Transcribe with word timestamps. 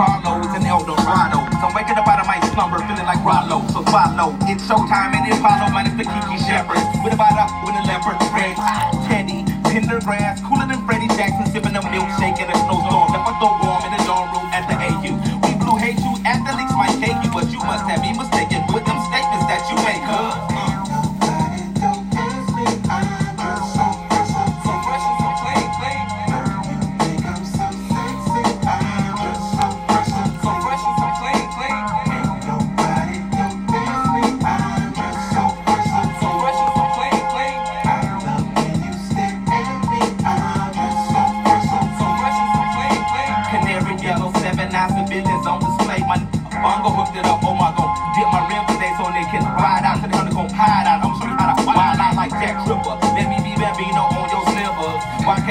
Carlos 0.00 0.48
and 0.56 0.64
El 0.64 0.80
Dorado. 0.80 1.44
So 1.60 1.68
I'm 1.68 1.76
waking 1.76 2.00
up 2.00 2.08
out 2.08 2.24
of 2.24 2.26
my 2.26 2.40
slumber, 2.56 2.80
feeling 2.88 3.04
like 3.04 3.20
Rollo. 3.20 3.60
So 3.68 3.84
follow, 3.92 4.32
it's 4.48 4.64
showtime 4.64 5.12
and 5.12 5.28
it's 5.28 5.36
Apollo, 5.36 5.76
minus 5.76 5.92
the 5.92 6.08
Kiki 6.08 6.40
Shepard. 6.40 6.80
With 7.04 7.12
a 7.12 7.20
bada, 7.20 7.44
with 7.68 7.76
a 7.76 7.84
leopard, 7.84 8.16
red, 8.32 8.56
Teddy, 9.04 9.44
Pendergrass, 9.68 10.40
cooler 10.48 10.64
than 10.64 10.80
Freddie 10.88 11.12
Jackson, 11.12 11.44
sipping 11.52 11.76
a 11.76 11.84
milkshake 11.84 12.40
in 12.40 12.48
a 12.48 12.59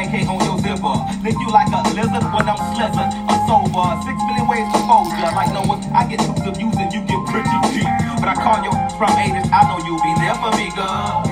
YKK 0.09 0.27
on 0.27 0.39
your 0.45 0.57
zipper. 0.59 1.23
Lick 1.23 1.35
you 1.39 1.49
like 1.51 1.67
a 1.69 1.81
lizard 1.93 2.25
when 2.33 2.49
I'm 2.49 2.57
slizzing. 2.73 3.11
I'm 3.29 3.39
sober. 3.47 4.01
Six 4.03 4.17
million 4.25 4.47
ways 4.47 4.67
to 4.73 4.79
fold 4.87 5.07
ya. 5.19 5.31
Like 5.35 5.53
Noah, 5.53 5.79
I 5.93 6.07
get 6.09 6.19
too 6.19 6.33
confused 6.33 6.79
and 6.79 6.91
you 6.93 7.01
get 7.01 7.21
pretty 7.27 7.57
cheap. 7.69 7.89
But 8.19 8.29
I 8.29 8.35
call 8.35 8.63
you 8.63 8.71
from 8.97 9.09
80s. 9.09 9.49
I 9.51 9.61
know 9.69 9.77
you'll 9.85 10.01
be 10.01 10.13
there 10.19 10.35
for 10.35 10.51
me, 10.57 10.71
girl. 10.75 11.28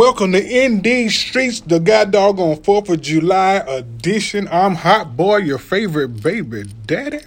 Welcome 0.00 0.32
to 0.32 0.38
ND 0.68 1.10
Streets, 1.10 1.60
the 1.60 1.78
God 1.78 2.10
dog 2.10 2.38
on 2.40 2.56
4th 2.56 2.88
of 2.88 3.02
July 3.02 3.56
edition. 3.56 4.48
I'm 4.50 4.76
Hot 4.76 5.14
Boy, 5.14 5.36
your 5.40 5.58
favorite 5.58 6.22
baby 6.22 6.62
daddy. 6.86 7.18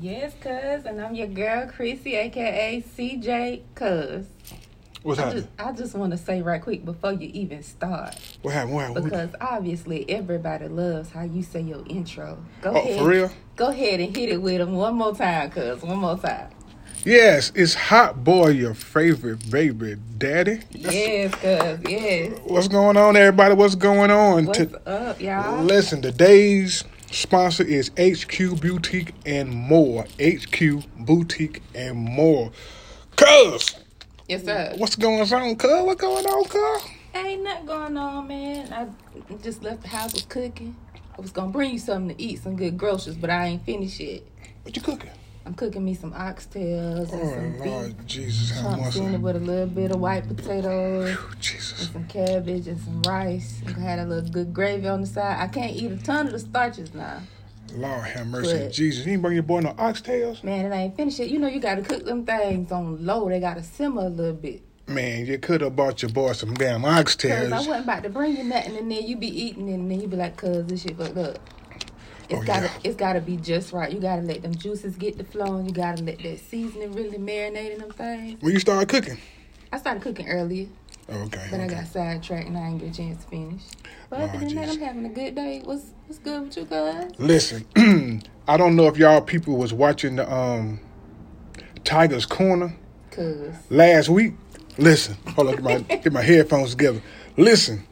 Yes, 0.00 0.32
cuz, 0.40 0.86
and 0.86 0.98
I'm 0.98 1.14
your 1.14 1.26
girl 1.26 1.66
Chrissy, 1.66 2.14
aka 2.16 2.82
CJ 2.96 3.60
Cuz. 3.74 4.24
What's 5.02 5.20
I 5.20 5.24
happening? 5.24 5.42
just, 5.58 5.68
I 5.68 5.72
just 5.72 5.94
want 5.94 6.12
to 6.12 6.16
say 6.16 6.40
right 6.40 6.62
quick 6.62 6.86
before 6.86 7.12
you 7.12 7.28
even 7.34 7.62
start, 7.62 8.16
What 8.40 8.54
happened? 8.54 8.76
What 8.76 8.84
happened? 8.86 9.04
because 9.04 9.30
obviously 9.38 10.08
everybody 10.08 10.68
loves 10.68 11.10
how 11.10 11.24
you 11.24 11.42
say 11.42 11.60
your 11.60 11.84
intro. 11.86 12.42
Go 12.62 12.70
Oh, 12.70 12.76
ahead, 12.76 12.98
for 12.98 13.08
real? 13.08 13.30
Go 13.56 13.66
ahead 13.68 14.00
and 14.00 14.16
hit 14.16 14.30
it 14.30 14.40
with 14.40 14.56
them 14.56 14.72
one 14.72 14.94
more 14.94 15.14
time, 15.14 15.50
cuz 15.50 15.82
one 15.82 15.98
more 15.98 16.16
time. 16.16 16.48
Yes, 17.04 17.50
it's 17.56 17.74
Hot 17.74 18.22
Boy, 18.22 18.50
your 18.50 18.74
favorite 18.74 19.50
baby 19.50 19.96
daddy. 20.18 20.60
Yes, 20.70 21.34
cuz 21.34 21.90
yes. 21.90 22.38
What's 22.44 22.68
going 22.68 22.96
on, 22.96 23.16
everybody? 23.16 23.54
What's 23.56 23.74
going 23.74 24.12
on? 24.12 24.46
What's 24.46 24.58
To- 24.58 24.88
up, 24.88 25.20
y'all? 25.20 25.64
Listen, 25.64 26.00
today's 26.00 26.84
sponsor 27.10 27.64
is 27.64 27.90
HQ 27.98 28.60
Boutique 28.60 29.14
and 29.26 29.50
More. 29.50 30.04
HQ 30.20 30.84
Boutique 30.96 31.60
and 31.74 31.96
More. 31.98 32.52
Cuz, 33.16 33.74
Yes, 34.28 34.44
sir. 34.44 34.72
what's 34.76 34.94
going 34.94 35.20
on, 35.32 35.56
cuz? 35.56 35.82
What's 35.84 36.00
going 36.00 36.24
on, 36.24 36.44
cuz? 36.44 36.82
Ain't 37.16 37.42
nothing 37.42 37.66
going 37.66 37.96
on, 37.96 38.28
man. 38.28 38.72
I 38.72 38.86
just 39.42 39.64
left 39.64 39.82
the 39.82 39.88
house 39.88 40.12
was 40.14 40.22
cooking. 40.26 40.76
I 41.18 41.20
was 41.20 41.32
gonna 41.32 41.50
bring 41.50 41.72
you 41.72 41.78
something 41.80 42.16
to 42.16 42.22
eat, 42.22 42.42
some 42.44 42.54
good 42.54 42.78
groceries, 42.78 43.16
but 43.16 43.28
I 43.28 43.46
ain't 43.46 43.66
finished 43.66 43.98
yet. 43.98 44.22
What 44.62 44.76
you 44.76 44.82
cooking? 44.82 45.10
I'm 45.44 45.54
cooking 45.54 45.84
me 45.84 45.94
some 45.94 46.12
oxtails 46.12 47.12
and 47.12 47.22
Oh, 47.22 47.34
some 47.34 47.52
beef 47.52 47.66
Lord 47.66 48.08
Jesus, 48.08 48.50
have 48.52 48.96
it 48.96 49.20
with 49.20 49.36
a 49.36 49.40
little 49.40 49.66
bit 49.66 49.90
of 49.90 49.98
white 49.98 50.28
potatoes 50.28 51.16
Jesus. 51.40 51.80
and 51.80 51.92
some 51.92 52.06
cabbage 52.06 52.68
and 52.68 52.80
some 52.80 53.02
rice. 53.02 53.60
I 53.66 53.80
had 53.80 53.98
a 53.98 54.04
little 54.04 54.30
good 54.30 54.54
gravy 54.54 54.86
on 54.86 55.00
the 55.00 55.06
side. 55.06 55.38
I 55.40 55.48
can't 55.48 55.74
eat 55.74 55.90
a 55.90 55.96
ton 55.96 56.26
of 56.26 56.32
the 56.32 56.38
starches 56.38 56.94
now. 56.94 57.22
Lord 57.74 58.04
have 58.04 58.26
mercy. 58.28 58.58
But- 58.58 58.72
Jesus, 58.72 59.04
you 59.04 59.14
ain't 59.14 59.22
bring 59.22 59.34
your 59.34 59.42
boy 59.42 59.60
no 59.60 59.72
oxtails? 59.74 60.44
Man, 60.44 60.70
it 60.70 60.74
ain't 60.74 60.96
finished 60.96 61.18
yet. 61.18 61.28
You 61.30 61.38
know 61.38 61.48
you 61.48 61.58
gotta 61.58 61.82
cook 61.82 62.04
them 62.04 62.24
things 62.24 62.70
on 62.70 63.04
low. 63.04 63.28
They 63.28 63.40
gotta 63.40 63.62
simmer 63.62 64.02
a 64.02 64.08
little 64.08 64.34
bit. 64.34 64.62
Man, 64.86 65.26
you 65.26 65.38
could 65.38 65.60
have 65.62 65.74
bought 65.74 66.02
your 66.02 66.10
boy 66.10 66.32
some 66.32 66.54
damn 66.54 66.82
Cause 66.82 67.52
I 67.52 67.58
wasn't 67.58 67.84
about 67.84 68.02
to 68.02 68.10
bring 68.10 68.36
you 68.36 68.44
nothing 68.44 68.76
and 68.76 68.90
then 68.90 69.06
you 69.06 69.16
be 69.16 69.28
eating 69.28 69.68
it 69.68 69.74
and 69.74 69.90
then 69.90 70.00
you 70.00 70.08
be 70.08 70.16
like, 70.16 70.36
cuz 70.36 70.66
this 70.66 70.82
shit 70.82 70.96
fucked 70.96 71.16
up. 71.16 71.38
It's 72.32 72.42
Oh, 72.42 72.46
gotta 72.46 72.66
yeah. 72.66 72.78
it's 72.84 72.96
gotta 72.96 73.20
be 73.20 73.36
just 73.36 73.72
right. 73.72 73.92
You 73.92 74.00
gotta 74.00 74.22
let 74.22 74.42
them 74.42 74.54
juices 74.54 74.96
get 74.96 75.18
the 75.18 75.24
flow 75.24 75.56
and 75.56 75.68
you 75.68 75.74
gotta 75.74 76.02
let 76.02 76.18
that 76.22 76.40
seasoning 76.40 76.92
really 76.92 77.18
marinate 77.18 77.72
in 77.72 77.78
them 77.78 77.90
things. 77.90 78.40
When 78.42 78.52
you 78.52 78.60
start 78.60 78.88
cooking? 78.88 79.18
I 79.72 79.78
started 79.78 80.02
cooking 80.02 80.28
earlier. 80.28 80.66
Okay. 81.10 81.46
But 81.50 81.60
I 81.60 81.66
got 81.66 81.86
sidetracked 81.86 82.46
and 82.48 82.56
I 82.56 82.70
didn't 82.70 82.78
get 82.78 82.90
a 82.90 82.96
chance 82.96 83.24
to 83.24 83.30
finish. 83.30 83.62
But 84.08 84.20
other 84.20 84.32
Oh, 84.34 84.38
than 84.38 84.54
that. 84.54 84.68
I'm 84.70 84.78
having 84.80 85.04
a 85.06 85.08
good 85.10 85.34
day. 85.34 85.60
What's 85.64 85.86
what's 86.06 86.18
good 86.18 86.42
with 86.42 86.56
you 86.56 86.64
guys? 86.64 87.10
Listen, 87.18 87.66
I 88.48 88.56
don't 88.56 88.76
know 88.76 88.86
if 88.86 88.96
y'all 88.96 89.20
people 89.20 89.56
was 89.56 89.72
watching 89.72 90.16
the 90.16 90.32
um 90.32 90.80
Tiger's 91.84 92.24
Corner 92.26 92.74
Cause 93.10 93.54
last 93.68 94.08
week. 94.08 94.34
Listen, 94.78 95.16
hold 95.34 95.48
on, 95.48 95.54
get 95.56 95.64
my 95.64 95.78
get 95.96 96.12
my 96.12 96.22
headphones 96.22 96.70
together. 96.70 97.02
Listen, 97.36 97.84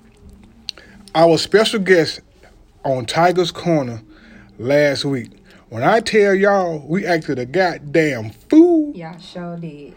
our 1.14 1.36
special 1.36 1.80
guest 1.80 2.20
on 2.84 3.04
Tiger's 3.04 3.50
Corner 3.52 4.02
last 4.60 5.04
week. 5.04 5.30
When 5.70 5.82
I 5.82 6.00
tell 6.00 6.34
y'all 6.34 6.84
we 6.86 7.06
acted 7.06 7.38
a 7.38 7.46
goddamn 7.46 8.30
fool, 8.30 8.94
y'all 8.94 9.18
sure 9.18 9.56
did. 9.56 9.96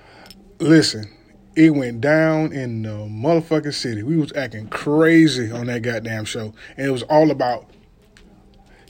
listen, 0.59 1.11
it 1.55 1.71
went 1.71 2.01
down 2.01 2.53
in 2.53 2.83
the 2.83 2.89
motherfucking 2.89 3.73
city. 3.73 4.03
We 4.03 4.17
was 4.17 4.31
acting 4.33 4.67
crazy 4.69 5.51
on 5.51 5.67
that 5.67 5.81
goddamn 5.81 6.25
show, 6.25 6.53
and 6.77 6.87
it 6.87 6.91
was 6.91 7.03
all 7.03 7.29
about 7.29 7.69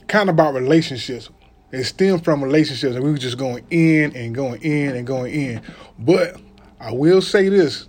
kind 0.06 0.28
of 0.28 0.34
about 0.34 0.54
relationships. 0.54 1.28
It 1.72 1.84
stemmed 1.84 2.24
from 2.24 2.44
relationships, 2.44 2.94
and 2.94 3.04
we 3.04 3.10
were 3.10 3.18
just 3.18 3.38
going 3.38 3.66
in 3.70 4.14
and 4.14 4.34
going 4.34 4.62
in 4.62 4.94
and 4.94 5.06
going 5.06 5.34
in. 5.34 5.62
But 5.98 6.40
I 6.78 6.92
will 6.92 7.20
say 7.20 7.48
this: 7.48 7.88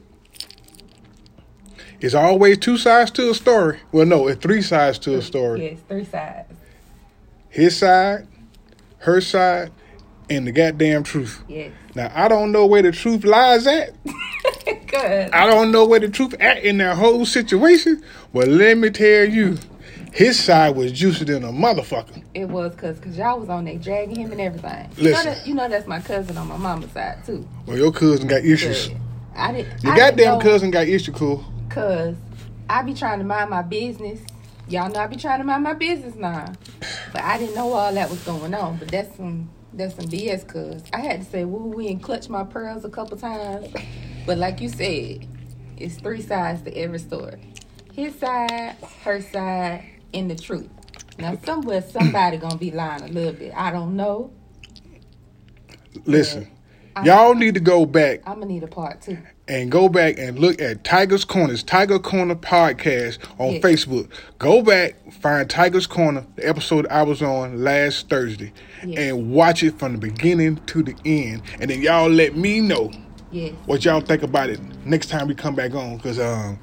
it's 2.00 2.16
always 2.16 2.58
two 2.58 2.78
sides 2.78 3.12
to 3.12 3.30
a 3.30 3.36
story. 3.36 3.80
Well, 3.92 4.06
no, 4.08 4.28
it's 4.28 4.42
three 4.42 4.64
sides 4.64 4.98
to 5.00 5.18
a 5.18 5.22
story. 5.22 5.70
Yes, 5.70 5.80
three 5.88 6.06
sides. 6.06 6.55
His 7.56 7.78
side, 7.78 8.28
her 8.98 9.22
side, 9.22 9.72
and 10.30 10.46
the 10.46 10.52
goddamn 10.52 11.04
truth. 11.04 11.42
Yes. 11.48 11.72
Now 11.96 12.12
I 12.14 12.28
don't 12.28 12.52
know 12.52 12.66
where 12.66 12.82
the 12.82 12.92
truth 12.92 13.24
lies 13.24 13.66
at. 13.66 13.92
Good. 14.88 15.32
I 15.32 15.50
don't 15.50 15.72
know 15.72 15.86
where 15.86 16.02
the 16.02 16.10
truth 16.10 16.34
at 16.42 16.66
in 16.66 16.80
that 16.80 16.98
whole 16.98 17.26
situation, 17.26 18.04
but 18.34 18.50
let 18.50 18.78
me 18.78 18.90
tell 18.90 19.24
you, 19.24 19.58
his 20.12 20.38
side 20.38 20.76
was 20.76 20.92
juicy 20.92 21.24
than 21.24 21.46
a 21.46 21.50
motherfucker. 21.54 22.22
It 22.34 22.50
was 22.50 22.76
cause 22.76 23.00
cause 23.00 23.18
y'all 23.18 23.40
was 23.40 23.48
on 23.48 23.64
there 23.64 23.78
dragging 23.78 24.18
him 24.18 24.34
and 24.34 24.42
everything. 24.42 24.90
You 24.98 25.04
know, 25.04 25.10
Listen. 25.12 25.26
that, 25.26 25.48
you 25.48 25.54
know 25.54 25.70
that's 25.70 25.88
my 25.88 26.02
cousin 26.02 26.38
on 26.38 26.50
my 26.50 26.58
mama's 26.58 26.92
side 26.92 27.24
too. 27.26 27.48
Well, 27.66 27.78
your 27.78 27.94
cousin 27.94 28.28
got 28.28 28.44
issues. 28.44 28.90
Good. 28.90 28.98
I 29.34 29.54
didn't. 29.54 29.82
Your 29.82 29.94
I 29.94 29.98
goddamn 29.98 30.40
didn't 30.40 30.42
cousin 30.42 30.72
got 30.72 30.90
issue, 30.90 31.14
cool. 31.14 31.46
Cause 31.70 32.18
I 32.70 32.82
be 32.82 32.94
trying 32.94 33.20
to 33.20 33.26
mind 33.26 33.50
my 33.50 33.62
business. 33.62 34.20
Y'all 34.68 34.90
know 34.90 35.00
I 35.00 35.08
be 35.08 35.16
trying 35.16 35.40
to 35.40 35.44
mind 35.46 35.64
my 35.64 35.74
business 35.74 36.16
now. 36.16 36.54
But 37.14 37.24
I 37.24 37.38
didn't 37.38 37.56
know 37.56 37.72
all 37.74 37.94
that 37.94 38.10
was 38.10 38.24
going 38.24 38.54
on. 38.54 38.78
But 38.78 38.90
that's 38.90 39.16
some 39.16 39.50
that's 39.74 39.96
some 39.96 40.06
BS 40.06 40.48
cuz 40.48 40.84
I 40.94 41.02
had 41.02 41.22
to 41.22 41.26
say 41.26 41.46
woo 41.46 41.68
wee 41.68 41.90
and 41.90 42.02
clutch 42.02 42.30
my 42.30 42.44
pearls 42.44 42.86
a 42.86 42.90
couple 42.90 43.18
times. 43.18 43.68
But 44.26 44.38
like 44.40 44.62
you 44.62 44.70
said, 44.70 45.28
it's 45.78 45.98
three 45.98 46.22
sides 46.22 46.64
to 46.64 46.76
every 46.76 47.00
story. 47.00 47.40
His 47.94 48.18
side, 48.18 48.76
her 49.04 49.22
side, 49.22 49.86
and 50.14 50.32
the 50.32 50.36
truth. 50.36 50.70
Now 51.20 51.38
somewhere 51.46 51.82
somebody 51.82 52.38
gonna 52.38 52.58
be 52.58 52.72
lying 52.72 53.04
a 53.04 53.08
little 53.08 53.34
bit. 53.34 53.54
I 53.56 53.72
don't 53.72 53.96
know. 53.96 54.32
Listen, 56.06 56.48
y'all 57.04 57.36
need 57.36 57.54
to 57.56 57.60
go 57.60 57.86
back 57.86 58.22
I'm 58.26 58.36
gonna 58.36 58.46
need 58.46 58.64
a 58.64 58.68
part 58.68 59.02
two. 59.02 59.18
and 59.48 59.72
go 59.72 59.90
back 59.90 60.18
and 60.18 60.40
look 60.40 60.62
at 60.62 60.84
Tiger's 60.84 61.26
Corners, 61.26 61.62
Tiger 61.64 62.00
Corner 62.00 62.36
podcast 62.36 63.18
on. 63.40 63.60
Facebook. 63.62 64.10
Go 64.40 64.62
back, 64.62 64.96
find 65.14 65.50
Tiger's 65.50 65.88
Corner, 65.88 66.26
the 66.36 66.48
episode 66.48 66.88
I 66.88 67.04
was 67.04 67.22
on 67.22 67.64
last 67.64 68.10
Thursday, 68.10 68.54
Yes. 68.86 69.00
and 69.00 69.32
watch 69.32 69.62
it 69.64 69.78
from 69.78 69.94
the 69.94 69.98
beginning 70.00 70.58
to 70.68 70.84
the 70.84 70.96
end. 71.06 71.42
And 71.60 71.70
then 71.70 71.82
y'all 71.82 72.10
let 72.10 72.36
me 72.36 72.60
know 72.62 72.92
Yes. 73.32 73.54
what 73.66 73.84
y'all 73.86 74.02
think 74.02 74.24
about 74.24 74.50
it 74.50 74.60
next 74.86 75.10
time 75.10 75.28
we 75.28 75.36
come 75.36 75.56
back 75.56 75.74
on, 75.74 75.98
because 75.98 76.20
um, 76.20 76.58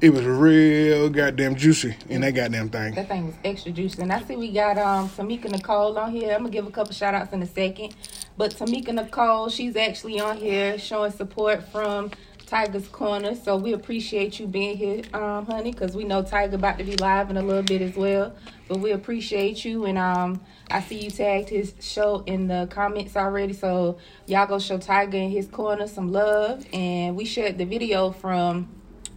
it 0.00 0.10
was 0.10 0.24
real 0.24 1.08
goddamn 1.08 1.54
juicy 1.54 1.96
in 2.08 2.20
that 2.22 2.32
goddamn 2.32 2.68
thing. 2.68 2.94
That 2.94 3.08
thing 3.08 3.26
was 3.26 3.34
extra 3.44 3.72
juicy. 3.72 4.02
And 4.02 4.12
I 4.12 4.22
see 4.22 4.36
we 4.36 4.52
got 4.52 4.78
um 4.78 5.08
Tamika 5.08 5.50
Nicole 5.50 5.96
on 5.98 6.10
here. 6.10 6.32
I'm 6.32 6.40
gonna 6.40 6.50
give 6.50 6.66
a 6.66 6.70
couple 6.70 6.92
shout 6.92 7.14
outs 7.14 7.32
in 7.32 7.42
a 7.42 7.46
second. 7.46 7.94
But 8.36 8.54
Tamika 8.54 8.92
Nicole, 8.92 9.48
she's 9.48 9.76
actually 9.76 10.20
on 10.20 10.36
here 10.36 10.78
showing 10.78 11.12
support 11.12 11.62
from 11.68 12.10
Tiger's 12.46 12.88
Corner. 12.88 13.34
So 13.34 13.56
we 13.56 13.72
appreciate 13.72 14.38
you 14.38 14.46
being 14.46 14.76
here, 14.76 15.02
um, 15.14 15.46
honey, 15.46 15.72
because 15.72 15.96
we 15.96 16.04
know 16.04 16.22
Tiger 16.22 16.56
about 16.56 16.78
to 16.78 16.84
be 16.84 16.96
live 16.96 17.30
in 17.30 17.36
a 17.36 17.42
little 17.42 17.62
bit 17.62 17.80
as 17.80 17.96
well. 17.96 18.34
But 18.68 18.78
we 18.78 18.92
appreciate 18.92 19.64
you 19.64 19.86
and 19.86 19.98
um 19.98 20.40
I 20.70 20.80
see 20.80 21.04
you 21.04 21.10
tagged 21.10 21.50
his 21.50 21.74
show 21.80 22.24
in 22.26 22.48
the 22.48 22.66
comments 22.70 23.16
already. 23.16 23.52
So 23.52 23.98
y'all 24.26 24.46
go 24.46 24.58
show 24.58 24.78
Tiger 24.78 25.18
in 25.18 25.30
his 25.30 25.46
corner 25.46 25.86
some 25.86 26.10
love. 26.10 26.66
And 26.72 27.16
we 27.16 27.24
shared 27.24 27.58
the 27.58 27.64
video 27.64 28.10
from 28.10 28.68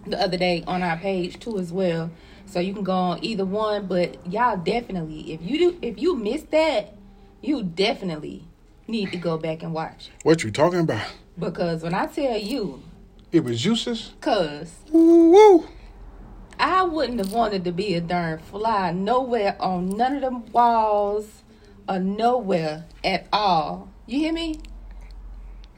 the 0.10 0.22
other 0.22 0.38
day 0.38 0.64
on 0.68 0.84
our 0.84 0.98
page 0.98 1.40
too 1.40 1.58
as 1.60 1.72
well. 1.72 2.12
So 2.46 2.60
you 2.60 2.74
can 2.74 2.84
go 2.84 2.94
on 2.94 3.24
either 3.24 3.46
one, 3.46 3.88
but 3.88 4.26
y'all 4.26 4.58
definitely 4.58 5.34
if 5.34 5.42
you 5.42 5.58
do 5.58 5.80
if 5.82 6.00
you 6.00 6.16
missed 6.16 6.52
that, 6.52 6.96
you 7.42 7.64
definitely 7.64 8.44
need 8.88 9.12
to 9.12 9.18
go 9.18 9.38
back 9.38 9.64
and 9.64 9.74
watch. 9.74 10.10
What 10.24 10.44
you 10.44 10.52
talking 10.52 10.80
about? 10.80 11.08
Because 11.38 11.84
when 11.84 11.94
I 11.94 12.08
tell 12.08 12.38
you, 12.38 12.82
It 13.32 13.44
was 13.44 13.64
cuz 14.22 14.76
Woo 14.92 15.32
woo. 15.32 15.68
I 16.60 16.84
wouldn't 16.84 17.20
have 17.20 17.32
wanted 17.32 17.64
to 17.66 17.72
be 17.72 17.94
a 17.94 18.02
darn 18.02 18.40
fly 18.40 18.92
nowhere 18.92 19.56
on 19.60 19.90
none 19.90 20.16
of 20.16 20.22
them 20.22 20.52
walls 20.52 21.44
or 21.88 22.00
nowhere 22.00 22.86
at 23.04 23.28
all. 23.32 23.90
You 24.08 24.20
hear 24.20 24.34
me? 24.34 24.62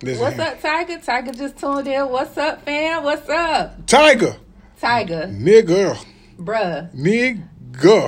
Listen 0.01 0.21
What's 0.23 0.35
here. 0.37 0.45
up, 0.45 0.61
Tiger? 0.61 0.97
Tiger 0.99 1.31
just 1.33 1.57
tuned 1.57 1.87
in. 1.87 2.07
What's 2.09 2.37
up, 2.37 2.63
fam? 2.63 3.03
What's 3.03 3.27
up? 3.29 3.85
Tiger, 3.85 4.35
Tiger, 4.79 5.27
nigga, 5.27 5.97
bruh. 6.39 6.93
nigga. 6.95 7.43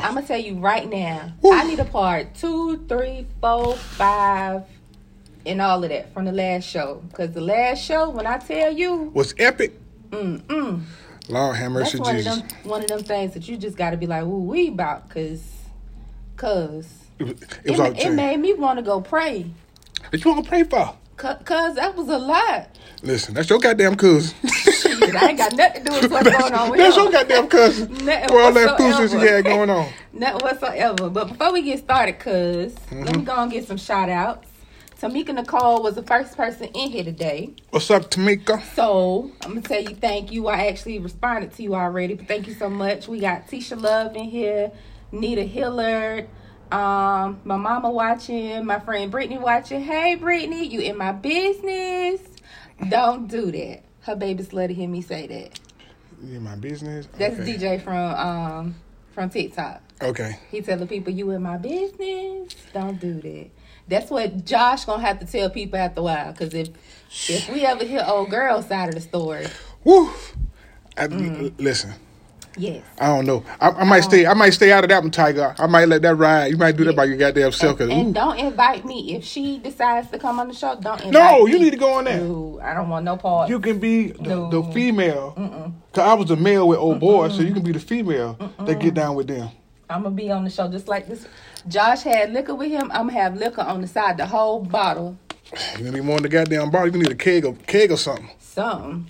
I'm 0.01 0.13
gonna 0.15 0.25
tell 0.25 0.38
you 0.39 0.57
right 0.59 0.89
now. 0.89 1.33
Woo. 1.41 1.51
I 1.53 1.63
need 1.65 1.79
a 1.79 1.85
part 1.85 2.33
two, 2.35 2.85
three, 2.88 3.25
four, 3.41 3.75
five, 3.75 4.63
and 5.45 5.61
all 5.61 5.83
of 5.83 5.89
that 5.89 6.13
from 6.13 6.25
the 6.25 6.31
last 6.31 6.63
show. 6.63 7.03
Cause 7.13 7.31
the 7.31 7.41
last 7.41 7.83
show, 7.83 8.09
when 8.09 8.25
I 8.25 8.37
tell 8.37 8.71
you, 8.71 9.11
was 9.13 9.33
epic. 9.37 9.73
mm 10.11 10.41
mm, 10.44 10.81
Lord 11.27 11.55
have 11.57 11.73
that's 11.73 11.94
mercy, 11.94 11.99
one 11.99 12.15
Jesus. 12.15 12.37
of 12.37 12.47
them 12.49 12.57
one 12.63 12.81
of 12.83 12.87
them 12.87 13.03
things 13.03 13.33
that 13.33 13.49
you 13.49 13.57
just 13.57 13.75
got 13.77 13.89
to 13.91 13.97
be 13.97 14.07
like, 14.07 14.23
ooh, 14.23 14.44
we 14.44 14.69
about, 14.69 15.09
cause, 15.09 15.44
cause 16.37 16.87
It 17.19 17.25
was, 17.25 17.41
it 17.41 17.49
it, 17.65 17.77
was 17.79 17.94
it 18.05 18.09
made 18.11 18.37
me 18.37 18.53
want 18.53 18.79
to 18.79 18.83
go 18.83 19.01
pray. 19.01 19.51
What 20.09 20.23
you 20.23 20.31
want 20.31 20.44
to 20.45 20.49
pray 20.49 20.63
for? 20.63 20.95
Cause 21.21 21.75
that 21.75 21.95
was 21.95 22.09
a 22.09 22.18
lot. 22.18 22.75
Listen, 23.03 23.35
that's 23.35 23.47
your 23.47 23.59
goddamn 23.59 23.95
cousin. 23.95 24.35
Shit, 24.47 25.15
I 25.15 25.29
ain't 25.29 25.38
got 25.38 25.53
nothing 25.56 25.83
to 25.83 25.89
do 25.91 26.01
with 26.01 26.12
what's 26.12 26.29
going 26.29 26.53
on 26.53 26.71
with 26.71 26.79
that's 26.79 26.97
him. 26.97 27.03
your 27.03 27.12
goddamn 27.12 27.47
cousin. 27.47 27.94
Nothing 28.06 28.29
For 28.29 28.41
all 28.41 28.51
that 28.51 28.77
foolishness 28.77 29.12
he 29.12 29.19
had 29.19 29.45
going 29.45 29.69
on. 29.69 29.88
Nothing 30.13 30.39
whatsoever. 30.39 31.09
But 31.12 31.27
before 31.27 31.53
we 31.53 31.62
get 31.62 31.77
started, 31.77 32.18
because 32.18 32.73
let 32.91 32.91
me 32.91 33.06
mm-hmm. 33.06 33.23
go 33.23 33.35
and 33.35 33.51
get 33.51 33.68
some 33.68 33.77
shout 33.77 34.09
outs. 34.09 34.47
Tamika 35.00 35.33
Nicole 35.33 35.83
was 35.83 35.95
the 35.95 36.03
first 36.03 36.35
person 36.35 36.68
in 36.73 36.89
here 36.89 37.03
today. 37.03 37.53
What's 37.69 37.89
up, 37.91 38.09
Tamika? 38.09 38.63
So 38.73 39.31
I'm 39.41 39.50
gonna 39.50 39.62
tell 39.62 39.81
you 39.81 39.95
thank 39.95 40.31
you. 40.31 40.47
I 40.47 40.68
actually 40.68 40.97
responded 40.97 41.53
to 41.53 41.63
you 41.63 41.75
already, 41.75 42.15
but 42.15 42.27
thank 42.27 42.47
you 42.47 42.53
so 42.56 42.69
much. 42.69 43.07
We 43.07 43.19
got 43.19 43.47
Tisha 43.47 43.79
Love 43.79 44.15
in 44.15 44.25
here, 44.25 44.71
Nita 45.12 45.44
Hillard, 45.44 46.29
um, 46.71 47.39
my 47.44 47.57
mama 47.57 47.89
watching, 47.91 48.65
my 48.65 48.79
friend 48.79 49.12
Brittany 49.12 49.38
watching. 49.38 49.81
Hey 49.81 50.15
Brittany, 50.15 50.65
you 50.65 50.79
in 50.81 50.97
my 50.97 51.12
business. 51.12 52.21
Don't 52.89 53.27
do 53.27 53.51
that. 53.51 53.83
Her 54.01 54.15
baby's 54.15 54.53
let 54.53 54.69
hear 54.69 54.88
me 54.88 55.01
say 55.01 55.27
that. 55.27 55.59
You 56.23 56.38
in 56.38 56.44
my 56.44 56.56
business? 56.56 57.07
That's 57.18 57.39
okay. 57.39 57.57
DJ 57.57 57.83
from 57.83 57.95
um 57.95 58.75
from 59.13 59.29
TikTok. 59.29 59.81
Okay. 60.01 60.39
He 60.50 60.62
telling 60.62 60.88
people 60.88 61.13
you 61.13 61.31
in 61.31 61.44
my 61.44 61.57
business. 61.57 62.56
Don't 62.73 63.00
do 63.00 63.21
that. 63.21 63.50
That's 63.88 64.09
what 64.09 64.45
Josh 64.45 64.85
gonna 64.85 65.01
have 65.01 65.19
to 65.19 65.25
tell 65.25 65.50
people 65.50 65.77
after 65.77 66.00
a 66.00 66.03
while. 66.03 66.33
Cause 66.33 66.53
if 66.53 66.69
if 67.29 67.50
we 67.50 67.65
ever 67.65 67.83
hear 67.83 68.03
old 68.07 68.29
girl 68.29 68.62
side 68.62 68.89
of 68.89 68.95
the 68.95 69.01
story, 69.01 69.47
Woo. 69.83 70.09
I, 70.97 71.07
Mm. 71.07 71.53
Listen, 71.57 71.94
yes. 72.57 72.83
I 73.00 73.07
don't 73.07 73.25
know. 73.25 73.44
I, 73.59 73.69
I 73.69 73.83
might 73.83 74.01
stay. 74.01 74.25
I 74.25 74.33
might 74.33 74.51
stay 74.51 74.71
out 74.71 74.83
of 74.83 74.89
that 74.89 75.01
one, 75.01 75.12
Tiger. 75.12 75.56
I 75.57 75.68
might 75.68 75.86
let 75.86 76.01
that 76.03 76.15
ride. 76.15 76.48
You 76.48 76.57
might 76.57 76.77
do 76.77 76.83
that 76.86 76.95
by 76.95 77.06
your 77.06 77.18
goddamn 77.18 77.51
self. 77.51 77.80
And, 77.80 77.92
and 77.92 78.13
don't 78.13 78.38
invite 78.39 78.86
me 78.86 79.15
if 79.15 79.24
she 79.24 79.59
decides 79.59 80.09
to 80.12 80.19
come 80.19 80.39
on 80.39 80.48
the 80.48 80.53
show. 80.53 80.75
Don't 80.80 81.00
invite 81.01 81.12
no, 81.13 81.45
me. 81.45 81.51
you 81.51 81.59
need 81.59 81.71
to 81.71 81.77
go 81.77 81.94
on 81.94 82.06
there. 82.06 82.19
No, 82.21 82.59
I 82.63 82.74
don't 82.74 82.89
want 82.89 83.06
no 83.06 83.18
part. 83.18 83.50
You 83.50 83.59
can 83.59 83.80
be 83.80 84.07
the, 84.12 84.21
No. 84.21 84.50
the 84.50 84.63
female. 84.74 85.74
Cause 85.94 86.03
I 86.03 86.13
was 86.13 86.27
the 86.30 86.38
male 86.38 86.68
with 86.68 86.80
old 86.80 87.00
boys, 87.00 87.36
so 87.36 87.42
you 87.42 87.53
can 87.53 87.63
be 87.63 87.71
the 87.71 87.80
female 87.80 88.38
that 88.65 88.80
get 88.80 88.94
down 88.94 89.15
with 89.15 89.27
them. 89.27 89.50
I'm 89.89 90.04
gonna 90.04 90.15
be 90.15 90.31
on 90.31 90.45
the 90.45 90.50
show 90.50 90.69
just 90.69 90.88
like 90.88 91.07
this. 91.07 91.27
Josh 91.68 92.04
had 92.04 92.31
liquor 92.31 92.56
with 92.56 92.71
him. 92.71 92.89
I'm 92.92 93.07
gonna 93.07 93.13
have 93.13 93.36
liquor 93.36 93.62
on 93.62 93.81
the 93.81 93.88
side, 93.88 94.15
the 94.18 94.25
whole 94.25 94.62
bottle, 94.62 95.18
You 95.77 95.86
gonna 95.86 95.92
need 95.92 96.04
more 96.06 96.15
than 96.15 96.24
the 96.24 96.30
goddamn 96.30 96.69
bar. 96.71 96.88
You 96.88 96.94
need 96.94 97.12
a 97.12 97.15
keg 97.15 97.45
of 97.45 97.65
keg 97.68 97.92
or 97.92 97.97
something. 97.97 98.30
something. 98.39 99.09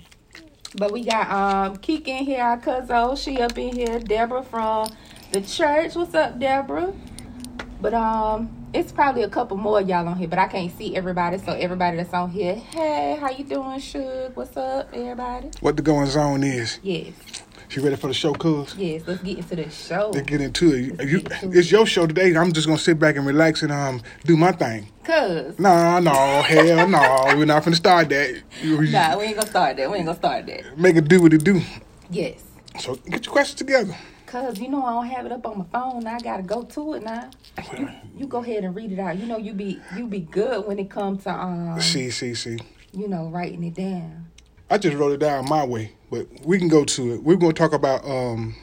But 0.74 0.90
we 0.92 1.04
got 1.04 1.30
um 1.30 1.76
Kiki 1.76 2.10
in 2.10 2.24
here, 2.24 2.42
our 2.42 2.58
cousin. 2.58 3.16
She 3.16 3.38
up 3.40 3.58
in 3.58 3.74
here. 3.74 3.98
Deborah 3.98 4.42
from 4.42 4.88
the 5.30 5.40
church. 5.40 5.94
What's 5.94 6.14
up, 6.14 6.38
Deborah? 6.38 6.92
But 7.80 7.94
um, 7.94 8.68
it's 8.72 8.92
probably 8.92 9.22
a 9.22 9.28
couple 9.28 9.56
more 9.56 9.80
of 9.80 9.88
y'all 9.88 10.06
on 10.06 10.16
here, 10.16 10.28
but 10.28 10.38
I 10.38 10.46
can't 10.46 10.74
see 10.78 10.96
everybody. 10.96 11.36
So 11.38 11.52
everybody 11.52 11.96
that's 11.96 12.14
on 12.14 12.30
here, 12.30 12.54
hey, 12.54 13.18
how 13.20 13.30
you 13.30 13.44
doing, 13.44 13.80
Suge? 13.80 14.34
What's 14.34 14.56
up, 14.56 14.88
everybody? 14.94 15.50
What 15.60 15.76
the 15.76 15.82
going 15.82 16.08
on 16.16 16.44
is. 16.44 16.78
Yes, 16.82 17.12
You 17.74 17.82
ready 17.82 17.96
for 17.96 18.08
the 18.08 18.12
show, 18.14 18.34
cuz? 18.34 18.74
yes. 18.76 19.02
Let's 19.06 19.22
get 19.22 19.38
into 19.38 19.56
the 19.56 19.70
show. 19.70 20.10
Let's 20.12 20.26
get 20.26 20.42
into 20.42 20.74
it. 20.74 21.08
You, 21.08 21.22
it's 21.50 21.70
your 21.70 21.86
show 21.86 22.06
today. 22.06 22.36
I'm 22.36 22.52
just 22.52 22.66
gonna 22.66 22.78
sit 22.78 22.98
back 22.98 23.16
and 23.16 23.26
relax 23.26 23.62
and 23.62 23.72
um 23.72 24.02
do 24.24 24.36
my 24.36 24.52
thing. 24.52 24.88
Cause 25.04 25.58
No, 25.58 25.98
no, 25.98 26.12
hell 26.42 26.86
no. 26.86 27.24
We're 27.36 27.46
not 27.46 27.62
finna 27.64 27.76
start 27.76 28.10
that. 28.10 28.42
Nah, 28.62 29.18
we 29.18 29.24
ain't 29.24 29.36
gonna 29.36 29.48
start 29.48 29.78
that. 29.78 29.90
We 29.90 29.96
ain't 29.96 30.06
gonna 30.06 30.18
start 30.18 30.46
that. 30.46 30.78
Make 30.78 30.96
it 30.96 31.08
do 31.08 31.22
what 31.22 31.32
it 31.32 31.44
do. 31.44 31.62
Yes. 32.10 32.42
So 32.78 32.96
get 32.96 33.24
your 33.24 33.32
questions 33.32 33.56
together. 33.58 33.96
Cause 34.26 34.58
you 34.58 34.68
know 34.68 34.84
I 34.84 34.92
don't 34.92 35.06
have 35.06 35.26
it 35.26 35.32
up 35.32 35.46
on 35.46 35.58
my 35.58 35.64
phone. 35.72 36.06
I 36.06 36.18
gotta 36.18 36.42
go 36.42 36.64
to 36.64 36.94
it 36.94 37.02
now. 37.02 37.30
You, 37.78 37.88
you 38.18 38.26
go 38.26 38.42
ahead 38.42 38.64
and 38.64 38.74
read 38.76 38.92
it 38.92 38.98
out. 38.98 39.16
You 39.18 39.26
know 39.26 39.38
you 39.38 39.54
be 39.54 39.80
you 39.96 40.06
be 40.06 40.20
good 40.20 40.66
when 40.66 40.78
it 40.78 40.90
comes 40.90 41.24
to 41.24 41.30
um 41.32 41.80
See, 41.80 42.10
see, 42.10 42.34
see. 42.34 42.58
you 42.92 43.08
know 43.08 43.28
writing 43.28 43.64
it 43.64 43.74
down. 43.74 44.26
I 44.72 44.78
just 44.78 44.96
wrote 44.96 45.12
it 45.12 45.18
down 45.18 45.46
my 45.50 45.64
way, 45.66 45.92
but 46.10 46.26
we 46.46 46.58
can 46.58 46.68
go 46.68 46.82
to 46.82 47.12
it. 47.12 47.22
We're 47.22 47.36
gonna 47.36 47.52
talk 47.52 47.74
about 47.74 48.06
um 48.06 48.54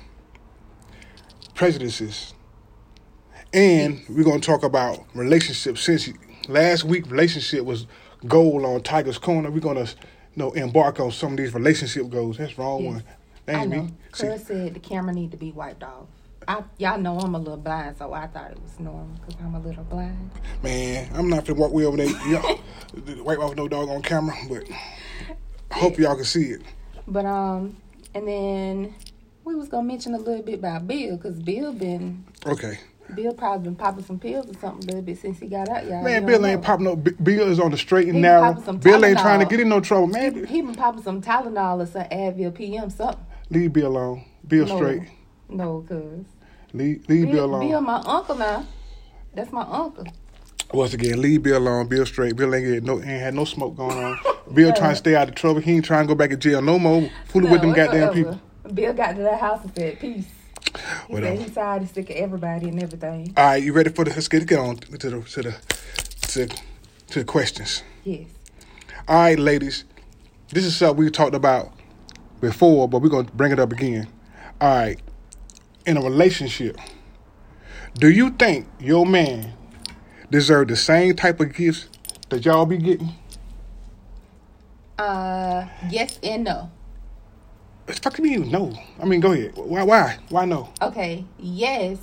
prejudices. 1.54 2.34
And 3.54 4.01
we're 4.10 4.24
gonna 4.24 4.39
talk 4.39 4.63
about 4.63 5.06
relationships. 5.13 5.82
Since 5.82 6.10
last 6.48 6.84
week 6.84 7.06
relationship 7.12 7.63
was 7.63 7.86
goal 8.25 8.66
on 8.66 8.82
Tiger's 8.82 9.20
Corner, 9.20 9.51
we're 9.51 9.60
gonna 9.60 9.82
you 9.82 9.86
know 10.36 10.51
embark 10.54 11.00
on 11.00 11.12
some 11.12 11.34
of 11.34 11.38
these 11.38 11.54
relationship 11.54 12.10
goals. 12.10 12.38
That's 12.39 12.56
the 12.56 12.62
wrong 12.63 12.86
Yes. 12.86 12.94
one. 12.94 13.04
That 13.46 13.56
I 13.58 13.66
know. 13.66 13.84
me. 13.84 13.94
Said 14.12 14.74
the 14.74 14.80
camera 14.80 15.13
need 15.13 15.30
to 15.30 15.38
be 15.38 15.51
wiped 15.51 15.84
off. 15.84 16.08
I 16.48 16.63
y'all 16.80 16.98
know 16.98 17.20
I'm 17.20 17.36
a 17.36 17.38
little 17.38 17.56
blind, 17.58 17.98
so 18.00 18.13
I 18.13 18.25
thought 18.25 18.50
it 18.50 18.60
was 18.60 18.80
normal 18.80 19.10
because 19.28 19.39
I'm 19.39 19.54
a 19.54 19.60
little 19.60 19.84
blind. 19.84 20.32
man, 20.63 21.12
I'm 21.13 21.30
not 21.30 21.46
finna 21.46 21.58
walk 21.58 21.72
way 21.72 21.86
over 21.86 21.98
there. 21.98 22.08
Y'all, 22.28 22.60
wipe 23.24 23.38
off 23.38 23.56
no 23.56 23.68
dog 23.68 23.89
on 23.89 24.01
camera, 24.01 24.36
but 24.50 24.63
I 25.79 25.81
hope 25.81 25.98
y'all 25.98 26.15
can 26.15 26.25
see 26.25 26.51
it. 26.51 26.62
But 27.07 27.25
um, 27.25 27.77
and 28.13 28.27
then 28.27 28.93
we 29.45 29.55
was 29.55 29.69
gonna 29.69 29.88
mention 29.88 30.13
a 30.13 30.17
little 30.17 30.43
bit 30.43 30.55
about 30.59 30.88
Bill 30.88 31.15
because 31.15 31.39
Bill 31.39 31.71
been 31.71 32.25
Okay. 32.45 32.79
Bill 33.15 33.33
probably 33.33 33.63
been 33.63 33.75
popping 33.75 34.03
some 34.03 34.19
pills 34.19 34.50
or 34.50 34.53
something 34.59 34.83
a 34.83 34.88
little 34.88 35.01
bit 35.01 35.17
since 35.17 35.39
he 35.39 35.48
got 35.48 35.69
out. 35.69 35.86
Y'all 35.86 36.03
Man, 36.03 36.25
Bill 36.25 36.41
don't 36.41 36.50
ain't 36.50 36.62
popping 36.62 36.83
no. 36.86 36.95
Bill 36.98 37.50
is 37.50 37.59
on 37.59 37.71
the 37.71 37.77
straight 37.77 38.07
and 38.07 38.17
He 38.17 38.21
narrow. 38.21 38.53
Bill 38.53 39.05
ain't 39.05 39.17
trying 39.19 39.39
to 39.39 39.45
get 39.45 39.62
in 39.62 39.69
no 39.69 39.79
trouble. 39.79 40.07
He, 40.07 40.12
Man, 40.13 40.45
he 40.45 40.62
been 40.62 40.75
popping 40.75 41.01
some 41.01 41.21
Tylenol 41.21 41.81
or 41.81 41.86
some 41.86 42.03
Advil 42.03 42.53
PM 42.53 42.89
something. 42.89 43.25
leave 43.50 43.71
Bill 43.74 43.88
alone. 43.88 44.25
Bill 44.48 44.65
No. 44.67 44.75
straight. 44.75 45.03
No, 45.48 45.83
cause 45.88 46.25
Leave, 46.74 47.07
leave 47.09 47.24
Bill 47.25 47.31
Bill, 47.31 47.45
alone. 47.45 47.67
Bill, 47.69 47.81
my 47.81 48.01
uncle 48.05 48.36
now. 48.36 48.67
That's 49.33 49.51
my 49.51 49.62
uncle. 49.63 50.05
Once 50.72 50.94
again, 50.94 51.20
leave 51.20 51.42
Bill 51.42 51.58
alone. 51.58 51.88
Bill 51.88 52.06
straight. 52.06 52.36
Bill 52.36 52.54
ain't 52.54 52.66
get 52.66 52.84
no 52.84 52.98
ain't 52.98 53.06
had 53.06 53.34
no 53.34 53.46
smoke 53.46 53.76
going 53.76 53.98
on. 53.98 54.20
Bill 54.54 54.72
trying 54.74 54.92
to 54.92 54.96
stay 54.96 55.16
out 55.16 55.30
of 55.30 55.36
trouble. 55.36 55.62
He 55.62 55.74
ain't 55.74 55.86
trying 55.86 56.06
to 56.06 56.08
go 56.08 56.16
back 56.16 56.30
to 56.30 56.38
jail 56.38 56.62
no 56.62 56.78
more. 56.78 57.10
Fooling 57.26 57.52
with 57.52 57.62
them 57.62 57.74
goddamn 57.74 58.14
people. 58.14 58.40
Bill 58.74 58.94
got 58.94 59.16
to 59.16 59.24
that 59.24 59.40
house 59.40 59.64
and 59.64 59.74
said, 59.76 60.00
peace. 60.00 60.28
He 61.08 61.14
Whatever. 61.14 61.38
said 61.38 61.46
he's 61.46 61.56
tired 61.56 61.82
of 61.84 61.90
sick 61.90 62.10
of 62.12 62.16
everybody 62.16 62.70
and 62.70 62.84
everything. 62.84 63.34
All 63.36 63.46
right, 63.46 63.64
you 63.64 63.74
ready 63.74 63.90
for 63.90 64.06
the? 64.06 64.12
Let's 64.12 64.28
get, 64.28 64.46
get 64.46 64.60
on 64.60 64.78
to 64.78 64.92
the 64.92 64.98
to 64.98 65.42
the 65.42 65.56
to, 66.22 66.48
to 67.08 67.20
the 67.20 67.26
questions. 67.26 67.82
Yes. 68.04 68.28
All 69.08 69.16
right, 69.16 69.40
ladies. 69.40 69.86
This 70.52 70.66
is 70.66 70.76
something 70.76 71.04
we 71.04 71.10
talked 71.10 71.36
about 71.36 71.72
before, 72.42 72.88
but 72.88 73.02
we're 73.02 73.10
gonna 73.10 73.30
bring 73.34 73.52
it 73.52 73.60
up 73.60 73.72
again. 73.72 74.08
All 74.62 74.76
right. 74.76 75.00
In 75.86 75.98
a 75.98 76.02
relationship, 76.02 76.78
do 77.96 78.10
you 78.10 78.30
think 78.32 78.68
your 78.80 79.06
man 79.06 79.54
deserve 80.31 80.67
the 80.67 80.75
same 80.75 81.15
type 81.15 81.39
of 81.39 81.53
gifts 81.53 81.88
that 82.29 82.45
y'all 82.45 82.65
be 82.65 82.77
getting? 82.77 83.13
Uh, 84.98 85.65
yes 85.89 86.19
and 86.21 86.43
no. 86.43 86.69
What 87.86 87.95
the 87.95 88.01
fuck 88.01 88.15
do 88.17 88.27
you 88.27 88.41
mean 88.41 88.51
no? 88.51 88.77
I 89.01 89.05
mean, 89.05 89.19
go 89.19 89.31
ahead. 89.31 89.53
Why? 89.55 89.83
Why? 89.83 90.17
Why 90.29 90.45
no? 90.45 90.69
Okay, 90.81 91.25
yes, 91.39 91.98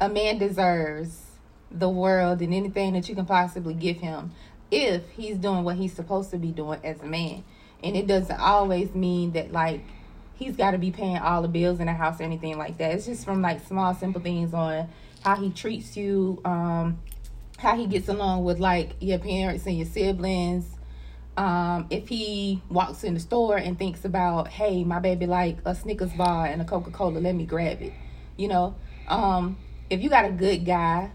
a 0.00 0.08
man 0.08 0.38
deserves 0.38 1.22
the 1.70 1.88
world 1.88 2.40
and 2.42 2.52
anything 2.52 2.92
that 2.92 3.08
you 3.08 3.14
can 3.14 3.26
possibly 3.26 3.74
give 3.74 3.96
him 3.96 4.32
if 4.70 5.08
he's 5.10 5.36
doing 5.36 5.64
what 5.64 5.76
he's 5.76 5.92
supposed 5.92 6.30
to 6.30 6.38
be 6.38 6.50
doing 6.50 6.80
as 6.84 7.00
a 7.00 7.06
man. 7.06 7.44
And 7.82 7.96
it 7.96 8.06
doesn't 8.06 8.38
always 8.38 8.94
mean 8.94 9.32
that 9.32 9.52
like 9.52 9.82
he's 10.34 10.56
got 10.56 10.72
to 10.72 10.78
be 10.78 10.90
paying 10.90 11.18
all 11.18 11.42
the 11.42 11.48
bills 11.48 11.80
in 11.80 11.86
the 11.86 11.92
house 11.92 12.20
or 12.20 12.24
anything 12.24 12.58
like 12.58 12.78
that. 12.78 12.92
It's 12.92 13.06
just 13.06 13.24
from 13.24 13.42
like 13.42 13.64
small 13.66 13.94
simple 13.94 14.20
things 14.20 14.52
on 14.52 14.88
how 15.22 15.36
he 15.36 15.50
treats 15.50 15.96
you, 15.96 16.40
um 16.44 16.98
how 17.64 17.76
he 17.76 17.86
gets 17.86 18.08
along 18.08 18.44
with 18.44 18.60
like 18.60 18.94
your 19.00 19.18
parents 19.18 19.66
and 19.66 19.76
your 19.76 19.86
siblings, 19.86 20.66
um, 21.36 21.86
if 21.90 22.08
he 22.08 22.62
walks 22.68 23.02
in 23.02 23.14
the 23.14 23.20
store 23.20 23.56
and 23.56 23.78
thinks 23.78 24.04
about, 24.04 24.48
hey, 24.48 24.84
my 24.84 25.00
baby 25.00 25.26
like 25.26 25.58
a 25.64 25.74
Snickers 25.74 26.12
bar 26.12 26.46
and 26.46 26.62
a 26.62 26.64
Coca 26.64 26.90
Cola, 26.90 27.18
let 27.18 27.34
me 27.34 27.44
grab 27.46 27.80
it. 27.82 27.92
You 28.36 28.48
know, 28.48 28.74
um, 29.08 29.56
if 29.90 30.02
you 30.02 30.10
got 30.10 30.26
a 30.26 30.30
good 30.30 30.64
guy, 30.64 31.10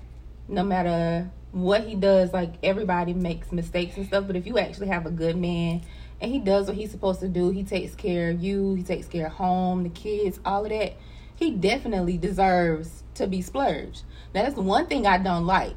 no 0.47 0.63
matter 0.63 1.29
what 1.51 1.83
he 1.83 1.95
does, 1.95 2.33
like 2.33 2.53
everybody 2.63 3.13
makes 3.13 3.51
mistakes 3.51 3.95
and 3.95 4.05
stuff, 4.07 4.25
but 4.27 4.35
if 4.35 4.45
you 4.45 4.57
actually 4.57 4.87
have 4.87 5.05
a 5.05 5.11
good 5.11 5.37
man 5.37 5.83
and 6.19 6.31
he 6.31 6.39
does 6.39 6.67
what 6.67 6.75
he's 6.75 6.91
supposed 6.91 7.19
to 7.21 7.27
do, 7.27 7.51
he 7.51 7.63
takes 7.63 7.95
care 7.95 8.31
of 8.31 8.43
you, 8.43 8.73
he 8.73 8.83
takes 8.83 9.07
care 9.07 9.27
of 9.27 9.33
home, 9.33 9.83
the 9.83 9.89
kids, 9.89 10.39
all 10.43 10.65
of 10.65 10.71
that, 10.71 10.93
he 11.35 11.51
definitely 11.51 12.17
deserves 12.17 13.03
to 13.13 13.27
be 13.27 13.41
splurged. 13.41 14.03
Now, 14.33 14.43
that's 14.43 14.55
one 14.55 14.87
thing 14.87 15.07
I 15.07 15.17
don't 15.17 15.45
like. 15.45 15.75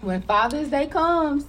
When 0.00 0.22
Father's 0.22 0.68
Day 0.68 0.86
comes, 0.86 1.44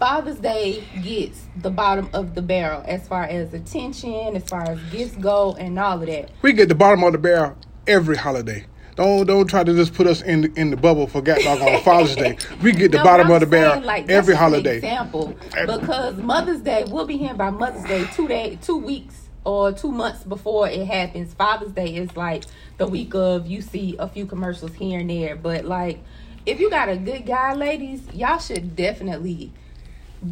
Father's 0.00 0.38
Day 0.38 0.82
gets 1.02 1.44
the 1.56 1.70
bottom 1.70 2.08
of 2.12 2.34
the 2.34 2.42
barrel 2.42 2.82
as 2.86 3.06
far 3.06 3.22
as 3.24 3.54
attention, 3.54 4.34
as 4.34 4.44
far 4.44 4.62
as 4.62 4.80
gifts 4.90 5.14
go, 5.16 5.54
and 5.54 5.78
all 5.78 6.00
of 6.00 6.06
that. 6.06 6.30
We 6.42 6.52
get 6.54 6.68
the 6.68 6.74
bottom 6.74 7.04
of 7.04 7.12
the 7.12 7.18
barrel 7.18 7.56
every 7.86 8.16
holiday. 8.16 8.66
Don't 8.96 9.26
don't 9.26 9.46
try 9.46 9.62
to 9.62 9.74
just 9.74 9.94
put 9.94 10.08
us 10.08 10.22
in 10.22 10.40
the, 10.40 10.52
in 10.56 10.70
the 10.70 10.76
bubble 10.76 11.06
for 11.06 11.22
God 11.22 11.38
dog 11.42 11.60
on 11.60 11.80
Father's 11.82 12.16
Day. 12.16 12.36
We 12.62 12.72
get 12.72 12.90
the 12.90 12.98
No, 12.98 13.04
bottom 13.04 13.30
of 13.30 13.38
the 13.40 13.46
barrel 13.46 13.80
like, 13.82 14.08
every 14.08 14.14
that's 14.14 14.26
just 14.26 14.30
an 14.30 14.36
holiday. 14.36 14.76
Example, 14.78 15.36
because 15.66 16.16
Mother's 16.16 16.60
Day, 16.60 16.84
we'll 16.88 17.06
be 17.06 17.16
here 17.16 17.34
by 17.34 17.50
Mother's 17.50 17.84
Day 17.84 18.08
two 18.12 18.26
day, 18.26 18.58
two 18.60 18.76
weeks 18.76 19.28
or 19.44 19.70
two 19.70 19.92
months 19.92 20.24
before 20.24 20.68
it 20.68 20.84
happens. 20.84 21.32
Father's 21.32 21.70
Day 21.70 21.94
is 21.94 22.16
like 22.16 22.42
the 22.78 22.88
week 22.88 23.14
of. 23.14 23.46
You 23.46 23.62
see 23.62 23.94
a 24.00 24.08
few 24.08 24.26
commercials 24.26 24.74
here 24.74 24.98
and 24.98 25.08
there, 25.10 25.36
but 25.36 25.64
like 25.64 26.00
if 26.48 26.60
you 26.60 26.70
got 26.70 26.88
a 26.88 26.96
good 26.96 27.26
guy, 27.26 27.52
ladies, 27.52 28.00
y'all 28.14 28.38
should 28.38 28.74
definitely 28.74 29.52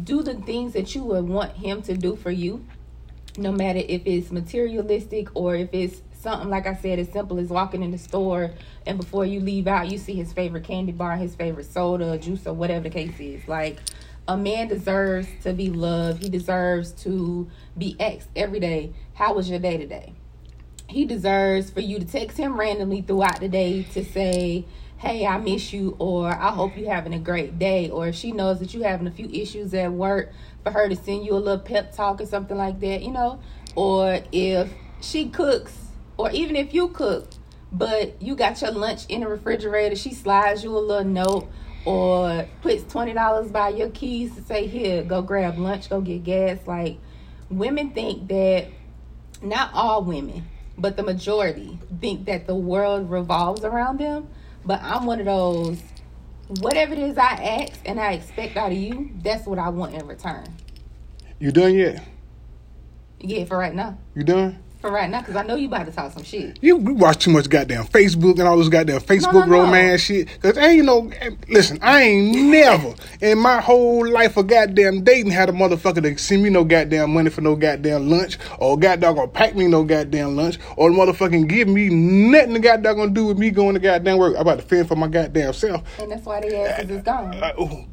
do 0.03 0.23
the 0.23 0.33
things 0.33 0.73
that 0.73 0.95
you 0.95 1.03
would 1.03 1.27
want 1.27 1.51
him 1.51 1.83
to 1.83 1.95
do 1.95 2.15
for 2.15 2.31
you 2.31 2.65
no 3.37 3.51
matter 3.51 3.83
if 3.87 4.01
it's 4.05 4.31
materialistic 4.31 5.27
or 5.35 5.55
if 5.55 5.69
it's 5.71 6.01
something 6.19 6.49
like 6.49 6.65
I 6.65 6.73
said 6.73 6.97
as 6.97 7.11
simple 7.11 7.37
as 7.37 7.49
walking 7.49 7.83
in 7.83 7.91
the 7.91 7.99
store 7.99 8.49
and 8.87 8.97
before 8.97 9.25
you 9.25 9.39
leave 9.39 9.67
out 9.67 9.91
you 9.91 9.99
see 9.99 10.15
his 10.15 10.33
favorite 10.33 10.63
candy 10.63 10.91
bar, 10.91 11.17
his 11.17 11.35
favorite 11.35 11.71
soda, 11.71 12.17
juice 12.17 12.47
or 12.47 12.53
whatever 12.53 12.85
the 12.85 12.89
case 12.89 13.19
is. 13.19 13.47
Like 13.47 13.77
a 14.27 14.35
man 14.35 14.69
deserves 14.69 15.27
to 15.43 15.53
be 15.53 15.69
loved. 15.69 16.23
He 16.23 16.29
deserves 16.29 16.93
to 17.03 17.47
be 17.77 17.95
asked 17.99 18.29
every 18.35 18.59
day, 18.59 18.91
how 19.13 19.35
was 19.35 19.51
your 19.51 19.59
day 19.59 19.77
today? 19.77 20.13
He 20.89 21.05
deserves 21.05 21.69
for 21.69 21.81
you 21.81 21.99
to 21.99 22.05
text 22.05 22.37
him 22.37 22.59
randomly 22.59 23.01
throughout 23.01 23.39
the 23.39 23.49
day 23.49 23.83
to 23.93 24.03
say, 24.03 24.65
Hey, 24.99 25.27
I 25.27 25.37
miss 25.37 25.73
you, 25.73 25.95
or 25.99 26.27
I 26.27 26.49
hope 26.49 26.75
you're 26.75 26.91
having 26.91 27.13
a 27.13 27.19
great 27.19 27.59
day, 27.59 27.87
or 27.87 28.07
if 28.07 28.15
she 28.15 28.31
knows 28.31 28.57
that 28.59 28.73
you're 28.73 28.87
having 28.87 29.05
a 29.05 29.11
few 29.11 29.29
issues 29.29 29.71
at 29.75 29.91
work, 29.91 30.31
for 30.63 30.71
her 30.71 30.89
to 30.89 30.95
send 30.95 31.23
you 31.23 31.33
a 31.33 31.37
little 31.37 31.59
pep 31.59 31.95
talk 31.95 32.19
or 32.19 32.25
something 32.25 32.57
like 32.57 32.79
that, 32.79 33.03
you 33.03 33.11
know, 33.11 33.39
or 33.75 34.21
if 34.31 34.73
she 34.99 35.29
cooks, 35.29 35.77
or 36.17 36.31
even 36.31 36.55
if 36.55 36.73
you 36.73 36.87
cook, 36.87 37.29
but 37.71 38.19
you 38.19 38.35
got 38.35 38.59
your 38.59 38.71
lunch 38.71 39.05
in 39.07 39.21
the 39.21 39.27
refrigerator, 39.27 39.95
she 39.95 40.15
slides 40.15 40.63
you 40.63 40.75
a 40.75 40.79
little 40.79 41.03
note 41.05 41.47
or 41.85 42.47
puts 42.63 42.81
twenty 42.91 43.13
dollars 43.13 43.51
by 43.51 43.69
your 43.69 43.91
keys 43.91 44.33
to 44.33 44.41
say, 44.41 44.65
Here, 44.65 45.03
go 45.03 45.21
grab 45.21 45.59
lunch, 45.59 45.91
go 45.91 46.01
get 46.01 46.23
gas. 46.23 46.57
Like 46.65 46.97
women 47.51 47.91
think 47.91 48.29
that 48.29 48.69
not 49.43 49.69
all 49.75 50.03
women, 50.03 50.47
but 50.75 50.97
the 50.97 51.03
majority 51.03 51.77
think 52.01 52.25
that 52.25 52.47
the 52.47 52.55
world 52.55 53.11
revolves 53.11 53.63
around 53.63 53.99
them. 53.99 54.27
But 54.67 54.81
I'm 54.83 55.05
one 55.05 55.21
of 55.21 55.25
those 55.25 55.81
whatever 56.59 56.91
it 56.91 56.99
is 56.99 57.17
I 57.17 57.31
ask 57.35 57.79
and 57.85 57.99
I 57.99 58.13
expect 58.13 58.57
out 58.57 58.73
of 58.73 58.77
you, 58.77 59.11
that's 59.23 59.47
what 59.47 59.59
I 59.59 59.69
want 59.69 59.95
in 59.95 60.05
return. 60.05 60.45
You 61.39 61.53
done 61.53 61.75
yet? 61.75 62.03
Yeah, 63.19 63.45
for 63.45 63.57
right 63.57 63.73
now. 63.73 63.97
You 64.13 64.23
done? 64.23 64.61
For 64.87 64.93
right 64.93 65.09
now, 65.09 65.19
because 65.19 65.35
I 65.35 65.43
know 65.43 65.55
you 65.55 65.67
about 65.67 65.85
to 65.87 65.91
talk 65.91 66.13
some 66.13 66.23
shit. 66.23 66.59
You 66.61 66.77
we 66.77 66.93
watch 66.93 67.21
too 67.21 67.29
much 67.29 67.49
goddamn 67.49 67.87
Facebook 67.87 68.39
and 68.39 68.43
all 68.43 68.57
this 68.57 68.69
goddamn 68.69 69.01
Facebook 69.01 69.45
no. 69.45 69.57
romance 69.57 69.99
shit. 69.99 70.29
Cause 70.41 70.57
ain't 70.57 70.85
no 70.85 71.11
listen, 71.49 71.77
I 71.81 72.03
ain't 72.03 72.47
never 72.47 72.95
in 73.19 73.37
my 73.37 73.59
whole 73.59 74.09
life 74.09 74.37
of 74.37 74.47
goddamn 74.47 75.03
dating 75.03 75.33
had 75.33 75.49
a 75.49 75.51
motherfucker 75.51 76.01
to 76.03 76.17
send 76.17 76.41
me 76.41 76.49
no 76.49 76.63
goddamn 76.63 77.11
money 77.11 77.29
for 77.29 77.41
no 77.41 77.53
goddamn 77.57 78.09
lunch 78.09 78.37
or 78.59 78.79
goddamn 78.79 79.15
gonna 79.15 79.27
pack 79.27 79.57
me 79.57 79.67
no 79.67 79.83
goddamn 79.83 80.37
lunch 80.37 80.57
or 80.77 80.89
motherfucking 80.89 81.49
give 81.49 81.67
me 81.67 81.89
nothing 81.89 82.53
to 82.53 82.59
goddamn 82.61 82.95
gonna 82.95 83.11
do 83.11 83.25
with 83.25 83.37
me 83.37 83.51
going 83.51 83.73
to 83.73 83.81
goddamn 83.81 84.17
work. 84.17 84.35
I'm 84.35 84.41
about 84.43 84.59
to 84.59 84.65
fend 84.65 84.87
for 84.87 84.95
my 84.95 85.09
goddamn 85.09 85.51
self. 85.51 85.83
And 85.99 86.09
that's 86.09 86.25
why 86.25 86.39
the 86.39 86.57
asses 86.59 86.89
is 86.89 87.01
gone. 87.01 87.35
Uh, 87.43 87.83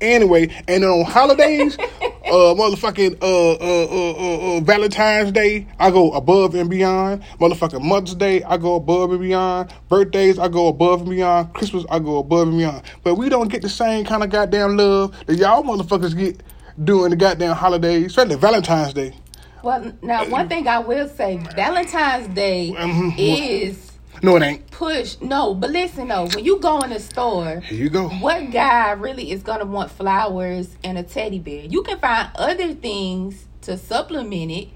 anyway, 0.00 0.48
and 0.68 0.84
on 0.84 1.04
holidays, 1.04 1.76
uh, 1.80 2.54
motherfucking 2.54 3.22
uh, 3.22 3.52
uh, 3.52 3.86
uh, 3.86 4.12
uh, 4.12 4.56
uh, 4.56 4.60
Valentine's 4.60 5.32
Day, 5.32 5.66
I 5.78 5.90
go 5.90 6.12
above 6.12 6.54
and 6.54 6.68
beyond. 6.70 7.22
Motherfucking 7.40 7.82
Mother's 7.82 8.14
Day, 8.14 8.42
I 8.42 8.56
go 8.56 8.76
above 8.76 9.10
and 9.12 9.20
beyond. 9.20 9.72
Birthdays, 9.88 10.38
I 10.38 10.48
go 10.48 10.68
above 10.68 11.00
and 11.02 11.10
beyond. 11.10 11.52
Christmas, 11.54 11.84
I 11.90 11.98
go 11.98 12.18
above 12.18 12.48
and 12.48 12.58
beyond. 12.58 12.82
But 13.02 13.14
we 13.16 13.28
don't 13.28 13.48
get 13.48 13.62
the 13.62 13.68
same 13.68 14.04
kind 14.04 14.22
of 14.22 14.30
goddamn 14.30 14.76
love 14.76 15.14
that 15.26 15.36
y'all 15.36 15.62
motherfuckers 15.62 16.16
get 16.16 16.42
during 16.82 17.10
the 17.10 17.16
goddamn 17.16 17.54
holidays, 17.56 18.06
especially 18.06 18.36
Valentine's 18.36 18.92
Day. 18.92 19.14
Well, 19.62 19.92
now 20.02 20.28
one 20.28 20.48
thing 20.48 20.68
I 20.68 20.78
will 20.78 21.08
say, 21.08 21.38
Valentine's 21.56 22.28
Day 22.34 22.72
Mhm. 22.76 23.14
is 23.18 23.85
No, 24.22 24.36
it 24.36 24.42
ain't. 24.42 24.70
push. 24.70 25.16
No, 25.20 25.54
but 25.54 25.70
listen 25.70 26.08
though, 26.08 26.26
when 26.26 26.44
you 26.44 26.58
go 26.58 26.80
in 26.80 26.90
the 26.90 27.00
store, 27.00 27.60
Here 27.60 27.78
you 27.84 27.90
go. 27.90 28.08
what 28.08 28.50
guy 28.50 28.92
really 28.92 29.30
is 29.30 29.42
gonna 29.42 29.64
want 29.66 29.90
flowers 29.90 30.76
and 30.82 30.96
a 30.98 31.02
teddy 31.02 31.38
bear? 31.38 31.64
You 31.66 31.82
can 31.82 31.98
find 31.98 32.30
other 32.36 32.72
things 32.74 33.44
to 33.62 33.76
supplement 33.76 34.50
it. 34.50 34.68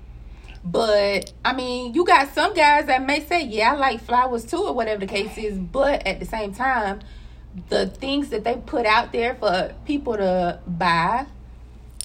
But 0.62 1.32
I 1.44 1.54
mean, 1.54 1.94
you 1.94 2.04
got 2.04 2.34
some 2.34 2.52
guys 2.54 2.86
that 2.86 3.06
may 3.06 3.20
say, 3.24 3.44
"Yeah, 3.44 3.72
I 3.72 3.76
like 3.76 4.00
flowers 4.02 4.44
too," 4.44 4.62
or 4.66 4.72
whatever 4.74 5.00
the 5.00 5.06
case 5.06 5.36
is. 5.38 5.58
But 5.58 6.06
at 6.06 6.20
the 6.20 6.26
same 6.26 6.52
time, 6.52 7.00
the 7.70 7.86
things 7.86 8.28
that 8.28 8.44
they 8.44 8.56
put 8.66 8.84
out 8.84 9.10
there 9.12 9.34
for 9.36 9.72
people 9.86 10.16
to 10.18 10.58
buy 10.66 11.26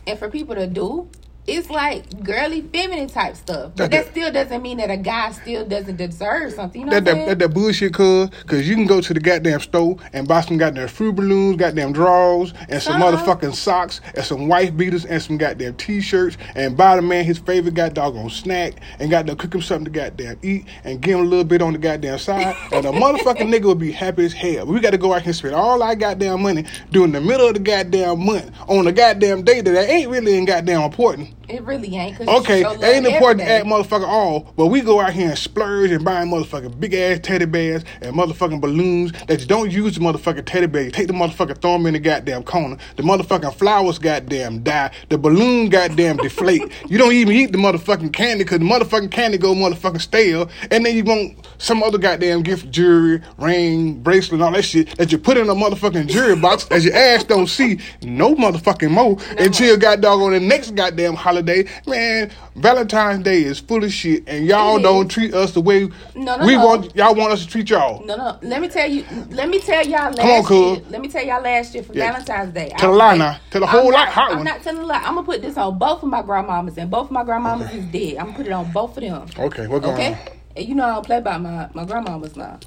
and 0.08 0.18
for 0.18 0.30
people 0.30 0.56
to 0.56 0.68
do, 0.68 1.10
it's 1.48 1.70
like 1.70 2.24
girly, 2.24 2.62
feminine 2.62 3.08
type 3.08 3.36
stuff. 3.36 3.72
But 3.75 3.92
That- 3.92 3.92
that 3.92 4.12
still 4.12 4.32
doesn't 4.32 4.62
mean 4.62 4.78
that 4.78 4.90
a 4.90 4.98
guy 4.98 5.32
still 5.32 5.66
doesn't 5.66 5.98
deserve 5.98 6.54
something. 6.54 6.82
You 6.82 6.88
know 6.88 6.94
That 6.94 7.06
that, 7.06 7.25
that 7.28 7.40
that 7.40 7.50
bullshit, 7.54 7.94
cuz, 7.94 8.30
cause 8.48 8.68
you 8.68 8.75
can 8.75 8.86
go 8.86 9.00
to 9.02 9.14
the 9.14 9.20
goddamn 9.20 9.60
store 9.60 9.98
and 10.14 10.28
buy 10.28 10.42
some 10.42 10.58
goddamn 10.58 10.88
fruit 10.88 11.16
balloons, 11.16 11.58
goddamn 11.58 11.94
drawers, 11.94 12.54
and 12.70 12.82
some 12.82 13.02
Uh-huh. 13.02 13.18
motherfucking 13.18 13.54
socks, 13.56 14.02
and 14.16 14.25
some 14.25 14.48
wife 14.48 14.75
beaters, 14.75 15.06
and 15.06 15.22
some 15.22 15.38
goddamn 15.38 15.75
t-shirts, 15.75 16.38
and 16.56 16.75
buy 16.75 16.96
the 16.96 17.02
man 17.02 17.25
his 17.25 17.38
favorite 17.38 17.74
goddamn 17.75 17.94
doggone 17.94 18.30
snack, 18.30 18.74
and 19.00 19.12
goddamn 19.12 19.36
cook 19.36 19.54
him 19.54 19.62
something 19.62 19.86
to 19.86 19.92
goddamn 20.00 20.38
eat, 20.42 20.66
and 20.84 21.02
give 21.02 21.20
him 21.20 21.25
a 21.25 21.30
little 21.30 21.46
bit 21.46 21.62
on 21.62 21.74
the 21.74 21.80
goddamn 21.80 22.18
side, 22.18 22.56
and 22.72 22.84
the 22.86 22.92
motherfucking 22.92 23.48
nigga 23.54 23.64
will 23.66 23.75
be 23.75 23.92
happy 23.92 24.25
as 24.25 24.34
hell. 24.34 24.66
We 24.66 24.80
got 24.80 24.92
to 24.92 24.98
go 24.98 25.14
out 25.14 25.22
here 25.22 25.30
and 25.30 25.36
spend 25.36 25.54
all 25.56 25.82
our 25.84 25.96
goddamn 25.96 26.42
money 26.42 26.66
during 26.92 27.12
the 27.12 27.22
middle 27.22 27.48
of 27.48 27.54
the 27.54 27.60
goddamn 27.60 28.25
month 28.25 28.52
on 28.68 28.88
a 28.88 28.92
goddamn 28.92 29.44
day 29.44 29.62
that 29.62 29.90
ain't 29.90 30.10
really 30.10 30.38
in 30.38 30.46
goddamn 30.46 30.82
important. 30.82 31.30
It 31.48 31.64
really 31.64 31.96
ain't. 31.96 32.18
'cause 32.18 32.28
Okay, 32.28 32.62
it 32.62 32.84
ain't 32.84 33.06
important 33.06 33.42
to 33.42 33.46
day. 33.46 33.62
motherfucking 33.66 34.08
all, 34.08 34.52
but 34.58 34.68
we 34.68 34.82
go 34.82 35.00
out 35.00 35.14
here 35.14 35.30
and 35.30 35.38
splurge 35.38 35.92
and 35.92 36.04
buy 36.04 36.24
motherfucking 36.24 36.80
big 36.80 36.94
ass 36.96 37.20
teddy 37.22 37.46
bears 37.46 37.84
and 38.02 38.16
motherfucking 38.16 38.60
balloons 38.62 39.12
that 39.28 39.40
you 39.42 39.46
don't 39.46 39.72
use 39.72 39.96
the 39.96 40.00
motherfucking 40.02 40.46
teddy 40.46 40.66
bear. 40.68 40.84
You 40.84 40.92
take 40.92 41.08
the 41.08 41.14
motherfucking 41.14 41.62
them 41.62 41.86
in 41.86 41.94
the 41.94 42.00
goddamn 42.00 42.44
corner. 42.44 42.78
The 42.96 43.04
motherfucking 43.04 43.54
flowers 43.56 44.00
goddamn 44.00 44.60
die. 44.64 44.92
The 45.10 45.18
balloon 45.18 45.70
goddamn 45.70 46.18
deflate. 46.18 46.64
You 46.88 46.98
don't 46.98 47.14
even 47.14 47.34
eat 47.36 47.52
the 47.52 47.58
motherfucking 47.58 48.14
candy 48.14 48.44
because 48.44 48.60
the 48.60 48.66
motherfucking 48.66 49.12
candy 49.12 49.38
go 49.38 49.54
motherfucking 49.54 50.02
stale. 50.02 50.50
And 50.72 50.86
then 50.86 50.96
you 50.96 51.04
want 51.04 51.36
some 51.58 51.84
other 51.84 51.98
goddamn 51.98 52.42
gift, 52.44 52.70
jewelry, 52.72 53.22
ring, 53.38 53.96
bracelet, 54.02 54.42
all 54.42 54.52
that 54.52 54.64
shit 54.64 54.96
that 54.98 55.12
you 55.12 55.18
put 55.18 55.38
in 55.38 55.50
a 55.50 55.56
motherfucking 55.56 56.08
jewelry 56.08 56.36
box 56.36 56.66
that 56.66 56.82
your 56.84 56.96
ass 56.96 57.24
don't 57.24 57.48
see 57.48 57.80
no 58.04 58.36
motherfucking 58.36 58.92
more 58.92 59.18
until 59.38 59.78
goddamn 59.78 60.22
on 60.22 60.32
the 60.34 60.40
next 60.40 60.75
goddamn 60.75 61.16
holiday. 61.16 61.35
Man, 61.44 62.32
Valentine's 62.56 63.24
Day 63.24 63.44
is 63.44 63.60
full 63.60 63.84
of 63.84 63.92
shit, 63.92 64.24
and 64.27 64.46
y'all 64.46 64.80
don't 64.80 65.08
treat 65.10 65.34
us 65.34 65.54
the 65.54 65.62
way 65.62 65.89
No, 66.15 66.38
no, 66.38 66.46
we 66.46 66.56
no. 66.56 66.65
want. 66.65 66.96
Y'all 66.96 67.15
want 67.15 67.34
us 67.34 67.44
to 67.44 67.48
treat 67.50 67.70
y'all. 67.70 68.04
No, 68.06 68.15
no. 68.15 68.38
Let 68.42 68.62
me 68.62 68.68
tell 68.68 68.89
you. 68.89 69.06
Let 69.30 69.50
me 69.50 69.60
tell 69.60 69.86
y'all 69.86 70.12
last 70.12 70.18
Come 70.20 70.30
on, 70.30 70.44
cuz. 70.44 70.77
year. 70.77 70.86
Let 70.89 71.01
me 71.01 71.08
tell 71.08 71.24
y'all 71.25 71.42
last 71.42 71.74
year 71.74 71.84
for 71.84 71.94
Yeah. 71.94 72.12
Valentine's 72.12 72.54
Day. 72.54 72.72
Tell 72.77 72.94
a 72.94 72.96
lie 72.96 73.18
now. 73.18 73.38
Tell 73.51 73.63
a 73.63 73.65
I'm 73.65 73.72
whole 73.72 73.92
lot, 73.92 74.15
not- 74.15 74.18
I'm 74.32 74.36
one. 74.38 74.46
not 74.46 74.63
telling 74.63 74.82
a 74.82 74.86
lie. 74.86 74.98
I'm 75.04 75.15
gonna 75.15 75.24
put 75.24 75.42
this 75.42 75.58
on 75.58 75.77
both 75.77 76.04
of 76.04 76.10
my 76.10 76.22
grandmamas, 76.22 76.77
and 76.77 76.89
both 76.89 77.06
of 77.06 77.12
my 77.12 77.24
grandmamas 77.24 77.74
is 77.74 77.86
dead. 77.86 78.18
I'm 78.18 78.27
gonna 78.27 78.38
put 78.38 78.48
it 78.48 78.51
on 78.51 78.72
both 78.72 78.98
of 78.98 79.04
them. 79.04 79.27
Okay, 79.38 79.68
what 79.68 79.82
going 79.82 79.94
Okay. 79.96 80.13
on? 80.13 80.18
And 80.58 80.68
you 80.68 80.75
know 80.75 80.86
I 80.86 80.94
don't 80.96 81.06
play 81.06 81.20
by 81.20 81.38
my 81.38 81.68
my 81.74 81.84
grandmamas 81.86 82.36
now. 82.38 82.60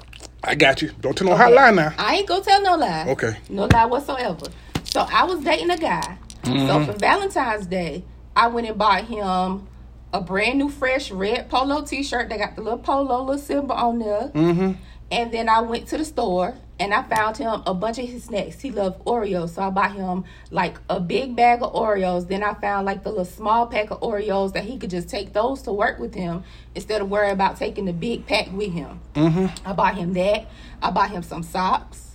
I 0.44 0.54
got 0.54 0.82
you. 0.82 0.90
Don't 1.00 1.16
tell 1.16 1.26
no 1.26 1.32
Okay. 1.34 1.42
hot 1.44 1.52
lie 1.52 1.70
now. 1.70 1.92
I 1.98 2.16
ain't 2.16 2.26
gonna 2.28 2.44
tell 2.44 2.62
no 2.62 2.76
lie. 2.76 3.06
Okay. 3.08 3.37
No 3.48 3.66
lie 3.72 3.87
whatsoever. 3.87 4.46
So 4.84 5.06
I 5.12 5.25
was 5.25 5.40
dating 5.40 5.70
a 5.70 5.76
guy. 5.76 6.16
Mm-hmm. 6.44 6.66
So 6.66 6.92
for 6.92 6.98
Valentine's 6.98 7.66
Day, 7.66 8.04
I 8.38 8.47
went 8.47 8.68
and 8.68 8.78
bought 8.78 9.04
him 9.07 9.66
a 10.12 10.21
brand 10.21 10.59
new 10.59 10.68
fresh 10.68 11.11
red 11.11 11.50
polo 11.50 11.83
t 11.83 12.04
shirt 12.04 12.28
that 12.28 12.38
got 12.38 12.54
the 12.54 12.62
little 12.62 12.78
polo 12.78 13.25
little 13.25 13.37
symbol 13.37 13.75
on 13.75 13.99
there. 13.99 14.30
Mm-hmm. 14.33 14.73
And 15.11 15.33
then 15.33 15.49
I 15.49 15.61
went 15.61 15.88
to 15.88 15.99
the 15.99 16.04
store 16.04 16.54
and 16.78 16.95
I 16.95 17.02
found 17.02 17.37
him 17.37 17.64
a 17.66 17.75
bunch 17.75 17.99
of 17.99 18.09
his 18.09 18.25
snacks. 18.25 18.61
He 18.61 18.71
loved 18.71 19.04
Oreos, 19.04 19.50
so 19.50 19.62
I 19.62 19.71
bought 19.71 19.97
him 19.97 20.25
like 20.52 20.76
a 20.88 21.00
big 21.00 21.35
bag 21.35 21.62
of 21.62 21.73
Oreos. 21.73 22.28
Then 22.28 22.45
I 22.45 22.54
found 22.54 22.87
like 22.87 23.02
the 23.02 23.09
little 23.09 23.25
small 23.25 23.66
pack 23.66 23.90
of 23.90 24.00
Oreos 24.02 24.52
that 24.52 24.62
he 24.62 24.78
could 24.78 24.90
just 24.90 25.09
take 25.09 25.33
those 25.33 25.62
to 25.62 25.73
work 25.73 25.99
with 25.99 26.14
him 26.14 26.45
instead 26.76 27.00
of 27.00 27.11
worrying 27.11 27.33
about 27.33 27.57
taking 27.57 27.87
the 27.87 27.92
big 27.92 28.25
pack 28.25 28.52
with 28.52 28.73
him. 28.73 29.00
Mm-hmm. 29.14 29.68
I 29.68 29.73
bought 29.73 29.97
him 29.97 30.12
that. 30.12 30.47
I 30.80 30.92
bought 30.92 31.11
him 31.11 31.25
some 31.25 31.42
socks. 31.42 32.07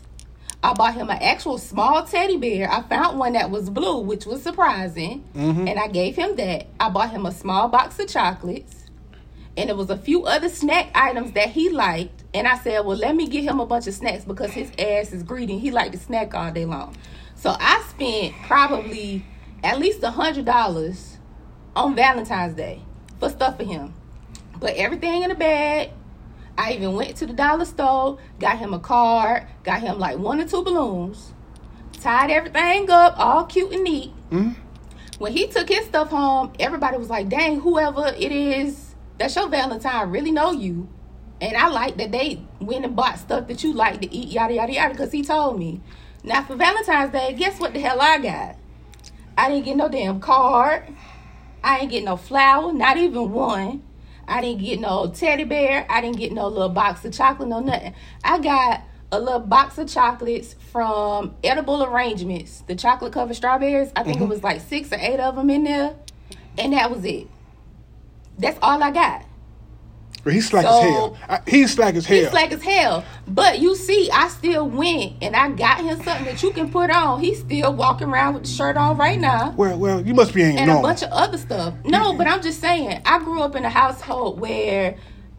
I 0.63 0.73
bought 0.73 0.93
him 0.93 1.09
an 1.09 1.17
actual 1.21 1.57
small 1.57 2.03
teddy 2.05 2.37
bear. 2.37 2.71
I 2.71 2.81
found 2.83 3.19
one 3.19 3.33
that 3.33 3.51
was 3.51 3.69
blue, 3.69 3.99
which 3.99 4.25
was 4.25 4.41
surprising, 4.41 5.25
Mm-hmm. 5.35 5.67
and 5.67 5.77
I 5.79 5.87
gave 5.89 6.15
him 6.15 6.35
that. 6.37 6.67
I 6.79 6.89
bought 6.89 7.11
him 7.11 7.25
a 7.25 7.31
small 7.33 7.67
box 7.67 7.99
of 7.99 8.07
chocolates, 8.07 8.85
and 9.57 9.67
there 9.69 9.75
was 9.75 9.89
a 9.89 9.97
few 9.97 10.23
other 10.25 10.47
snack 10.49 10.89
items 10.95 11.33
that 11.33 11.49
he 11.49 11.69
liked. 11.69 12.23
And 12.33 12.47
I 12.47 12.57
said, 12.57 12.85
"Well, 12.85 12.97
let 12.97 13.15
me 13.15 13.27
get 13.27 13.43
him 13.43 13.59
a 13.59 13.65
bunch 13.65 13.87
of 13.87 13.93
snacks 13.93 14.23
because 14.23 14.51
his 14.51 14.71
ass 14.79 15.11
is 15.11 15.21
greedy. 15.21 15.59
He 15.59 15.69
liked 15.69 15.91
to 15.93 15.99
snack 15.99 16.33
all 16.33 16.49
day 16.51 16.65
long." 16.65 16.95
So 17.35 17.55
I 17.59 17.83
spent 17.89 18.33
probably 18.47 19.25
at 19.63 19.79
least 19.79 20.01
a 20.01 20.11
hundred 20.11 20.45
dollars 20.45 21.17
on 21.75 21.93
Valentine's 21.93 22.55
Day 22.55 22.81
for 23.19 23.29
stuff 23.29 23.57
for 23.57 23.65
him. 23.65 23.93
Put 24.61 24.75
everything 24.75 25.23
in 25.23 25.31
a 25.31 25.35
bag. 25.35 25.89
I 26.57 26.73
even 26.73 26.93
went 26.93 27.17
to 27.17 27.25
the 27.25 27.33
dollar 27.33 27.65
store, 27.65 28.19
got 28.39 28.59
him 28.59 28.73
a 28.73 28.79
card, 28.79 29.47
got 29.63 29.81
him 29.81 29.99
like 29.99 30.17
one 30.17 30.39
or 30.39 30.47
two 30.47 30.63
balloons, 30.63 31.33
tied 31.99 32.29
everything 32.29 32.89
up, 32.89 33.17
all 33.17 33.45
cute 33.45 33.71
and 33.71 33.83
neat. 33.83 34.11
Mm-hmm. 34.29 34.61
When 35.17 35.31
he 35.31 35.47
took 35.47 35.69
his 35.69 35.85
stuff 35.85 36.09
home, 36.09 36.53
everybody 36.59 36.97
was 36.97 37.09
like, 37.09 37.29
dang, 37.29 37.61
whoever 37.61 38.13
it 38.17 38.31
is 38.31 38.93
that's 39.17 39.35
your 39.35 39.47
Valentine 39.47 40.09
really 40.09 40.31
know 40.31 40.51
you. 40.51 40.87
And 41.41 41.55
I 41.57 41.67
like 41.67 41.97
that 41.97 42.11
they 42.11 42.41
went 42.59 42.85
and 42.85 42.95
bought 42.95 43.19
stuff 43.19 43.47
that 43.47 43.63
you 43.63 43.73
like 43.73 44.01
to 44.01 44.13
eat, 44.13 44.29
yada, 44.29 44.53
yada, 44.53 44.73
yada, 44.73 44.93
because 44.93 45.11
he 45.11 45.23
told 45.23 45.59
me. 45.59 45.81
Now, 46.23 46.43
for 46.43 46.55
Valentine's 46.55 47.11
Day, 47.11 47.33
guess 47.33 47.59
what 47.59 47.73
the 47.73 47.79
hell 47.79 47.99
I 47.99 48.17
got? 48.17 48.55
I 49.37 49.49
didn't 49.49 49.65
get 49.65 49.77
no 49.77 49.89
damn 49.89 50.19
card. 50.19 50.93
I 51.63 51.79
ain't 51.79 51.91
get 51.91 52.03
no 52.03 52.17
flower, 52.17 52.71
not 52.71 52.97
even 52.97 53.31
one. 53.31 53.83
I 54.27 54.41
didn't 54.41 54.61
get 54.61 54.79
no 54.79 55.11
teddy 55.13 55.43
bear. 55.43 55.85
I 55.89 56.01
didn't 56.01 56.17
get 56.17 56.31
no 56.31 56.47
little 56.47 56.69
box 56.69 57.03
of 57.05 57.13
chocolate, 57.13 57.49
no 57.49 57.59
nothing. 57.59 57.93
I 58.23 58.39
got 58.39 58.83
a 59.11 59.19
little 59.19 59.39
box 59.39 59.77
of 59.77 59.87
chocolates 59.87 60.55
from 60.71 61.35
Edible 61.43 61.83
Arrangements, 61.83 62.63
the 62.67 62.75
chocolate 62.75 63.13
covered 63.13 63.35
strawberries. 63.35 63.91
I 63.95 64.03
think 64.03 64.17
it 64.17 64.19
mm-hmm. 64.21 64.29
was 64.29 64.43
like 64.43 64.61
six 64.61 64.91
or 64.91 64.97
eight 64.99 65.19
of 65.19 65.35
them 65.35 65.49
in 65.49 65.63
there, 65.65 65.95
and 66.57 66.73
that 66.73 66.89
was 66.89 67.05
it. 67.05 67.27
That's 68.39 68.57
all 68.61 68.81
I 68.81 68.91
got. 68.91 69.25
He's 70.31 70.47
slack 70.47 70.65
as 70.65 70.83
hell. 70.83 71.17
I, 71.27 71.41
he's 71.45 71.73
slack 71.73 71.95
as 71.95 72.05
hell. 72.05 72.17
He's 72.17 72.29
slack 72.29 72.51
as 72.53 72.63
hell. 72.63 73.03
But 73.27 73.59
you 73.59 73.75
see, 73.75 74.09
I 74.09 74.29
still 74.29 74.69
went 74.69 75.21
and 75.21 75.35
I 75.35 75.49
got 75.51 75.81
him 75.81 76.01
something 76.01 76.25
that 76.25 76.41
you 76.41 76.51
can 76.51 76.69
put 76.71 76.89
on. 76.89 77.19
He's 77.19 77.39
still 77.39 77.73
walking 77.73 78.07
around 78.07 78.35
with 78.35 78.43
the 78.43 78.49
shirt 78.49 78.77
on 78.77 78.97
right 78.97 79.19
now. 79.19 79.51
well, 79.57 79.77
well, 79.77 80.01
you 80.05 80.13
must 80.13 80.33
be 80.33 80.41
ain't 80.43 80.59
and 80.59 80.71
a 80.71 80.81
bunch 80.81 81.03
of 81.03 81.09
other 81.11 81.37
stuff. 81.37 81.73
No, 81.83 82.13
but 82.13 82.27
I'm 82.27 82.41
just 82.41 82.61
saying, 82.61 83.01
I 83.05 83.19
grew 83.19 83.41
up 83.41 83.55
in 83.55 83.65
a 83.65 83.69
household 83.69 84.39
where, 84.39 84.95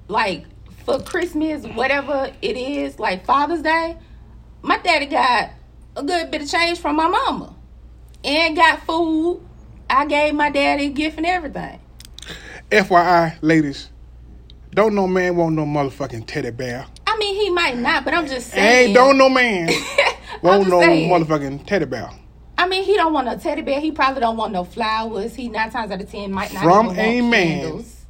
like, 0.08 0.44
for 0.84 1.00
Christmas, 1.00 1.64
whatever 1.66 2.30
it 2.42 2.56
is, 2.56 2.98
like 2.98 3.24
Father's 3.24 3.62
Day, 3.62 3.96
my 4.60 4.76
daddy 4.78 5.06
got 5.06 5.50
a 5.96 6.02
good 6.02 6.30
bit 6.30 6.42
of 6.42 6.50
change 6.50 6.78
from 6.78 6.96
my 6.96 7.08
mama 7.08 7.54
and 8.22 8.54
got 8.54 8.84
food. 8.84 9.40
I 9.88 10.06
gave 10.06 10.34
my 10.34 10.50
daddy 10.50 10.86
a 10.86 10.90
gift 10.90 11.16
and 11.16 11.26
everything. 11.26 11.80
FYI, 12.70 13.36
ladies, 13.42 13.90
don't 14.74 14.94
no 14.94 15.06
man 15.06 15.36
want 15.36 15.54
no 15.54 15.64
motherfucking 15.64 16.26
teddy 16.26 16.50
bear. 16.50 16.86
I 17.06 17.16
mean, 17.16 17.34
he 17.36 17.50
might 17.50 17.76
not, 17.78 18.04
but 18.04 18.14
I'm 18.14 18.26
just 18.26 18.50
saying. 18.50 18.88
Ain't 18.88 18.94
don't 18.94 19.16
no 19.16 19.28
man 19.28 19.68
want 20.42 20.68
no 20.68 20.80
saying. 20.80 21.10
motherfucking 21.10 21.66
teddy 21.66 21.84
bear. 21.86 22.10
I 22.58 22.66
mean, 22.68 22.84
he 22.84 22.94
don't 22.96 23.12
want 23.12 23.26
no 23.26 23.36
teddy 23.36 23.62
bear. 23.62 23.80
He 23.80 23.92
probably 23.92 24.20
don't 24.20 24.36
want 24.36 24.52
no 24.52 24.64
flowers. 24.64 25.34
He 25.34 25.48
nine 25.48 25.70
times 25.70 25.90
out 25.90 26.00
of 26.00 26.10
ten 26.10 26.32
might 26.32 26.52
not 26.52 26.62
From 26.62 26.86
even 26.90 26.98
a 26.98 27.20
want 27.20 27.30
man. 27.30 27.60
candles 27.60 28.06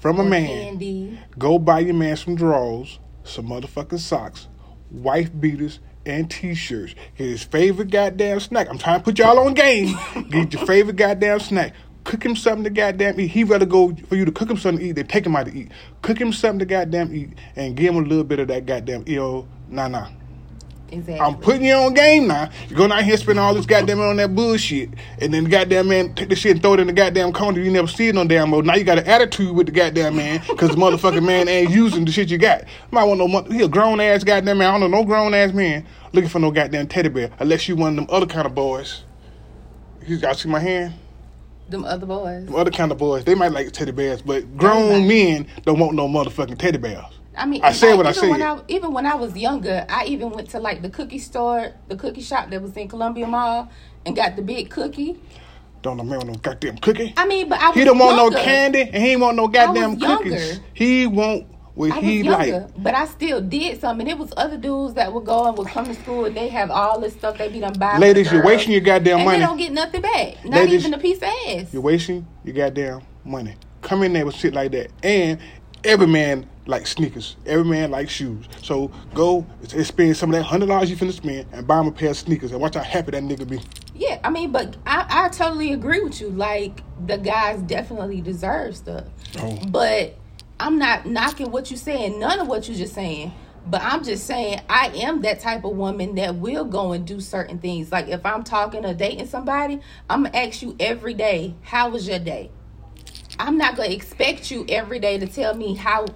From 0.00 0.20
a 0.20 0.24
man, 0.24 0.46
candy. 0.46 1.18
go 1.38 1.58
buy 1.58 1.80
your 1.80 1.94
man 1.94 2.16
some 2.16 2.34
drawers, 2.36 2.98
some 3.24 3.48
motherfucking 3.48 3.98
socks, 3.98 4.48
wife 4.90 5.30
beaters, 5.38 5.80
and 6.06 6.30
t-shirts. 6.30 6.94
Get 7.16 7.26
his 7.28 7.42
favorite 7.42 7.90
goddamn 7.90 8.40
snack. 8.40 8.68
I'm 8.70 8.78
trying 8.78 9.00
to 9.00 9.04
put 9.04 9.18
y'all 9.18 9.38
on 9.40 9.54
game. 9.54 9.96
Get 10.30 10.52
your 10.54 10.64
favorite 10.66 10.96
goddamn 10.96 11.40
snack. 11.40 11.74
Cook 12.08 12.24
him 12.24 12.36
something 12.36 12.64
to 12.64 12.70
goddamn 12.70 13.20
eat. 13.20 13.26
He 13.26 13.44
rather 13.44 13.66
go 13.66 13.94
for 14.08 14.16
you 14.16 14.24
to 14.24 14.32
cook 14.32 14.48
him 14.48 14.56
something 14.56 14.82
to 14.82 14.88
eat 14.88 14.92
than 14.92 15.06
take 15.08 15.26
him 15.26 15.36
out 15.36 15.44
to 15.44 15.54
eat. 15.54 15.70
Cook 16.00 16.18
him 16.18 16.32
something 16.32 16.60
to 16.60 16.64
goddamn 16.64 17.14
eat 17.14 17.34
and 17.54 17.76
give 17.76 17.94
him 17.94 18.02
a 18.02 18.08
little 18.08 18.24
bit 18.24 18.38
of 18.38 18.48
that 18.48 18.64
goddamn 18.64 19.04
yo 19.06 19.46
nah 19.68 19.88
nah. 19.88 20.08
Exactly. 20.90 21.20
I'm 21.20 21.36
putting 21.36 21.66
you 21.66 21.74
on 21.74 21.92
game 21.92 22.26
now. 22.26 22.48
You're 22.66 22.78
going 22.78 22.92
out 22.92 23.04
here 23.04 23.18
spending 23.18 23.44
all 23.44 23.52
this 23.52 23.66
goddamn 23.66 24.00
on 24.00 24.16
that 24.16 24.34
bullshit. 24.34 24.88
And 25.20 25.34
then 25.34 25.44
the 25.44 25.50
goddamn 25.50 25.88
man 25.88 26.14
take 26.14 26.30
the 26.30 26.34
shit 26.34 26.52
and 26.52 26.62
throw 26.62 26.72
it 26.72 26.80
in 26.80 26.86
the 26.86 26.94
goddamn 26.94 27.30
corner. 27.34 27.60
You 27.60 27.70
never 27.70 27.88
see 27.88 28.08
it 28.08 28.16
on 28.16 28.26
damn 28.26 28.48
mode. 28.48 28.64
Now 28.64 28.76
you 28.76 28.84
got 28.84 28.96
an 28.96 29.06
attitude 29.06 29.54
with 29.54 29.66
the 29.66 29.72
goddamn 29.72 30.16
man 30.16 30.42
because 30.48 30.70
the 30.70 30.76
motherfucking 30.76 31.26
man 31.26 31.46
ain't 31.46 31.70
using 31.70 32.06
the 32.06 32.10
shit 32.10 32.30
you 32.30 32.38
got. 32.38 32.64
Might 32.90 33.04
want 33.04 33.18
no 33.18 33.28
mother. 33.28 33.52
He 33.52 33.60
a 33.60 33.68
grown 33.68 34.00
ass 34.00 34.24
goddamn 34.24 34.56
man. 34.56 34.68
I 34.74 34.78
don't 34.78 34.90
know 34.90 34.96
no 34.96 35.04
grown 35.04 35.34
ass 35.34 35.52
man 35.52 35.84
looking 36.14 36.30
for 36.30 36.38
no 36.38 36.50
goddamn 36.50 36.88
teddy 36.88 37.10
bear 37.10 37.32
unless 37.38 37.68
you 37.68 37.76
one 37.76 37.90
of 37.90 37.96
them 37.96 38.06
other 38.08 38.24
kind 38.24 38.46
of 38.46 38.54
boys. 38.54 39.04
You 40.06 40.16
y'all 40.16 40.32
see 40.32 40.48
my 40.48 40.60
hand? 40.60 40.94
Them 41.68 41.84
other 41.84 42.06
boys. 42.06 42.46
Them 42.46 42.54
other 42.54 42.70
kind 42.70 42.90
of 42.90 42.98
boys. 42.98 43.24
They 43.24 43.34
might 43.34 43.52
like 43.52 43.70
teddy 43.72 43.92
bears, 43.92 44.22
but 44.22 44.56
grown 44.56 45.06
men 45.06 45.46
don't 45.64 45.78
want 45.78 45.94
no 45.94 46.08
motherfucking 46.08 46.58
teddy 46.58 46.78
bears. 46.78 47.04
I 47.36 47.46
mean, 47.46 47.62
I 47.62 47.72
said 47.72 47.90
like, 47.90 47.98
what 47.98 48.06
I 48.06 48.10
even 48.10 48.30
When. 48.30 48.42
I, 48.42 48.60
even 48.68 48.92
when 48.92 49.06
I 49.06 49.14
was 49.14 49.36
younger, 49.36 49.86
I 49.88 50.06
even 50.06 50.30
went 50.30 50.50
to 50.50 50.58
like 50.60 50.82
the 50.82 50.90
cookie 50.90 51.18
store, 51.18 51.72
the 51.86 51.96
cookie 51.96 52.22
shop 52.22 52.50
that 52.50 52.60
was 52.60 52.76
in 52.76 52.88
Columbia 52.88 53.26
Mall, 53.26 53.70
and 54.04 54.16
got 54.16 54.34
the 54.34 54.42
big 54.42 54.70
cookie. 54.70 55.20
Don't 55.82 55.96
know 55.96 56.02
man 56.02 56.18
want 56.18 56.30
no 56.30 56.34
goddamn 56.34 56.78
cookie. 56.78 57.14
I 57.16 57.26
mean, 57.26 57.48
but 57.48 57.60
I 57.60 57.68
was 57.68 57.76
He 57.76 57.84
don't 57.84 57.98
want 57.98 58.16
no 58.16 58.42
candy 58.42 58.82
and 58.82 59.02
he 59.02 59.14
want 59.16 59.36
no 59.36 59.46
goddamn 59.46 60.00
cookies. 60.00 60.60
He 60.74 61.06
want 61.06 61.46
I 61.80 62.00
he 62.00 62.22
younger, 62.22 62.60
like. 62.60 62.82
but 62.82 62.94
I 62.94 63.06
still 63.06 63.40
did 63.40 63.80
something. 63.80 64.06
It 64.06 64.18
was 64.18 64.32
other 64.36 64.56
dudes 64.58 64.94
that 64.94 65.12
would 65.12 65.24
go 65.24 65.46
and 65.46 65.56
would 65.56 65.68
come 65.68 65.86
to 65.86 65.94
school 65.94 66.24
and 66.24 66.36
they 66.36 66.48
have 66.48 66.70
all 66.70 66.98
this 67.00 67.12
stuff 67.14 67.38
they 67.38 67.48
be 67.48 67.60
done 67.60 67.72
buy. 67.74 67.94
for 67.94 68.00
Ladies, 68.00 68.32
you're 68.32 68.44
wasting 68.44 68.72
your 68.72 68.80
goddamn 68.80 69.18
and 69.18 69.24
money. 69.26 69.38
they 69.38 69.44
don't 69.46 69.56
get 69.56 69.72
nothing 69.72 70.00
back. 70.02 70.44
Not 70.44 70.60
Ladies, 70.62 70.80
even 70.86 70.94
a 70.94 70.98
piece 70.98 71.18
of 71.18 71.24
ass. 71.24 71.72
You're 71.72 71.82
wasting 71.82 72.26
your 72.44 72.54
goddamn 72.54 73.02
money. 73.24 73.54
Come 73.82 74.02
in 74.02 74.12
there 74.12 74.26
with 74.26 74.34
shit 74.34 74.54
like 74.54 74.72
that. 74.72 74.90
And 75.04 75.38
every 75.84 76.06
man 76.08 76.48
likes 76.66 76.90
sneakers. 76.90 77.36
Every 77.46 77.64
man 77.64 77.90
likes 77.92 78.12
shoes. 78.12 78.46
So 78.62 78.90
go 79.14 79.46
and 79.72 79.86
spend 79.86 80.16
some 80.16 80.30
of 80.30 80.36
that 80.36 80.42
hundred 80.42 80.66
dollars 80.66 80.90
you 80.90 80.96
finna 80.96 81.12
spend 81.12 81.46
and 81.52 81.66
buy 81.66 81.80
him 81.80 81.86
a 81.86 81.92
pair 81.92 82.10
of 82.10 82.16
sneakers 82.16 82.50
and 82.50 82.60
watch 82.60 82.74
how 82.74 82.82
happy 82.82 83.12
that 83.12 83.22
nigga 83.22 83.48
be. 83.48 83.60
Yeah, 83.94 84.18
I 84.22 84.30
mean, 84.30 84.52
but 84.52 84.76
I, 84.86 85.06
I 85.08 85.28
totally 85.28 85.72
agree 85.72 86.00
with 86.02 86.20
you. 86.20 86.28
Like 86.30 86.82
the 87.06 87.16
guys 87.18 87.60
definitely 87.62 88.20
deserve 88.20 88.76
stuff, 88.76 89.04
Oh. 89.40 89.58
but 89.68 90.16
I'm 90.60 90.78
not 90.78 91.06
knocking 91.06 91.50
what 91.50 91.70
you're 91.70 91.78
saying. 91.78 92.18
None 92.18 92.40
of 92.40 92.48
what 92.48 92.68
you're 92.68 92.76
just 92.76 92.94
saying. 92.94 93.32
But 93.66 93.82
I'm 93.82 94.02
just 94.02 94.26
saying 94.26 94.60
I 94.68 94.88
am 94.88 95.20
that 95.22 95.40
type 95.40 95.64
of 95.64 95.76
woman 95.76 96.14
that 96.14 96.36
will 96.36 96.64
go 96.64 96.92
and 96.92 97.06
do 97.06 97.20
certain 97.20 97.58
things. 97.58 97.92
Like 97.92 98.08
if 98.08 98.24
I'm 98.24 98.42
talking 98.42 98.84
or 98.84 98.94
dating 98.94 99.26
somebody, 99.26 99.80
I'm 100.08 100.24
gonna 100.24 100.36
ask 100.36 100.62
you 100.62 100.74
every 100.80 101.14
day, 101.14 101.54
"How 101.62 101.90
was 101.90 102.08
your 102.08 102.18
day?" 102.18 102.50
I'm 103.38 103.58
not 103.58 103.76
gonna 103.76 103.90
expect 103.90 104.50
you 104.50 104.64
every 104.68 104.98
day 104.98 105.18
to 105.18 105.26
tell 105.26 105.54
me 105.54 105.74
how 105.74 106.06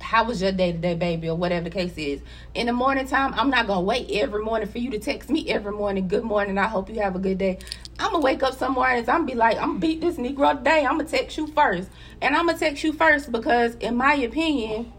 how 0.00 0.24
was 0.24 0.42
your 0.42 0.52
day 0.52 0.72
to 0.72 0.78
day, 0.78 0.94
baby, 0.94 1.28
or 1.28 1.36
whatever 1.36 1.64
the 1.64 1.70
case 1.70 1.96
is. 1.96 2.20
In 2.54 2.66
the 2.66 2.72
morning 2.72 3.06
time, 3.06 3.32
I'm 3.34 3.50
not 3.50 3.66
gonna 3.66 3.80
wait 3.80 4.10
every 4.10 4.42
morning 4.42 4.68
for 4.68 4.78
you 4.78 4.90
to 4.90 4.98
text 4.98 5.30
me 5.30 5.48
every 5.50 5.72
morning. 5.72 6.08
Good 6.08 6.24
morning. 6.24 6.58
I 6.58 6.66
hope 6.66 6.90
you 6.90 7.00
have 7.00 7.16
a 7.16 7.18
good 7.18 7.38
day. 7.38 7.58
I'm 7.98 8.12
gonna 8.12 8.24
wake 8.24 8.42
up 8.42 8.54
some 8.54 8.74
mornings. 8.74 9.08
I'm 9.08 9.26
be 9.26 9.34
like, 9.34 9.56
I'm 9.56 9.68
gonna 9.68 9.78
beat 9.78 10.00
this 10.00 10.16
Negro 10.16 10.56
today. 10.56 10.84
I'm 10.84 10.98
gonna 10.98 11.08
text 11.08 11.36
you 11.36 11.46
first, 11.48 11.88
and 12.20 12.36
I'm 12.36 12.46
gonna 12.46 12.58
text 12.58 12.84
you 12.84 12.92
first 12.92 13.32
because, 13.32 13.74
in 13.76 13.96
my 13.96 14.14
opinion, 14.14 14.92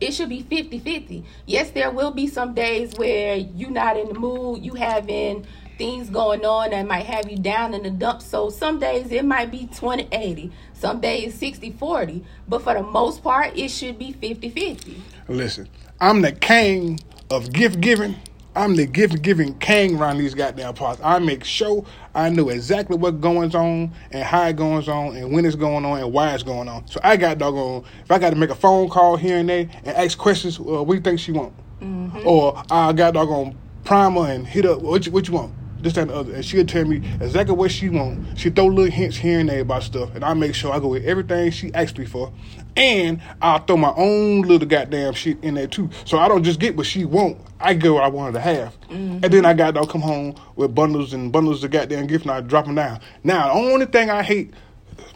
it 0.00 0.14
should 0.14 0.28
be 0.28 0.42
50-50. 0.42 1.24
Yes, 1.46 1.70
there 1.70 1.90
will 1.90 2.12
be 2.12 2.26
some 2.28 2.54
days 2.54 2.94
where 2.96 3.36
you're 3.36 3.70
not 3.70 3.96
in 3.96 4.08
the 4.08 4.14
mood. 4.14 4.64
You 4.64 4.74
having 4.74 5.44
things 5.76 6.10
going 6.10 6.44
on 6.44 6.70
that 6.70 6.86
might 6.86 7.06
have 7.06 7.30
you 7.30 7.36
down 7.36 7.72
in 7.72 7.82
the 7.84 7.90
dumps. 7.90 8.26
So 8.26 8.50
some 8.50 8.78
days 8.78 9.10
it 9.10 9.24
might 9.24 9.50
be 9.50 9.66
20-80. 9.66 10.52
Some 10.78 11.00
days 11.00 11.38
60-40. 11.40 12.22
But 12.46 12.62
for 12.62 12.74
the 12.74 12.82
most 12.82 13.22
part, 13.22 13.56
it 13.56 13.68
should 13.68 13.98
be 13.98 14.12
50-50. 14.12 14.98
Listen, 15.28 15.68
I'm 16.00 16.22
the 16.22 16.32
king 16.32 17.00
of 17.30 17.52
gift 17.52 17.80
giving. 17.80 18.14
I'm 18.54 18.74
the 18.74 18.86
gift 18.86 19.22
giving 19.22 19.56
king 19.58 19.98
around 19.98 20.18
these 20.18 20.34
goddamn 20.34 20.74
parts. 20.74 21.00
I 21.04 21.18
make 21.20 21.44
sure 21.44 21.84
I 22.14 22.28
know 22.30 22.48
exactly 22.48 22.96
what 22.96 23.20
goes 23.20 23.54
on 23.54 23.92
and 24.10 24.24
how 24.24 24.46
it 24.46 24.56
goes 24.56 24.88
on 24.88 25.16
and 25.16 25.32
when 25.32 25.44
it's 25.44 25.54
going 25.54 25.84
on 25.84 26.00
and 26.00 26.12
why 26.12 26.34
it's 26.34 26.42
going 26.42 26.68
on. 26.68 26.86
So 26.88 26.98
I 27.04 27.16
got 27.16 27.38
doggone. 27.38 27.84
If 28.02 28.10
I 28.10 28.18
got 28.18 28.30
to 28.30 28.36
make 28.36 28.50
a 28.50 28.56
phone 28.56 28.88
call 28.88 29.16
here 29.16 29.38
and 29.38 29.48
there 29.48 29.68
and 29.84 29.88
ask 29.88 30.18
questions, 30.18 30.58
well, 30.58 30.84
what 30.84 30.94
do 30.94 30.98
you 30.98 31.02
think 31.02 31.20
she 31.20 31.30
want? 31.30 31.54
Mm-hmm. 31.80 32.26
Or 32.26 32.60
I 32.70 32.92
got 32.92 33.14
doggone 33.14 33.56
primer 33.84 34.26
and 34.26 34.46
hit 34.46 34.66
up 34.66 34.80
what 34.80 35.06
you, 35.06 35.12
what 35.12 35.28
you 35.28 35.34
want. 35.34 35.52
This 35.80 35.92
that, 35.94 36.02
and 36.02 36.10
the 36.10 36.14
other, 36.14 36.34
and 36.34 36.44
she'll 36.44 36.66
tell 36.66 36.84
me 36.84 36.96
exactly 37.20 37.54
what 37.54 37.70
she 37.70 37.88
want. 37.88 38.38
She 38.38 38.50
throw 38.50 38.66
little 38.66 38.90
hints 38.90 39.16
here 39.16 39.38
and 39.38 39.48
there 39.48 39.60
about 39.60 39.84
stuff, 39.84 40.14
and 40.14 40.24
I 40.24 40.34
make 40.34 40.54
sure 40.54 40.72
I 40.72 40.80
go 40.80 40.88
with 40.88 41.04
everything 41.04 41.50
she 41.50 41.72
asked 41.72 41.98
me 41.98 42.04
for, 42.04 42.32
and 42.76 43.20
I'll 43.40 43.60
throw 43.60 43.76
my 43.76 43.92
own 43.96 44.42
little 44.42 44.66
goddamn 44.66 45.14
shit 45.14 45.42
in 45.42 45.54
there 45.54 45.68
too. 45.68 45.88
So 46.04 46.18
I 46.18 46.28
don't 46.28 46.42
just 46.42 46.58
get 46.58 46.76
what 46.76 46.86
she 46.86 47.04
want. 47.04 47.38
I 47.60 47.74
get 47.74 47.92
what 47.92 48.02
I 48.02 48.08
wanted 48.08 48.32
to 48.32 48.40
have, 48.40 48.80
mm-hmm. 48.82 49.20
and 49.22 49.24
then 49.24 49.46
I 49.46 49.54
got 49.54 49.74
to 49.74 49.86
come 49.86 50.00
home 50.00 50.34
with 50.56 50.74
bundles 50.74 51.12
and 51.12 51.30
bundles 51.30 51.62
of 51.62 51.70
goddamn 51.70 52.06
gifts, 52.06 52.22
and 52.22 52.32
I 52.32 52.40
drop 52.40 52.66
them 52.66 52.74
down. 52.74 53.00
Now 53.22 53.48
the 53.48 53.60
only 53.60 53.86
thing 53.86 54.10
I 54.10 54.22
hate 54.22 54.52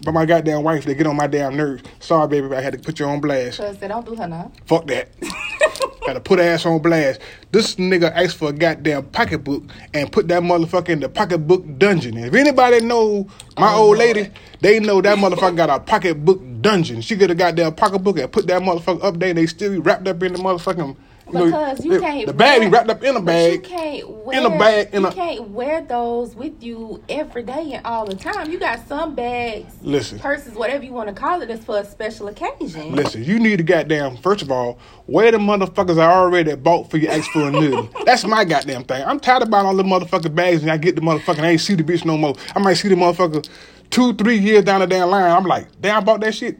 about 0.00 0.14
my 0.14 0.26
goddamn 0.26 0.62
wife, 0.62 0.84
they 0.84 0.94
get 0.94 1.06
on 1.06 1.16
my 1.16 1.26
damn 1.26 1.56
nerves. 1.56 1.82
Sorry, 2.00 2.28
baby, 2.28 2.54
I 2.54 2.60
had 2.60 2.72
to 2.72 2.78
put 2.78 2.98
you 2.98 3.06
on 3.06 3.20
blast. 3.20 3.58
Cause 3.58 3.78
they 3.78 3.88
don't 3.88 4.04
do 4.04 4.14
her 4.14 4.26
now. 4.26 4.52
Fuck 4.66 4.86
that. 4.88 5.08
Gotta 6.04 6.20
put 6.20 6.40
ass 6.40 6.66
on 6.66 6.80
blast. 6.82 7.20
This 7.52 7.76
nigga 7.76 8.10
asked 8.12 8.36
for 8.36 8.48
a 8.48 8.52
goddamn 8.52 9.04
pocketbook 9.04 9.62
and 9.94 10.10
put 10.10 10.26
that 10.28 10.42
motherfucker 10.42 10.88
in 10.90 11.00
the 11.00 11.08
pocketbook 11.08 11.64
dungeon. 11.78 12.16
And 12.16 12.26
if 12.26 12.34
anybody 12.34 12.80
know 12.80 13.28
my 13.56 13.72
Oh, 13.72 13.84
old 13.84 13.98
Lord. 13.98 14.16
lady, 14.16 14.30
they 14.60 14.80
know 14.80 15.00
that 15.00 15.18
motherfucker 15.18 15.56
got 15.56 15.70
a 15.70 15.78
pocketbook 15.78 16.40
dungeon. 16.60 17.02
She 17.02 17.16
could 17.16 17.30
have 17.30 17.38
got 17.38 17.54
that 17.56 17.76
pocketbook 17.76 18.18
and 18.18 18.32
put 18.32 18.48
that 18.48 18.62
motherfucker 18.62 19.04
up 19.04 19.18
there. 19.20 19.28
And 19.28 19.38
they 19.38 19.46
still 19.46 19.70
be 19.70 19.78
wrapped 19.78 20.08
up 20.08 20.22
in 20.22 20.32
the 20.32 20.38
motherfucking. 20.40 20.96
You 21.32 21.38
know, 21.38 21.44
Because 21.46 21.84
you 21.84 22.00
can't. 22.00 22.26
The 22.26 22.32
bag 22.32 22.60
wear- 22.60 22.70
wrapped 22.70 22.90
up 22.90 23.02
in 23.02 23.16
a 23.16 23.20
but 23.20 23.32
You 23.52 23.58
bag. 23.60 23.64
can't 23.64 24.08
wear. 24.10 24.38
in 24.38 24.46
a 24.46 24.50
bag, 24.50 24.88
in 24.92 25.02
you 25.02 25.08
a- 25.08 25.12
can't 25.12 25.50
wear 25.50 25.80
those 25.82 26.34
with 26.34 26.62
you 26.62 27.02
every 27.08 27.42
day 27.42 27.72
and 27.74 27.86
all 27.86 28.04
the 28.06 28.14
time. 28.14 28.50
You 28.50 28.58
got 28.58 28.86
some 28.86 29.14
bags, 29.14 29.74
Listen. 29.82 30.18
purses, 30.18 30.54
whatever 30.54 30.84
you 30.84 30.92
want 30.92 31.08
to 31.08 31.14
call 31.14 31.40
it, 31.42 31.46
that's 31.46 31.64
for 31.64 31.78
a 31.78 31.84
special 31.84 32.28
occasion. 32.28 32.94
Listen, 32.94 33.24
you 33.24 33.38
need 33.38 33.56
to 33.58 33.62
goddamn, 33.64 34.16
first 34.18 34.42
of 34.42 34.50
all, 34.50 34.78
where 35.06 35.30
the 35.32 35.38
motherfuckers 35.38 35.98
I 35.98 36.10
already 36.12 36.54
bought 36.54 36.90
for 36.90 36.98
you 36.98 37.08
ask 37.08 37.30
for 37.30 37.48
a 37.48 37.50
new. 37.50 37.88
That's 38.04 38.24
my 38.24 38.44
goddamn 38.44 38.84
thing. 38.84 39.04
I'm 39.04 39.18
tired 39.20 39.42
of 39.42 39.50
buying 39.50 39.66
all 39.66 39.74
the 39.76 39.82
motherfucking 39.82 40.34
bags 40.34 40.62
and 40.62 40.70
I 40.70 40.76
get 40.76 40.94
the 40.96 41.02
motherfucking, 41.02 41.40
I 41.40 41.48
ain't 41.50 41.60
see 41.60 41.74
the 41.74 41.82
bitch 41.82 42.04
no 42.04 42.16
more. 42.16 42.34
I 42.54 42.58
might 42.60 42.74
see 42.74 42.88
the 42.88 42.94
motherfucker 42.94 43.48
two, 43.90 44.14
three 44.14 44.38
years 44.38 44.64
down 44.64 44.80
the 44.80 44.86
damn 44.86 45.10
line. 45.10 45.30
I'm 45.30 45.44
like, 45.44 45.66
damn, 45.80 45.98
I 45.98 46.00
bought 46.00 46.20
that 46.20 46.34
shit 46.34 46.56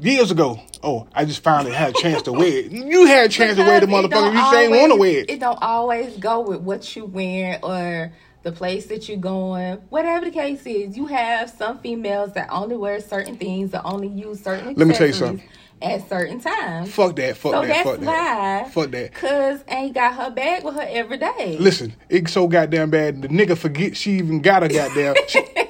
years 0.00 0.30
ago. 0.30 0.60
Oh, 0.82 1.08
I 1.14 1.24
just 1.24 1.42
finally 1.42 1.72
had 1.72 1.90
a 1.90 2.00
chance 2.00 2.22
to 2.22 2.32
wear 2.32 2.46
it. 2.48 2.70
You 2.70 3.06
had 3.06 3.26
a 3.26 3.28
chance 3.28 3.56
to 3.56 3.62
wear 3.62 3.80
the 3.80 3.86
motherfucker. 3.86 4.32
You 4.32 4.50
say 4.50 4.64
ain't 4.64 4.72
want 4.72 4.92
to 4.92 4.96
wear 4.96 5.20
it. 5.20 5.30
It 5.30 5.40
don't 5.40 5.60
always 5.62 6.16
go 6.18 6.40
with 6.40 6.60
what 6.60 6.94
you 6.94 7.04
wear 7.06 7.58
or 7.62 8.12
the 8.42 8.52
place 8.52 8.86
that 8.86 9.08
you're 9.08 9.18
going. 9.18 9.78
Whatever 9.88 10.24
the 10.26 10.30
case 10.30 10.64
is, 10.66 10.96
you 10.96 11.06
have 11.06 11.50
some 11.50 11.78
females 11.80 12.32
that 12.34 12.48
only 12.50 12.76
wear 12.76 13.00
certain 13.00 13.36
things, 13.36 13.72
that 13.72 13.82
only 13.84 14.06
use 14.08 14.40
certain. 14.40 14.74
Let 14.74 14.86
me 14.86 14.94
tell 14.94 15.08
you 15.08 15.12
something. 15.12 15.48
At 15.82 16.08
certain 16.08 16.40
times. 16.40 16.90
Fuck 16.94 17.16
that, 17.16 17.36
fuck 17.36 17.52
so 17.52 17.66
that, 17.66 17.84
fuck 17.84 18.00
that. 18.00 18.64
why. 18.64 18.70
Fuck 18.70 18.92
that. 18.92 19.12
Cause 19.12 19.60
ain't 19.68 19.94
got 19.94 20.14
her 20.14 20.30
bag 20.30 20.64
with 20.64 20.74
her 20.74 20.86
every 20.88 21.18
day. 21.18 21.58
Listen, 21.60 21.94
it's 22.08 22.32
so 22.32 22.48
goddamn 22.48 22.88
bad. 22.88 23.20
The 23.20 23.28
nigga 23.28 23.58
forget 23.58 23.94
she 23.94 24.12
even 24.12 24.40
got 24.40 24.62
a 24.62 24.68
goddamn. 24.68 25.16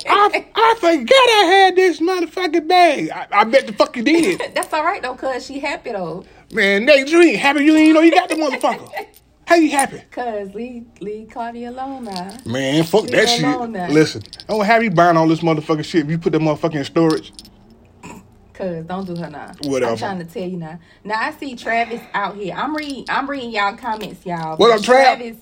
She, 0.07 0.13
I, 0.13 0.47
I 0.55 0.75
forgot 0.79 1.11
I 1.11 1.45
had 1.51 1.77
this 1.77 2.01
motherfucking 2.01 2.69
bag. 2.69 3.11
I, 3.11 3.27
I 3.33 3.45
bet 3.45 3.67
the 3.67 3.73
fuck 3.73 3.97
you 3.97 4.03
did. 4.03 4.41
That's 4.55 4.73
all 4.73 4.85
right 4.85 5.03
though, 5.03 5.15
cause 5.15 5.47
she 5.47 5.59
happy 5.59 5.93
though. 5.93 6.25
Man, 6.53 6.85
Nate, 6.85 7.09
you 7.09 7.21
ain't 7.21 7.39
happy. 7.39 7.65
You 7.65 7.77
ain't 7.77 7.95
know 7.95 8.01
you 8.01 8.13
got 8.13 8.29
the 8.29 8.37
motherfucker. 8.37 8.91
How 9.47 9.57
you 9.57 9.71
happy? 9.71 10.03
Cause 10.11 10.55
leave 10.55 10.87
leave 11.01 11.31
Claudia 11.31 11.71
alone 11.71 12.05
now. 12.05 12.37
Man, 12.45 12.83
fuck 12.85 13.05
Leave 13.05 13.13
that 13.13 13.29
shit. 13.29 13.71
now. 13.71 13.89
Listen, 13.89 14.23
I 14.49 14.53
don't 14.53 14.65
have 14.65 14.83
you 14.83 14.91
buying 14.91 15.17
all 15.17 15.29
this 15.29 15.41
motherfucking 15.41 15.85
shit 15.85 16.05
if 16.05 16.11
you 16.11 16.19
put 16.19 16.33
that 16.33 16.41
motherfucker 16.41 16.77
in 16.77 16.85
storage. 16.85 17.33
Cause 18.55 18.85
don't 18.87 19.07
do 19.07 19.15
her 19.17 19.31
now. 19.31 19.53
Whatever. 19.61 19.93
I'm 19.93 19.99
trying 19.99 20.19
to 20.19 20.25
tell 20.25 20.49
you 20.49 20.57
now. 20.57 20.81
Now 21.05 21.21
I 21.21 21.31
see 21.33 21.55
Travis 21.55 22.01
out 22.15 22.37
here. 22.37 22.55
I'm 22.57 22.75
reading. 22.75 23.05
I'm 23.09 23.29
reading 23.29 23.51
y'all 23.51 23.77
comments, 23.77 24.25
y'all. 24.27 24.57
What 24.57 24.73
up, 24.73 24.81
Trav? 24.81 24.85
Travis 24.85 25.37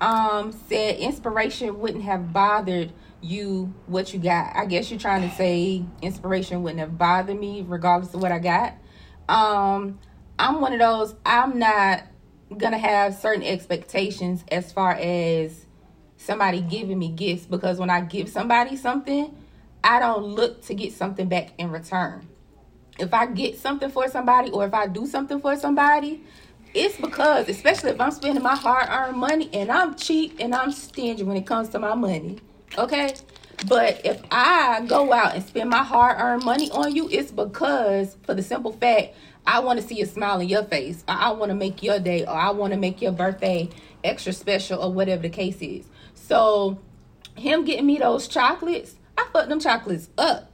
um 0.00 0.50
said 0.52 0.96
inspiration 0.96 1.78
wouldn't 1.78 2.02
have 2.04 2.32
bothered 2.32 2.92
you 3.24 3.72
what 3.86 4.12
you 4.12 4.20
got. 4.20 4.54
I 4.54 4.66
guess 4.66 4.90
you're 4.90 5.00
trying 5.00 5.28
to 5.28 5.34
say 5.34 5.84
inspiration 6.02 6.62
wouldn't 6.62 6.80
have 6.80 6.98
bothered 6.98 7.38
me 7.38 7.64
regardless 7.66 8.12
of 8.14 8.20
what 8.20 8.32
I 8.32 8.38
got. 8.38 8.74
Um, 9.28 9.98
I'm 10.38 10.60
one 10.60 10.72
of 10.72 10.78
those. 10.78 11.14
I'm 11.24 11.58
not 11.58 12.04
gonna 12.56 12.78
have 12.78 13.14
certain 13.14 13.42
expectations 13.42 14.44
as 14.52 14.72
far 14.72 14.92
as 14.92 15.66
somebody 16.16 16.60
giving 16.60 16.98
me 16.98 17.08
gifts 17.08 17.46
because 17.46 17.78
when 17.78 17.90
I 17.90 18.02
give 18.02 18.28
somebody 18.28 18.76
something, 18.76 19.34
I 19.82 19.98
don't 19.98 20.24
look 20.24 20.62
to 20.66 20.74
get 20.74 20.92
something 20.92 21.28
back 21.28 21.52
in 21.58 21.70
return. 21.70 22.28
If 22.98 23.12
I 23.12 23.26
get 23.26 23.58
something 23.58 23.90
for 23.90 24.08
somebody 24.08 24.50
or 24.50 24.66
if 24.66 24.74
I 24.74 24.86
do 24.86 25.06
something 25.06 25.40
for 25.40 25.56
somebody, 25.56 26.22
it's 26.74 26.96
because, 26.96 27.48
especially 27.48 27.90
if 27.90 28.00
I'm 28.00 28.10
spending 28.10 28.42
my 28.42 28.54
hard 28.56 28.88
earned 28.88 29.16
money 29.16 29.48
and 29.52 29.70
I'm 29.70 29.94
cheap 29.94 30.36
and 30.40 30.54
I'm 30.54 30.72
stingy 30.72 31.22
when 31.22 31.36
it 31.36 31.46
comes 31.46 31.68
to 31.70 31.78
my 31.78 31.94
money. 31.94 32.38
Okay? 32.78 33.14
But 33.68 34.04
if 34.04 34.20
I 34.30 34.84
go 34.86 35.12
out 35.12 35.34
and 35.34 35.44
spend 35.44 35.70
my 35.70 35.82
hard 35.82 36.20
earned 36.20 36.44
money 36.44 36.70
on 36.70 36.94
you, 36.94 37.08
it's 37.10 37.30
because, 37.30 38.16
for 38.24 38.34
the 38.34 38.42
simple 38.42 38.72
fact, 38.72 39.14
I 39.46 39.60
want 39.60 39.80
to 39.80 39.86
see 39.86 40.00
a 40.00 40.06
smile 40.06 40.38
on 40.38 40.48
your 40.48 40.64
face. 40.64 41.04
Or 41.08 41.14
I 41.14 41.30
want 41.30 41.50
to 41.50 41.54
make 41.54 41.82
your 41.82 41.98
day 41.98 42.24
or 42.24 42.34
I 42.34 42.50
want 42.50 42.72
to 42.72 42.78
make 42.78 43.00
your 43.00 43.12
birthday 43.12 43.70
extra 44.02 44.32
special 44.32 44.82
or 44.82 44.92
whatever 44.92 45.22
the 45.22 45.28
case 45.30 45.60
is. 45.60 45.86
So, 46.14 46.78
him 47.36 47.64
getting 47.64 47.86
me 47.86 47.98
those 47.98 48.28
chocolates, 48.28 48.96
I 49.16 49.26
fucked 49.32 49.48
them 49.48 49.60
chocolates 49.60 50.08
up. 50.18 50.50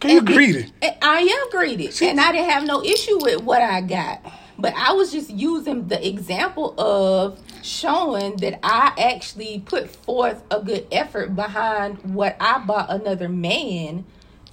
Can 0.00 0.10
you 0.10 0.22
greedy? 0.22 0.72
I 1.00 1.20
am 1.20 1.50
greedy. 1.50 1.90
And 2.02 2.20
I 2.20 2.32
didn't 2.32 2.50
have 2.50 2.64
no 2.64 2.82
issue 2.82 3.18
with 3.22 3.42
what 3.42 3.62
I 3.62 3.80
got. 3.82 4.20
But 4.58 4.74
I 4.74 4.92
was 4.92 5.10
just 5.12 5.30
using 5.30 5.88
the 5.88 6.06
example 6.06 6.78
of 6.78 7.40
showing 7.62 8.36
that 8.36 8.60
I 8.62 8.92
actually 8.98 9.60
put 9.64 9.90
forth 9.90 10.42
a 10.50 10.60
good 10.60 10.86
effort 10.92 11.34
behind 11.34 11.98
what 12.14 12.36
I 12.40 12.58
bought 12.58 12.90
another 12.90 13.28
man 13.28 14.04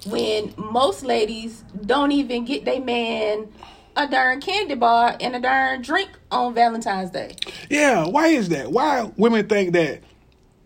when 0.08 0.54
most 0.58 1.04
ladies 1.04 1.64
don't 1.86 2.12
even 2.12 2.46
get 2.46 2.66
their 2.66 2.82
man 2.82 3.50
a 3.96 4.08
darn 4.08 4.40
candy 4.40 4.76
bar 4.76 5.18
and 5.20 5.36
a 5.36 5.40
darn 5.40 5.82
drink 5.82 6.10
on 6.32 6.54
Valentine's 6.54 7.12
Day. 7.12 7.36
Yeah, 7.70 8.08
why 8.08 8.28
is 8.28 8.50
that? 8.50 8.72
Why 8.72 9.12
women 9.18 9.48
think 9.48 9.74
that 9.74 10.02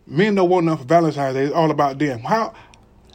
men 0.06 0.36
don't 0.36 0.50
want 0.50 0.65
enough 0.65 0.80
for 0.82 0.86
Valentine's 0.86 1.36
Day? 1.36 1.46
It's 1.46 1.54
all 1.54 1.72
about 1.72 1.98
them. 1.98 2.19
How 2.19 2.54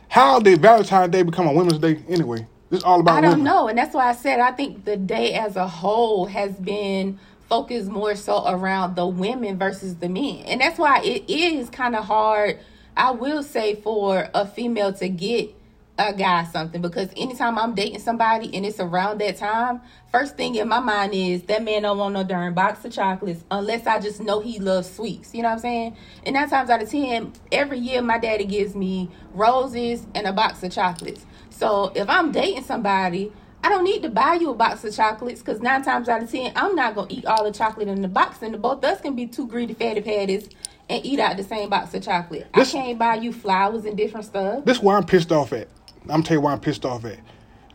how 0.08 0.40
did 0.40 0.60
Valentine's 0.60 1.12
Day 1.12 1.22
become 1.22 1.46
a 1.46 1.52
women's 1.52 1.78
day 1.78 2.02
anyway? 2.08 2.46
It's 2.70 2.84
all 2.84 3.00
about 3.00 3.18
I 3.18 3.20
don't 3.22 3.30
women. 3.30 3.44
know, 3.44 3.68
and 3.68 3.78
that's 3.78 3.94
why 3.94 4.08
I 4.08 4.14
said 4.14 4.40
I 4.40 4.52
think 4.52 4.84
the 4.84 4.96
day 4.96 5.34
as 5.34 5.56
a 5.56 5.66
whole 5.68 6.26
has 6.26 6.52
been 6.54 7.18
focused 7.48 7.90
more 7.90 8.14
so 8.14 8.46
around 8.46 8.96
the 8.96 9.06
women 9.06 9.58
versus 9.58 9.96
the 9.96 10.08
men, 10.08 10.44
and 10.46 10.60
that's 10.60 10.78
why 10.78 11.00
it 11.02 11.28
is 11.30 11.70
kind 11.70 11.96
of 11.96 12.04
hard. 12.04 12.58
I 12.96 13.12
will 13.12 13.42
say 13.42 13.76
for 13.76 14.28
a 14.34 14.46
female 14.46 14.92
to 14.94 15.08
get 15.08 15.54
a 15.98 16.12
guy 16.12 16.44
something 16.44 16.80
because 16.80 17.08
anytime 17.16 17.58
I'm 17.58 17.74
dating 17.74 17.98
somebody 18.00 18.54
and 18.54 18.64
it's 18.64 18.80
around 18.80 19.20
that 19.20 19.36
time, 19.36 19.80
first 20.12 20.36
thing 20.36 20.54
in 20.54 20.68
my 20.68 20.80
mind 20.80 21.12
is 21.14 21.42
that 21.44 21.64
man 21.64 21.82
don't 21.82 21.98
want 21.98 22.14
no 22.14 22.24
darn 22.24 22.54
box 22.54 22.84
of 22.84 22.92
chocolates 22.92 23.44
unless 23.50 23.86
I 23.86 23.98
just 24.00 24.20
know 24.20 24.40
he 24.40 24.58
loves 24.60 24.90
sweets. 24.90 25.34
You 25.34 25.42
know 25.42 25.48
what 25.48 25.54
I'm 25.54 25.60
saying? 25.60 25.96
And 26.24 26.34
nine 26.34 26.48
times 26.48 26.70
out 26.70 26.82
of 26.82 26.90
ten, 26.90 27.32
every 27.52 27.78
year 27.78 28.00
my 28.02 28.18
daddy 28.18 28.44
gives 28.44 28.74
me 28.74 29.10
roses 29.32 30.06
and 30.14 30.26
a 30.26 30.32
box 30.32 30.62
of 30.62 30.72
chocolates. 30.72 31.26
So 31.50 31.92
if 31.94 32.08
I'm 32.08 32.30
dating 32.32 32.64
somebody, 32.64 33.32
I 33.64 33.68
don't 33.70 33.82
need 33.84 34.02
to 34.04 34.08
buy 34.08 34.34
you 34.34 34.50
a 34.50 34.54
box 34.54 34.84
of 34.84 34.94
chocolates 34.94 35.40
because 35.40 35.60
nine 35.60 35.82
times 35.82 36.08
out 36.08 36.22
of 36.22 36.30
ten, 36.30 36.52
I'm 36.54 36.76
not 36.76 36.94
gonna 36.94 37.08
eat 37.10 37.26
all 37.26 37.42
the 37.44 37.50
chocolate 37.50 37.88
in 37.88 38.02
the 38.02 38.08
box, 38.08 38.40
and 38.42 38.54
the 38.54 38.58
both 38.58 38.78
of 38.78 38.84
us 38.84 39.00
can 39.00 39.16
be 39.16 39.26
two 39.26 39.48
greedy 39.48 39.74
fatty 39.74 40.00
patties 40.00 40.48
and 40.88 41.04
eat 41.04 41.18
out 41.18 41.36
the 41.36 41.42
same 41.42 41.68
box 41.68 41.92
of 41.94 42.02
chocolate. 42.02 42.46
This- 42.54 42.72
I 42.74 42.78
can't 42.78 42.98
buy 42.98 43.16
you 43.16 43.32
flowers 43.32 43.84
and 43.84 43.96
different 43.96 44.26
stuff. 44.26 44.64
This 44.64 44.78
is 44.78 44.82
why 44.82 44.96
I'm 44.96 45.04
pissed 45.04 45.32
off 45.32 45.52
at. 45.52 45.68
I'm 46.08 46.22
tell 46.22 46.36
you 46.36 46.40
why 46.40 46.52
I'm 46.52 46.60
pissed 46.60 46.84
off 46.84 47.04
at. 47.04 47.18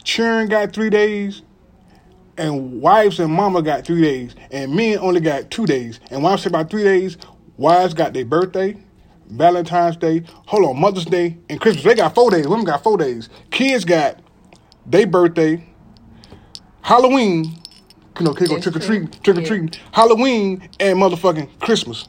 Children 0.03 0.47
got 0.49 0.73
three 0.73 0.89
days, 0.89 1.41
and 2.37 2.81
wives 2.81 3.19
and 3.19 3.31
mama 3.31 3.61
got 3.61 3.85
three 3.85 4.01
days, 4.01 4.35
and 4.51 4.73
men 4.75 4.97
only 4.99 5.21
got 5.21 5.49
two 5.51 5.65
days. 5.65 5.99
And 6.11 6.23
when 6.23 6.33
I 6.33 6.35
say 6.35 6.49
about 6.49 6.69
three 6.69 6.83
days, 6.83 7.17
wives 7.57 7.93
got 7.93 8.13
their 8.13 8.25
birthday, 8.25 8.77
Valentine's 9.27 9.97
Day, 9.97 10.23
hold 10.47 10.65
on, 10.65 10.79
Mother's 10.79 11.05
Day, 11.05 11.37
and 11.49 11.59
Christmas. 11.61 11.83
They 11.85 11.95
got 11.95 12.13
four 12.15 12.31
days. 12.31 12.47
Women 12.47 12.65
got 12.65 12.83
four 12.83 12.97
days. 12.97 13.29
Kids 13.51 13.85
got 13.85 14.19
their 14.85 15.07
birthday, 15.07 15.63
Halloween, 16.81 17.57
you 18.19 18.25
know, 18.25 18.33
kids 18.33 18.49
go 18.49 18.59
trick 18.59 18.75
or 18.75 18.79
treat, 18.79 19.23
trick 19.23 19.37
or 19.37 19.41
Yeah. 19.41 19.47
treating, 19.47 19.71
Halloween, 19.93 20.69
and 20.79 20.99
motherfucking 20.99 21.47
Christmas. 21.59 22.07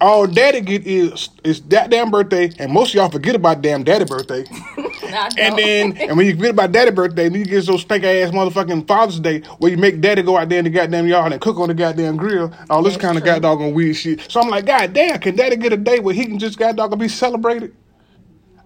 All 0.00 0.26
daddy 0.26 0.60
get 0.60 0.86
is 0.86 1.28
is 1.44 1.60
that 1.62 1.90
damn 1.90 2.10
birthday, 2.10 2.50
and 2.58 2.72
most 2.72 2.90
of 2.90 2.94
y'all 2.94 3.10
forget 3.10 3.34
about 3.34 3.62
damn 3.62 3.82
daddy 3.84 4.04
birthday. 4.04 4.44
And 5.38 5.58
then, 5.58 5.96
and 5.96 6.16
when 6.16 6.26
you 6.26 6.36
forget 6.36 6.50
about 6.52 6.72
daddy 6.72 6.90
birthday, 6.90 7.28
then 7.28 7.40
you 7.40 7.44
get 7.46 7.64
so 7.64 7.76
stank 7.76 8.04
ass 8.04 8.30
motherfucking 8.30 8.86
Father's 8.86 9.20
Day 9.20 9.40
where 9.58 9.70
you 9.70 9.76
make 9.78 10.00
daddy 10.00 10.22
go 10.22 10.36
out 10.36 10.48
there 10.48 10.58
in 10.60 10.64
the 10.64 10.70
goddamn 10.70 11.06
yard 11.06 11.32
and 11.32 11.40
cook 11.40 11.58
on 11.58 11.68
the 11.68 11.74
goddamn 11.74 12.16
grill, 12.16 12.52
all 12.70 12.82
this 12.82 12.94
That's 12.94 13.02
kind 13.02 13.18
of 13.18 13.24
true. 13.24 13.32
on 13.60 13.74
weird 13.74 13.96
shit. 13.96 14.30
So 14.30 14.40
I'm 14.40 14.48
like, 14.50 14.66
God 14.66 14.92
damn, 14.92 15.18
can 15.20 15.36
daddy 15.36 15.56
get 15.56 15.72
a 15.72 15.76
day 15.78 16.00
where 16.00 16.14
he 16.14 16.26
can 16.26 16.38
just 16.38 16.58
god 16.58 16.76
dog 16.76 16.90
goddamn 16.92 16.98
be 16.98 17.08
celebrated? 17.08 17.74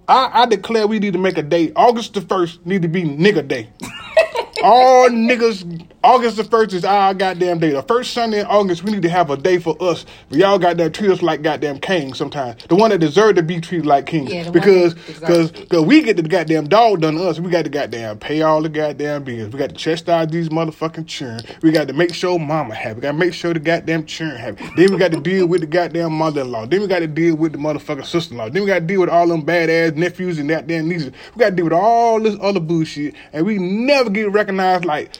I, 0.08 0.42
I 0.42 0.46
declare 0.46 0.86
we 0.86 0.98
need 0.98 1.14
to 1.14 1.18
make 1.18 1.38
a 1.38 1.42
day. 1.42 1.72
August 1.76 2.14
the 2.14 2.20
first 2.22 2.64
need 2.66 2.82
to 2.82 2.88
be 2.88 3.04
nigga 3.04 3.46
day. 3.46 3.70
All 4.62 5.08
niggas, 5.10 5.86
August 6.04 6.36
the 6.36 6.42
first 6.42 6.72
is 6.72 6.84
our 6.84 7.14
goddamn 7.14 7.60
day. 7.60 7.70
The 7.70 7.82
first 7.82 8.12
Sunday 8.12 8.40
in 8.40 8.46
August, 8.46 8.82
we 8.82 8.90
need 8.90 9.02
to 9.02 9.08
have 9.08 9.30
a 9.30 9.36
day 9.36 9.58
for 9.58 9.76
us. 9.80 10.04
Y'all 10.30 10.58
goddamn 10.58 10.90
treat 10.90 11.12
us 11.12 11.22
like 11.22 11.42
goddamn 11.42 11.78
kings 11.78 12.18
sometimes. 12.18 12.64
The 12.66 12.74
one 12.74 12.90
that 12.90 12.98
deserve 12.98 13.36
to 13.36 13.42
be 13.42 13.60
treated 13.60 13.86
like 13.86 14.06
kings. 14.06 14.32
Yeah, 14.32 14.50
because 14.50 14.94
because 14.94 15.52
because 15.52 15.84
we 15.84 16.02
get 16.02 16.16
the 16.16 16.24
goddamn 16.24 16.68
dog 16.68 17.02
done 17.02 17.14
to 17.14 17.28
us. 17.28 17.38
We 17.38 17.50
got 17.50 17.64
to 17.64 17.70
goddamn 17.70 18.18
pay 18.18 18.42
all 18.42 18.60
the 18.60 18.68
goddamn 18.68 19.22
bills. 19.22 19.52
We 19.52 19.58
got 19.60 19.70
to 19.70 19.76
chastise 19.76 20.26
these 20.28 20.48
motherfucking 20.48 21.06
children. 21.06 21.42
We 21.62 21.70
got 21.70 21.86
to 21.86 21.94
make 21.94 22.12
sure 22.14 22.36
mama 22.36 22.74
happy. 22.74 22.96
We 22.96 23.00
got 23.02 23.12
to 23.12 23.18
make 23.18 23.32
sure 23.32 23.54
the 23.54 23.60
goddamn 23.60 24.06
children 24.06 24.40
happy. 24.40 24.64
Then 24.76 24.92
we 24.92 24.98
got 24.98 25.12
to 25.12 25.20
deal 25.20 25.46
with 25.46 25.60
the 25.60 25.68
goddamn 25.68 26.14
mother-in-law. 26.14 26.66
Then 26.66 26.80
we 26.80 26.88
got 26.88 27.00
to 27.00 27.06
deal 27.06 27.36
with 27.36 27.52
the 27.52 27.58
motherfucking 27.58 28.06
sister-in-law. 28.06 28.48
Then 28.48 28.62
we 28.62 28.66
got 28.66 28.80
to 28.80 28.86
deal 28.86 29.00
with 29.00 29.10
all 29.10 29.28
them 29.28 29.46
badass 29.46 29.94
nephews 29.94 30.40
and 30.40 30.48
goddamn 30.48 30.88
nieces. 30.88 31.12
We 31.36 31.38
got 31.38 31.50
to 31.50 31.56
deal 31.56 31.66
with 31.66 31.74
all 31.74 32.20
this 32.20 32.36
other 32.40 32.60
bullshit, 32.60 33.14
and 33.32 33.46
we 33.46 33.58
never 33.58 34.10
get 34.10 34.32
recognized 34.32 34.84
like 34.84 35.12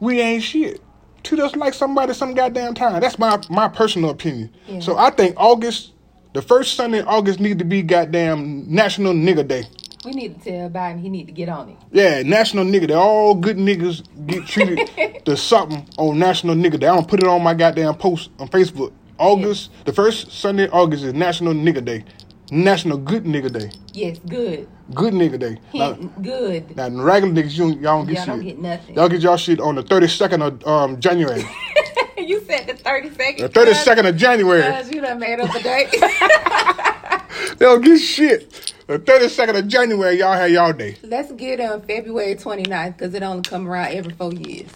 we 0.00 0.20
ain't 0.20 0.42
shit. 0.42 0.80
Treat 1.22 1.40
us 1.40 1.54
like 1.54 1.74
somebody 1.74 2.14
some 2.14 2.34
goddamn 2.34 2.74
time. 2.74 3.00
That's 3.00 3.18
my 3.18 3.40
my 3.50 3.68
personal 3.68 4.10
opinion. 4.10 4.50
Yeah. 4.66 4.80
So 4.80 4.96
I 4.96 5.10
think 5.10 5.34
August, 5.36 5.92
the 6.32 6.42
first 6.42 6.74
Sunday 6.74 7.00
in 7.00 7.06
August, 7.06 7.40
need 7.40 7.58
to 7.58 7.64
be 7.64 7.82
goddamn 7.82 8.64
National 8.72 9.12
Nigga 9.12 9.46
Day. 9.46 9.64
we 10.04 10.12
need 10.12 10.40
to 10.42 10.50
tell 10.50 10.70
Biden 10.70 11.00
he 11.02 11.10
need 11.10 11.26
to 11.26 11.32
get 11.32 11.50
on 11.50 11.68
it. 11.68 11.76
Yeah, 11.92 12.22
National 12.22 12.64
Nigga 12.64 12.88
Day. 12.88 12.94
All 12.94 13.34
good 13.34 13.58
niggas 13.58 14.02
get 14.26 14.46
treated 14.46 15.22
to 15.26 15.36
something 15.36 15.86
on 15.98 16.18
National 16.18 16.54
Nigga 16.54 16.80
Day. 16.80 16.88
I'm 16.88 16.96
gonna 16.96 17.06
put 17.06 17.20
it 17.22 17.26
on 17.28 17.42
my 17.42 17.52
goddamn 17.54 17.94
post 17.96 18.30
on 18.38 18.48
Facebook. 18.48 18.92
August, 19.18 19.70
the 19.84 19.92
first 19.92 20.32
Sunday 20.32 20.64
in 20.64 20.70
August 20.70 21.04
is 21.04 21.12
National 21.12 21.52
Nigga 21.52 21.84
Day. 21.84 22.04
National 22.50 22.98
Good 22.98 23.24
Nigga 23.24 23.52
Day. 23.52 23.70
Yes, 23.92 24.18
good. 24.26 24.68
Good 24.94 25.14
Nigga 25.14 25.38
Day. 25.38 25.58
Now, 25.72 25.92
good. 26.20 26.76
now 26.76 26.88
regular 26.88 27.34
niggas, 27.34 27.56
you, 27.56 27.66
y'all 27.80 28.04
don't 28.04 28.06
get 28.06 28.14
Y'all 28.16 28.24
shit. 28.24 28.26
don't 28.26 28.42
get 28.42 28.58
nothing. 28.58 28.94
Y'all 28.96 29.08
get 29.08 29.20
y'all 29.20 29.36
shit 29.36 29.60
on 29.60 29.76
the 29.76 29.82
32nd 29.82 30.42
of 30.46 30.66
um, 30.66 31.00
January. 31.00 31.44
you 32.18 32.40
said 32.44 32.66
the 32.66 32.74
30 32.74 33.14
seconds. 33.14 33.52
The 33.52 33.60
32nd 33.60 34.08
of 34.08 34.16
January. 34.16 34.62
Cuz 34.62 34.92
you 34.92 35.00
done 35.00 35.18
made 35.18 35.40
up 35.40 35.54
a 35.54 35.62
date. 35.62 35.94
They 37.58 37.66
don't 37.66 37.82
get 37.82 37.98
shit. 37.98 38.74
The 38.86 38.98
32nd 38.98 39.58
of 39.58 39.68
January, 39.68 40.18
y'all 40.18 40.32
have 40.32 40.50
y'all 40.50 40.72
day. 40.72 40.96
Let's 41.02 41.30
get 41.32 41.60
on 41.60 41.82
February 41.82 42.34
29th 42.34 42.96
because 42.96 43.14
it 43.14 43.22
only 43.22 43.42
come 43.42 43.68
around 43.68 43.88
every 43.92 44.14
four 44.14 44.32
years. 44.32 44.70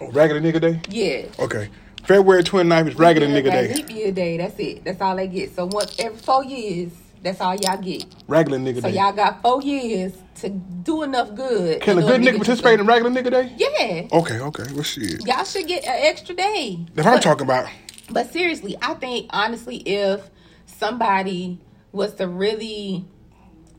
Oh, 0.00 0.10
Raggedy 0.10 0.40
Nigga 0.40 0.60
Day? 0.60 0.80
Yeah. 0.88 1.26
Okay. 1.42 1.68
February 2.04 2.42
29th 2.42 2.88
is 2.88 2.94
Raggedy 2.96 3.26
Nigga 3.26 3.50
Day. 3.50 3.74
Leap 3.74 3.90
year 3.90 4.12
day. 4.12 4.36
That's 4.36 4.58
it. 4.58 4.84
That's 4.84 5.00
all 5.00 5.16
they 5.16 5.28
get. 5.28 5.54
So 5.54 5.66
once 5.66 5.94
every 5.98 6.18
four 6.18 6.44
years, 6.44 6.92
that's 7.22 7.40
all 7.40 7.54
y'all 7.54 7.76
get. 7.80 8.04
Raggedy 8.26 8.56
Nigga 8.56 8.82
So 8.82 8.88
Day. 8.90 8.96
y'all 8.96 9.12
got 9.12 9.42
four 9.42 9.62
years 9.62 10.12
to 10.36 10.48
do 10.48 11.02
enough 11.02 11.34
good. 11.34 11.80
Can 11.82 11.98
in 11.98 12.04
a 12.04 12.06
order 12.06 12.18
good 12.18 12.24
to 12.24 12.28
nigga 12.30 12.32
get 12.32 12.44
participate 12.46 12.80
in 12.80 12.86
Raggedy 12.86 13.10
Nigga 13.14 13.30
Day? 13.30 13.52
Yeah. 13.56 14.18
Okay, 14.18 14.40
okay. 14.40 14.64
Well, 14.72 14.82
shit. 14.82 15.24
Y'all 15.26 15.44
should 15.44 15.66
get 15.68 15.84
an 15.84 15.94
extra 15.96 16.34
day. 16.34 16.86
That's 16.94 17.06
what 17.06 17.14
I'm 17.16 17.20
talking 17.20 17.46
about. 17.46 17.68
But 18.10 18.32
seriously, 18.32 18.76
I 18.82 18.94
think 18.94 19.26
honestly, 19.30 19.76
if 19.76 20.28
somebody 20.66 21.58
was 21.92 22.14
to 22.14 22.26
really 22.26 23.04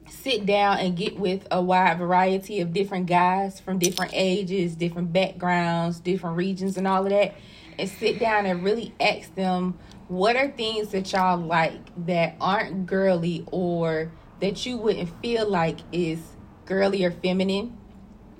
sit 0.09 0.45
down 0.45 0.77
and 0.77 0.95
get 0.95 1.17
with 1.17 1.47
a 1.51 1.61
wide 1.61 1.97
variety 1.97 2.61
of 2.61 2.71
different 2.73 3.07
guys 3.07 3.59
from 3.59 3.79
different 3.79 4.11
ages, 4.13 4.75
different 4.75 5.11
backgrounds, 5.11 5.99
different 5.99 6.37
regions, 6.37 6.77
and 6.77 6.87
all 6.87 7.03
of 7.03 7.09
that, 7.09 7.33
and 7.81 7.89
sit 7.89 8.19
down 8.19 8.45
and 8.45 8.63
really 8.63 8.93
ask 8.99 9.33
them 9.33 9.77
what 10.07 10.35
are 10.35 10.49
things 10.51 10.89
that 10.89 11.11
y'all 11.11 11.37
like 11.37 11.81
that 12.05 12.35
aren't 12.39 12.85
girly 12.85 13.43
or 13.51 14.11
that 14.39 14.65
you 14.65 14.77
wouldn't 14.77 15.09
feel 15.21 15.49
like 15.49 15.79
is 15.91 16.19
girly 16.65 17.03
or 17.03 17.11
feminine 17.11 17.75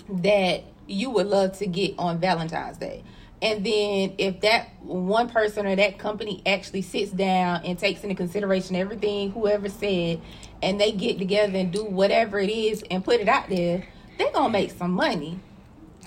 that 0.08 0.63
you 0.88 1.10
would 1.10 1.25
love 1.25 1.58
to 1.58 1.65
get 1.65 1.95
on 1.97 2.19
Valentine's 2.19 2.77
Day. 2.77 3.04
And 3.41 3.65
then 3.65 4.13
if 4.19 4.41
that 4.41 4.69
one 4.84 5.27
person 5.27 5.65
or 5.65 5.75
that 5.75 5.97
company 5.97 6.43
actually 6.45 6.84
sits 6.84 7.12
down 7.12 7.63
and 7.63 7.80
takes 7.80 8.04
into 8.04 8.13
consideration 8.13 8.75
everything 8.75 9.32
whoever 9.32 9.69
said 9.69 10.21
and 10.62 10.80
they 10.80 10.91
get 10.91 11.17
together 11.17 11.58
and 11.58 11.71
do 11.71 11.84
whatever 11.84 12.38
it 12.38 12.51
is 12.51 12.84
and 12.91 13.04
put 13.04 13.19
it 13.19 13.27
out 13.27 13.49
there, 13.49 13.88
they're 14.19 14.32
gonna 14.32 14.49
make 14.49 14.69
some 14.69 14.91
money. 14.91 15.39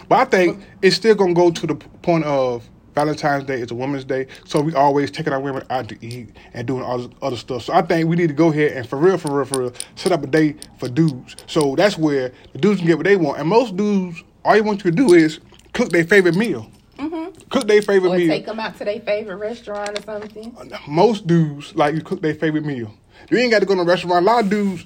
But 0.08 0.18
I 0.18 0.24
think 0.26 0.62
it's 0.82 0.94
still 0.94 1.16
gonna 1.16 1.34
go 1.34 1.50
to 1.50 1.66
the 1.66 1.74
point 1.74 2.24
of 2.24 2.68
Valentine's 2.94 3.44
Day 3.44 3.60
is 3.60 3.70
a 3.70 3.74
woman's 3.74 4.04
day, 4.04 4.26
so 4.44 4.60
we 4.60 4.74
always 4.74 5.10
taking 5.10 5.32
our 5.32 5.40
women 5.40 5.64
out 5.70 5.88
to 5.88 6.06
eat 6.06 6.28
and 6.52 6.66
doing 6.66 6.82
all 6.82 6.98
this 6.98 7.08
other 7.22 7.36
stuff. 7.36 7.64
So 7.64 7.72
I 7.72 7.82
think 7.82 8.08
we 8.08 8.16
need 8.16 8.28
to 8.28 8.34
go 8.34 8.50
ahead 8.50 8.72
and 8.72 8.88
for 8.88 8.96
real, 8.98 9.18
for 9.18 9.34
real, 9.36 9.44
for 9.44 9.60
real, 9.60 9.72
set 9.96 10.12
up 10.12 10.22
a 10.22 10.26
day 10.26 10.56
for 10.78 10.88
dudes. 10.88 11.36
So 11.46 11.74
that's 11.76 11.98
where 11.98 12.32
the 12.52 12.58
dudes 12.58 12.78
can 12.80 12.86
get 12.86 12.96
what 12.96 13.04
they 13.04 13.16
want, 13.16 13.38
and 13.40 13.48
most 13.48 13.76
dudes, 13.76 14.22
all 14.44 14.56
you 14.56 14.62
want 14.64 14.84
you 14.84 14.90
to 14.90 14.96
do 14.96 15.12
is 15.14 15.40
cook 15.72 15.90
their 15.90 16.04
favorite 16.04 16.36
meal. 16.36 16.70
Mm-hmm. 16.98 17.48
Cook 17.50 17.66
their 17.66 17.82
favorite 17.82 18.10
Or 18.10 18.16
meal. 18.18 18.28
take 18.28 18.46
them 18.46 18.60
out 18.60 18.78
to 18.78 18.84
their 18.84 19.00
favorite 19.00 19.36
restaurant 19.36 19.98
or 19.98 20.02
something. 20.02 20.56
most 20.86 21.26
dudes 21.26 21.74
like 21.74 21.94
you 21.96 22.00
cook 22.02 22.22
their 22.22 22.34
favorite 22.36 22.64
meal. 22.64 22.94
You 23.30 23.38
ain't 23.38 23.50
got 23.50 23.58
to 23.60 23.66
go 23.66 23.74
to 23.74 23.80
a 23.80 23.84
restaurant. 23.84 24.24
A 24.24 24.30
lot 24.30 24.44
of 24.44 24.50
dudes 24.50 24.84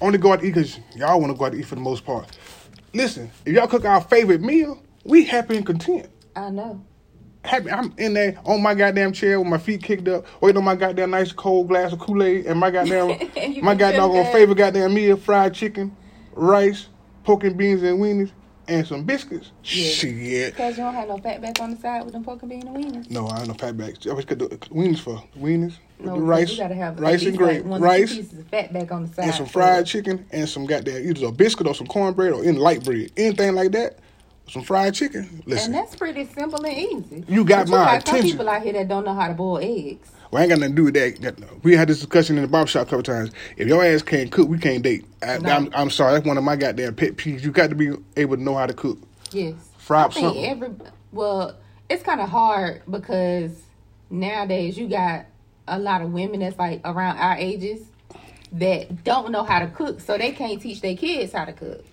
only 0.00 0.18
go 0.18 0.32
out 0.32 0.40
to 0.40 0.46
eat 0.46 0.54
because 0.54 0.78
y'all 0.96 1.20
want 1.20 1.32
to 1.32 1.38
go 1.38 1.44
out 1.44 1.52
to 1.52 1.58
eat 1.58 1.66
for 1.66 1.76
the 1.76 1.80
most 1.80 2.04
part. 2.04 2.36
Listen, 2.92 3.30
if 3.44 3.54
y'all 3.54 3.68
cook 3.68 3.84
our 3.84 4.00
favorite 4.00 4.40
meal, 4.40 4.82
we 5.04 5.24
happy 5.24 5.56
and 5.56 5.64
content. 5.64 6.08
I 6.34 6.50
know. 6.50 6.82
Happy, 7.46 7.70
I'm 7.70 7.94
in 7.96 8.14
there 8.14 8.36
on 8.44 8.60
my 8.60 8.74
goddamn 8.74 9.12
chair 9.12 9.38
with 9.38 9.48
my 9.48 9.58
feet 9.58 9.82
kicked 9.82 10.08
up, 10.08 10.26
waiting 10.40 10.58
on 10.58 10.64
my 10.64 10.74
goddamn 10.74 11.10
nice 11.12 11.30
cold 11.32 11.68
glass 11.68 11.92
of 11.92 12.00
Kool 12.00 12.22
Aid 12.22 12.46
and 12.46 12.58
my 12.58 12.70
goddamn 12.70 13.08
my 13.62 13.74
goddamn 13.74 14.12
that. 14.12 14.32
favorite 14.32 14.58
goddamn 14.58 14.92
meal: 14.92 15.16
fried 15.16 15.54
chicken, 15.54 15.96
rice, 16.32 16.88
pork 17.22 17.44
and 17.44 17.56
beans 17.56 17.84
and 17.84 18.00
weenies, 18.00 18.32
and 18.66 18.86
some 18.86 19.04
biscuits. 19.04 19.52
Yeah. 19.62 19.90
Shit. 19.90 20.54
Because 20.54 20.76
you 20.76 20.82
don't 20.82 20.94
have 20.94 21.08
no 21.08 21.18
fat 21.18 21.40
back 21.40 21.60
on 21.60 21.70
the 21.70 21.76
side 21.76 22.04
with 22.04 22.14
them 22.14 22.24
pork 22.24 22.42
and 22.42 22.50
bean 22.50 22.66
and 22.66 22.76
weenies. 22.76 23.10
No, 23.10 23.28
I 23.28 23.38
ain't 23.40 23.48
no 23.48 23.54
fat 23.54 23.76
fatbacks. 23.76 24.06
I 24.06 24.10
always 24.10 24.24
got 24.24 24.38
the 24.38 24.48
weenies 24.48 24.98
for 24.98 25.22
weenies. 25.38 25.74
No, 25.98 26.16
the 26.16 26.20
rice, 26.22 26.50
you 26.50 26.58
gotta 26.58 26.74
have 26.74 26.98
rice 26.98 27.24
and 27.24 27.36
least 27.38 27.64
like 27.64 27.80
rice 27.80 28.14
pieces 28.14 28.38
of 28.40 28.46
fat 28.48 28.72
back 28.72 28.90
on 28.90 29.06
the 29.06 29.08
side. 29.08 29.26
and 29.26 29.34
some 29.34 29.46
fried 29.46 29.86
chicken 29.86 30.26
and 30.32 30.48
some 30.48 30.66
goddamn 30.66 31.08
either 31.08 31.26
a 31.26 31.32
biscuit 31.32 31.66
or 31.66 31.74
some 31.74 31.86
cornbread 31.86 32.32
or 32.32 32.44
any 32.44 32.58
light 32.58 32.84
bread, 32.84 33.10
anything 33.16 33.54
like 33.54 33.72
that. 33.72 33.98
Some 34.48 34.62
fried 34.62 34.94
chicken. 34.94 35.42
Listen, 35.46 35.74
And 35.74 35.74
that's 35.74 35.96
pretty 35.96 36.24
simple 36.26 36.64
and 36.64 36.76
easy. 36.76 37.24
You 37.28 37.44
got 37.44 37.66
But 37.66 37.72
my 37.72 37.84
got 37.98 38.08
Some 38.08 38.22
people 38.22 38.48
out 38.48 38.62
here 38.62 38.72
that 38.74 38.88
don't 38.88 39.04
know 39.04 39.14
how 39.14 39.28
to 39.28 39.34
boil 39.34 39.58
eggs. 39.58 40.10
well, 40.30 40.40
I 40.40 40.44
ain't 40.44 40.50
got 40.50 40.60
nothing 40.60 40.76
to 40.76 40.82
do 40.82 40.84
with 40.84 40.94
that. 40.94 41.20
That- 41.36 41.64
We 41.64 41.74
had 41.74 41.88
this 41.88 41.98
discussion 41.98 42.36
in 42.36 42.42
the 42.42 42.48
barbershop 42.48 42.86
a 42.86 42.90
couple 42.90 43.02
times. 43.02 43.30
If 43.56 43.66
your 43.66 43.84
ass 43.84 44.02
can't 44.02 44.30
cook, 44.30 44.48
we 44.48 44.58
can't 44.58 44.82
date. 44.82 45.04
I, 45.22 45.38
No. 45.38 45.50
I'm, 45.50 45.70
I'm 45.74 45.90
sorry, 45.90 46.12
that's 46.14 46.26
one 46.26 46.38
of 46.38 46.44
my 46.44 46.54
goddamn 46.56 46.94
pet 46.94 47.16
peeves. 47.16 47.42
You 47.42 47.50
got 47.50 47.70
to 47.70 47.76
be 47.76 47.90
able 48.16 48.36
to 48.36 48.42
know 48.42 48.54
how 48.54 48.66
to 48.66 48.74
cook. 48.74 48.98
Yes. 49.32 49.54
Fry 49.78 50.02
I 50.02 50.04
up 50.04 50.12
think 50.14 50.24
something. 50.26 50.44
every 50.44 50.70
well, 51.12 51.56
it's 51.88 52.02
kind 52.02 52.20
of 52.20 52.28
hard 52.28 52.82
because 52.90 53.50
nowadays 54.10 54.76
you 54.78 54.88
got 54.88 55.26
a 55.68 55.78
lot 55.78 56.02
of 56.02 56.12
women 56.12 56.40
that's 56.40 56.58
like 56.58 56.80
around 56.84 57.18
our 57.18 57.36
ages 57.36 57.80
that 58.52 59.02
don't 59.04 59.32
know 59.32 59.42
how 59.42 59.58
to 59.58 59.66
cook, 59.68 60.00
so 60.00 60.16
they 60.16 60.30
can't 60.30 60.60
teach 60.62 60.80
their 60.80 60.96
kids 60.96 61.32
how 61.32 61.44
to 61.44 61.52
cook. 61.52 61.84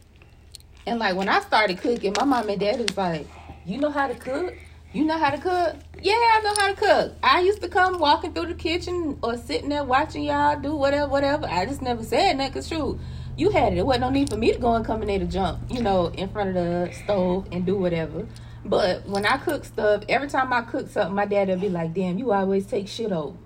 And 0.86 1.00
like 1.00 1.16
when 1.16 1.30
I 1.30 1.40
started 1.40 1.80
cooking, 1.80 2.14
my 2.18 2.26
mom 2.26 2.50
and 2.50 2.60
dad 2.60 2.80
was 2.80 2.98
like, 2.98 3.28
"You 3.66 3.78
know 3.78 3.90
how 3.90 4.08
to 4.08 4.16
cook? 4.16 4.54
You 4.92 5.06
know 5.06 5.18
how 5.18 5.32
to 5.32 5.38
cook? 5.38 5.76
Yeah, 6.02 6.14
I 6.14 6.42
know 6.44 6.54
how 6.58 6.68
to 6.68 6.76
cook." 6.76 7.14
I 7.24 7.40
used 7.42 7.62
to 7.62 7.70
come 7.70 8.00
walking 8.00 8.34
through 8.34 8.48
the 8.48 8.54
kitchen 8.54 9.18
or 9.24 9.38
sitting 9.38 9.70
there 9.70 9.84
watching 9.84 10.24
y'all 10.24 10.60
do 10.60 10.76
whatever, 10.76 11.10
whatever. 11.10 11.48
I 11.48 11.66
just 11.66 11.82
never 11.82 12.04
said 12.04 12.38
nothing. 12.38 12.54
Cause 12.54 12.68
true, 12.68 13.00
you 13.38 13.50
had 13.50 13.74
it. 13.74 13.80
It 13.80 13.86
wasn't 13.86 14.02
no 14.02 14.10
need 14.10 14.30
for 14.30 14.38
me 14.38 14.52
to 14.52 14.60
go 14.60 14.76
and 14.76 14.86
come 14.86 15.02
in 15.02 15.08
there 15.08 15.20
to 15.20 15.26
jump, 15.26 15.60
you 15.72 15.82
know, 15.82 16.08
in 16.08 16.30
front 16.30 16.50
of 16.50 16.56
the 16.56 16.92
stove 17.04 17.48
and 17.52 17.66
do 17.66 17.78
whatever. 17.78 18.28
But 18.66 19.08
when 19.08 19.26
I 19.26 19.38
cook 19.38 19.66
stuff, 19.66 20.04
every 20.10 20.30
time 20.30 20.54
I 20.54 20.62
cook 20.62 20.90
something, 20.90 21.16
my 21.16 21.26
dad 21.26 21.48
would 21.48 21.62
be 21.62 21.70
like, 21.70 21.94
"Damn, 21.94 22.18
you 22.18 22.34
always 22.34 22.66
take 22.66 22.88
shit 22.88 23.12
over." 23.12 23.38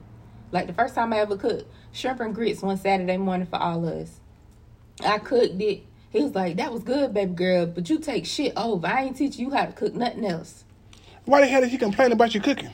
Like 0.51 0.67
the 0.67 0.73
first 0.73 0.95
time 0.95 1.13
I 1.13 1.19
ever 1.19 1.37
cooked 1.37 1.65
shrimp 1.91 2.19
and 2.19 2.33
grits 2.33 2.61
one 2.61 2.77
Saturday 2.77 3.17
morning 3.17 3.47
for 3.47 3.57
all 3.57 3.85
of 3.87 3.93
us. 3.93 4.19
I 5.05 5.19
cooked 5.19 5.61
it 5.61 5.83
He 6.09 6.23
was 6.23 6.33
like, 6.33 6.57
"That 6.57 6.71
was 6.73 6.83
good, 6.83 7.13
baby 7.13 7.33
girl, 7.33 7.65
but 7.65 7.89
you 7.89 7.99
take 7.99 8.25
shit 8.25 8.53
over. 8.55 8.87
I 8.87 9.03
ain't 9.03 9.17
teach 9.17 9.37
you 9.37 9.49
how 9.51 9.65
to 9.65 9.71
cook 9.73 9.93
nothing 9.93 10.25
else." 10.25 10.63
Why 11.25 11.41
the 11.41 11.47
hell 11.47 11.61
did 11.61 11.69
he 11.69 11.77
complain 11.77 12.11
about 12.11 12.33
you 12.33 12.39
cooking? 12.41 12.69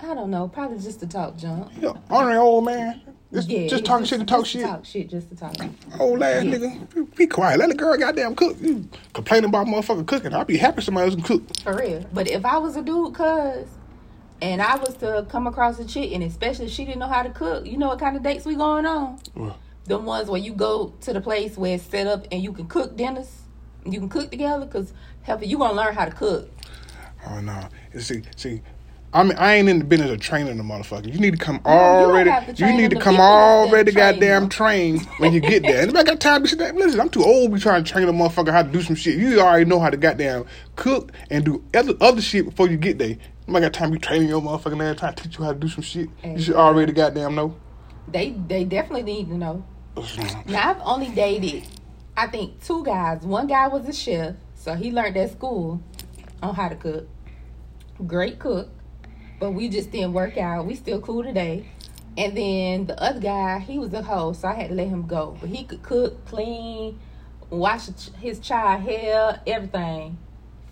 I 0.00 0.14
don't 0.14 0.30
know, 0.30 0.48
probably 0.48 0.78
just 0.78 1.00
to 1.00 1.06
talk 1.06 1.36
junk. 1.36 1.76
Know, 1.82 1.96
honoring 2.08 2.38
old 2.38 2.64
man. 2.64 3.02
Just, 3.32 3.50
Yeah, 3.50 3.66
just 3.68 3.84
talking 3.84 4.06
shit 4.06 4.20
to 4.20 4.24
talk 4.24 4.40
just 4.44 4.52
shit. 4.52 4.62
Talk 4.62 4.84
shit 4.86 5.10
just 5.10 5.28
to 5.28 5.36
talk. 5.36 5.54
Old 6.00 6.22
ass 6.22 6.44
Yeah. 6.44 6.50
nigga. 6.50 7.14
Be 7.16 7.26
quiet. 7.26 7.58
Let 7.58 7.68
the 7.68 7.74
girl 7.74 7.94
goddamn 7.98 8.34
cook. 8.34 8.56
You 8.62 8.88
complaining 9.12 9.50
about 9.50 9.66
motherfucker 9.66 10.06
cooking. 10.06 10.32
I'd 10.32 10.46
be 10.46 10.56
happy 10.56 10.80
somebody 10.80 11.06
else 11.06 11.14
can 11.16 11.24
cook. 11.24 11.56
For 11.62 11.76
real. 11.76 12.06
But 12.14 12.28
if 12.28 12.46
I 12.46 12.56
was 12.56 12.76
a 12.76 12.82
dude, 12.82 13.12
cuz, 13.12 13.66
and 14.40 14.62
I 14.62 14.76
was 14.76 14.94
to 14.98 15.26
come 15.28 15.46
across 15.46 15.78
a 15.78 15.84
chick, 15.84 16.12
and 16.14 16.22
especially 16.22 16.66
if 16.66 16.72
she 16.72 16.86
didn't 16.86 17.00
know 17.00 17.08
how 17.08 17.22
to 17.22 17.28
cook, 17.30 17.66
you 17.66 17.76
know 17.76 17.88
what 17.88 17.98
kind 17.98 18.16
of 18.16 18.22
dates 18.22 18.46
we 18.46 18.54
going 18.54 18.86
on? 18.86 19.18
Well, 19.34 19.56
The 19.88 19.98
ones 19.98 20.28
where 20.28 20.40
you 20.40 20.52
go 20.52 20.94
to 21.00 21.12
the 21.12 21.20
place 21.20 21.56
where 21.56 21.74
it's 21.74 21.84
set 21.84 22.06
up 22.06 22.26
and 22.30 22.42
you 22.42 22.52
can 22.52 22.66
cook 22.66 22.96
dinners, 22.96 23.42
you 23.84 23.98
can 23.98 24.08
cook 24.08 24.30
together, 24.30 24.66
because 24.66 24.92
heifer, 25.22 25.44
you 25.44 25.58
gonna 25.58 25.74
learn 25.74 25.94
how 25.94 26.04
to 26.04 26.10
cook. 26.10 26.50
Oh 27.26 27.40
no. 27.40 27.68
See, 27.98 28.22
see, 28.36 28.62
I 29.12 29.22
mean, 29.22 29.38
I 29.38 29.54
ain't 29.54 29.68
in 29.70 29.78
the 29.78 29.84
business 29.84 30.10
of 30.10 30.20
training 30.20 30.58
the 30.58 30.62
motherfucker. 30.62 31.10
You 31.12 31.18
need 31.18 31.38
to 31.38 31.38
come 31.38 31.60
No, 31.64 31.70
you 31.72 32.06
already. 32.06 32.30
You, 32.56 32.72
need 32.74 32.90
to 32.90 33.00
come 33.00 33.16
already 33.16 33.90
goddamn 33.90 34.42
them. 34.42 34.48
trained 34.50 35.06
when 35.16 35.32
you 35.32 35.40
get 35.40 35.62
there. 35.62 35.80
Anybody 35.82 36.10
got 36.10 36.20
time 36.20 36.44
to 36.44 36.56
there? 36.56 36.72
Listen, 36.74 37.00
I'm 37.00 37.08
too 37.08 37.24
old 37.24 37.50
to 37.50 37.54
be 37.54 37.60
trying 37.60 37.84
to 37.84 37.90
train 37.90 38.06
a 38.06 38.12
motherfucker 38.12 38.52
how 38.52 38.62
to 38.62 38.70
do 38.70 38.82
some 38.82 38.94
shit. 38.94 39.16
You 39.16 39.40
already 39.40 39.64
know 39.64 39.80
how 39.80 39.88
to 39.88 39.96
goddamn 39.96 40.44
cook 40.76 41.12
and 41.30 41.42
do 41.44 41.64
other 41.74 41.94
other 42.02 42.20
shit 42.20 42.44
before 42.44 42.68
you 42.68 42.76
get 42.76 42.98
there. 42.98 43.16
Nobody 43.46 43.64
got 43.64 43.72
time 43.72 43.90
to 43.90 43.92
be 43.94 43.98
training 43.98 44.28
your 44.28 44.42
motherfucking 44.42 44.92
ass 44.92 45.00
trying 45.00 45.14
to 45.14 45.22
teach 45.22 45.38
you 45.38 45.44
how 45.44 45.54
to 45.54 45.58
do 45.58 45.68
some 45.68 45.82
shit. 45.82 46.10
You 46.22 46.40
should 46.40 46.56
already 46.56 46.92
goddamn 46.92 47.34
know. 47.34 47.56
They 48.08 48.36
they 48.46 48.64
definitely 48.64 49.04
need 49.04 49.28
to 49.28 49.38
know. 49.38 49.64
Now 50.46 50.70
I've 50.70 50.80
only 50.84 51.08
dated, 51.08 51.64
I 52.16 52.26
think 52.26 52.62
two 52.64 52.84
guys. 52.84 53.22
One 53.22 53.46
guy 53.46 53.68
was 53.68 53.88
a 53.88 53.92
chef, 53.92 54.36
so 54.54 54.74
he 54.74 54.90
learned 54.90 55.16
at 55.16 55.32
school 55.32 55.82
on 56.42 56.54
how 56.54 56.68
to 56.68 56.76
cook. 56.76 57.08
Great 58.06 58.38
cook, 58.38 58.68
but 59.40 59.52
we 59.52 59.68
just 59.68 59.90
didn't 59.90 60.12
work 60.12 60.36
out. 60.36 60.66
We 60.66 60.74
still 60.74 61.00
cool 61.00 61.24
today. 61.24 61.68
And 62.16 62.36
then 62.36 62.86
the 62.86 63.00
other 63.00 63.20
guy, 63.20 63.60
he 63.60 63.78
was 63.78 63.92
a 63.92 64.02
hoe, 64.02 64.32
so 64.32 64.48
I 64.48 64.54
had 64.54 64.68
to 64.70 64.74
let 64.74 64.88
him 64.88 65.06
go. 65.06 65.36
But 65.40 65.50
he 65.50 65.64
could 65.64 65.82
cook, 65.82 66.24
clean, 66.26 66.98
wash 67.50 67.88
his 68.20 68.40
child 68.40 68.82
hair, 68.82 69.40
everything, 69.46 70.18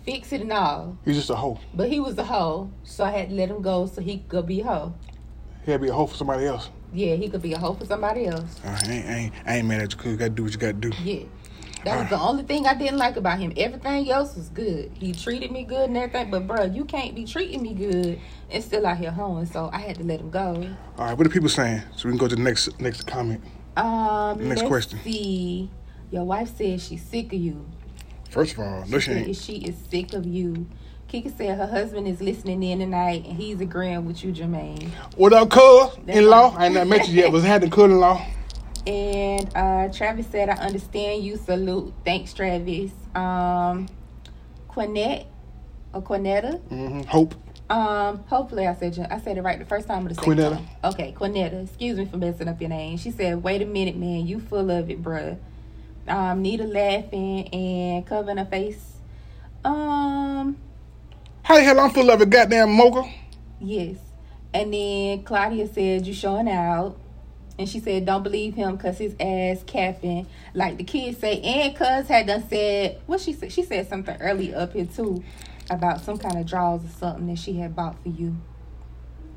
fix 0.03 0.31
it 0.33 0.41
and 0.41 0.51
all. 0.51 0.97
He's 1.05 1.15
just 1.15 1.29
a 1.29 1.35
hoe. 1.35 1.59
But 1.73 1.89
he 1.89 1.99
was 1.99 2.17
a 2.17 2.23
hoe, 2.23 2.69
so 2.83 3.03
I 3.03 3.11
had 3.11 3.29
to 3.29 3.35
let 3.35 3.49
him 3.49 3.61
go 3.61 3.85
so 3.87 4.01
he 4.01 4.17
could 4.17 4.29
go 4.29 4.41
be 4.41 4.61
a 4.61 4.65
hoe. 4.65 4.93
He'll 5.65 5.77
be 5.77 5.89
a 5.89 5.93
hoe 5.93 6.07
for 6.07 6.15
somebody 6.15 6.45
else. 6.45 6.69
Yeah, 6.97 7.13
he 7.13 7.29
could 7.29 7.43
be 7.43 7.53
a 7.53 7.59
hoe 7.59 7.75
for 7.75 7.85
somebody 7.85 8.25
else. 8.25 8.59
I 8.65 8.69
ain't, 8.89 9.05
I 9.05 9.13
ain't, 9.13 9.33
I 9.45 9.55
ain't 9.57 9.67
mad 9.67 9.81
at 9.81 9.91
you. 9.91 9.97
'cause 9.99 10.07
You 10.07 10.17
gotta 10.17 10.31
do 10.31 10.43
what 10.43 10.51
you 10.51 10.57
gotta 10.57 10.73
do. 10.73 10.91
Yeah. 11.03 11.25
That 11.85 11.99
was 11.99 12.09
the 12.09 12.19
only 12.19 12.41
thing 12.41 12.65
I 12.65 12.73
didn't 12.73 12.97
like 12.97 13.17
about 13.17 13.37
him. 13.39 13.53
Everything 13.55 14.09
else 14.09 14.35
was 14.35 14.49
good. 14.49 14.89
He 14.99 15.13
treated 15.13 15.51
me 15.51 15.63
good 15.63 15.89
and 15.89 15.95
everything, 15.95 16.31
but 16.31 16.47
bruh, 16.47 16.73
you 16.75 16.85
can't 16.85 17.13
be 17.13 17.23
treating 17.23 17.61
me 17.61 17.75
good 17.75 18.19
and 18.49 18.63
still 18.63 18.87
out 18.87 18.97
here 18.97 19.11
hoeing, 19.11 19.45
so 19.45 19.69
I 19.71 19.77
had 19.77 19.97
to 19.97 20.03
let 20.03 20.19
him 20.19 20.31
go. 20.31 20.67
All 20.97 21.05
right, 21.05 21.15
what 21.15 21.27
are 21.27 21.29
people 21.29 21.49
saying? 21.49 21.83
So 21.95 22.07
we 22.09 22.13
can 22.13 22.17
go 22.17 22.27
to 22.27 22.35
the 22.35 22.41
next 22.41 22.81
next 22.81 23.05
comment. 23.05 23.43
Um, 23.77 24.49
Next 24.49 24.63
question. 24.63 24.99
see. 25.03 25.69
Your 26.09 26.23
wife 26.23 26.57
says 26.57 26.83
she's 26.83 27.03
sick 27.03 27.27
of 27.27 27.39
you. 27.39 27.63
First 28.31 28.53
of 28.53 28.59
all, 28.61 28.79
no, 28.87 28.97
she 28.97 29.05
Said 29.11 29.27
ain't. 29.27 29.35
She 29.37 29.57
is 29.57 29.75
sick 29.91 30.13
of 30.13 30.25
you. 30.25 30.65
Kiki 31.07 31.29
said 31.29 31.57
her 31.57 31.67
husband 31.67 32.05
is 32.07 32.21
listening 32.21 32.61
in 32.63 32.79
tonight 32.79 33.25
and 33.25 33.37
he's 33.37 33.61
agreeing 33.61 34.05
with 34.05 34.23
you, 34.25 34.33
Jermaine. 34.33 34.89
What 35.15 35.31
up, 35.31 35.49
cuz? 35.49 35.97
In 36.07 36.25
law? 36.29 36.53
I 36.57 36.65
ain't 36.65 36.75
not 36.75 36.87
met 36.87 37.07
you 37.07 37.13
yet, 37.15 37.31
but 37.31 37.43
I 37.43 37.47
had 37.47 37.61
the 37.61 37.69
cuz 37.69 37.85
in 37.85 37.99
law. 37.99 38.25
And 38.87 39.49
uh, 39.53 39.89
Travis 39.91 40.27
said, 40.27 40.47
I 40.47 40.53
understand 40.53 41.21
you. 41.21 41.35
Salute. 41.35 41.93
Thanks, 42.05 42.33
Travis. 42.33 42.91
Um, 43.13 43.87
Quinette 44.69 45.25
or 45.93 46.01
Quinetta. 46.01 46.61
hmm 46.69 47.01
Hope. 47.01 47.35
Um, 47.69 48.19
hopefully 48.29 48.65
I 48.65 48.73
said 48.75 48.97
I 49.11 49.19
said 49.19 49.37
it 49.37 49.41
right 49.41 49.59
the 49.59 49.65
first 49.65 49.89
time 49.89 50.05
or 50.05 50.09
the 50.09 50.15
second 50.15 50.37
Quinetta. 50.37 50.55
time. 50.55 50.67
Okay, 50.85 51.13
Quinetta. 51.17 51.63
Excuse 51.65 51.97
me 51.97 52.05
for 52.05 52.15
messing 52.15 52.47
up 52.47 52.61
your 52.61 52.69
name. 52.69 52.97
She 52.97 53.11
said, 53.11 53.43
"Wait 53.43 53.61
a 53.61 53.65
minute, 53.65 53.97
man. 53.97 54.25
You 54.25 54.39
full 54.39 54.71
of 54.71 54.89
it, 54.89 55.03
bruh." 55.03 55.37
Um, 56.07 56.41
Nita 56.41 56.63
laughing 56.63 57.49
and 57.49 58.05
covering 58.07 58.37
her 58.37 58.45
face. 58.45 58.93
Um, 59.65 60.26
How 61.47 61.55
the 61.55 61.63
hell 61.63 61.79
I'm 61.79 61.91
full 61.91 62.11
of 62.11 62.19
a 62.19 62.25
goddamn 62.25 62.73
mogul? 62.73 63.07
yes. 63.61 63.95
And 64.53 64.73
then 64.73 65.23
Claudia 65.23 65.65
said, 65.67 66.05
"You 66.05 66.13
showing 66.13 66.49
out." 66.49 66.97
And 67.57 67.69
she 67.69 67.79
said, 67.79 68.05
"Don't 68.05 68.21
believe 68.21 68.53
him 68.55 68.75
because 68.75 68.97
his 68.97 69.15
ass 69.17 69.63
capping." 69.65 70.27
Like 70.53 70.77
the 70.77 70.83
kids 70.83 71.19
say, 71.19 71.39
and 71.39 71.73
Cuz 71.73 72.09
had 72.09 72.27
done 72.27 72.43
said 72.49 72.97
what 73.05 73.21
she 73.21 73.31
said. 73.31 73.53
She 73.53 73.63
said 73.63 73.87
something 73.87 74.17
early 74.19 74.53
up 74.53 74.73
here 74.73 74.87
too 74.87 75.23
about 75.69 76.01
some 76.01 76.17
kind 76.17 76.37
of 76.37 76.45
drawers 76.45 76.83
or 76.83 76.89
something 76.99 77.27
that 77.27 77.39
she 77.39 77.53
had 77.53 77.73
bought 77.73 77.95
for 78.03 78.09
you, 78.09 78.35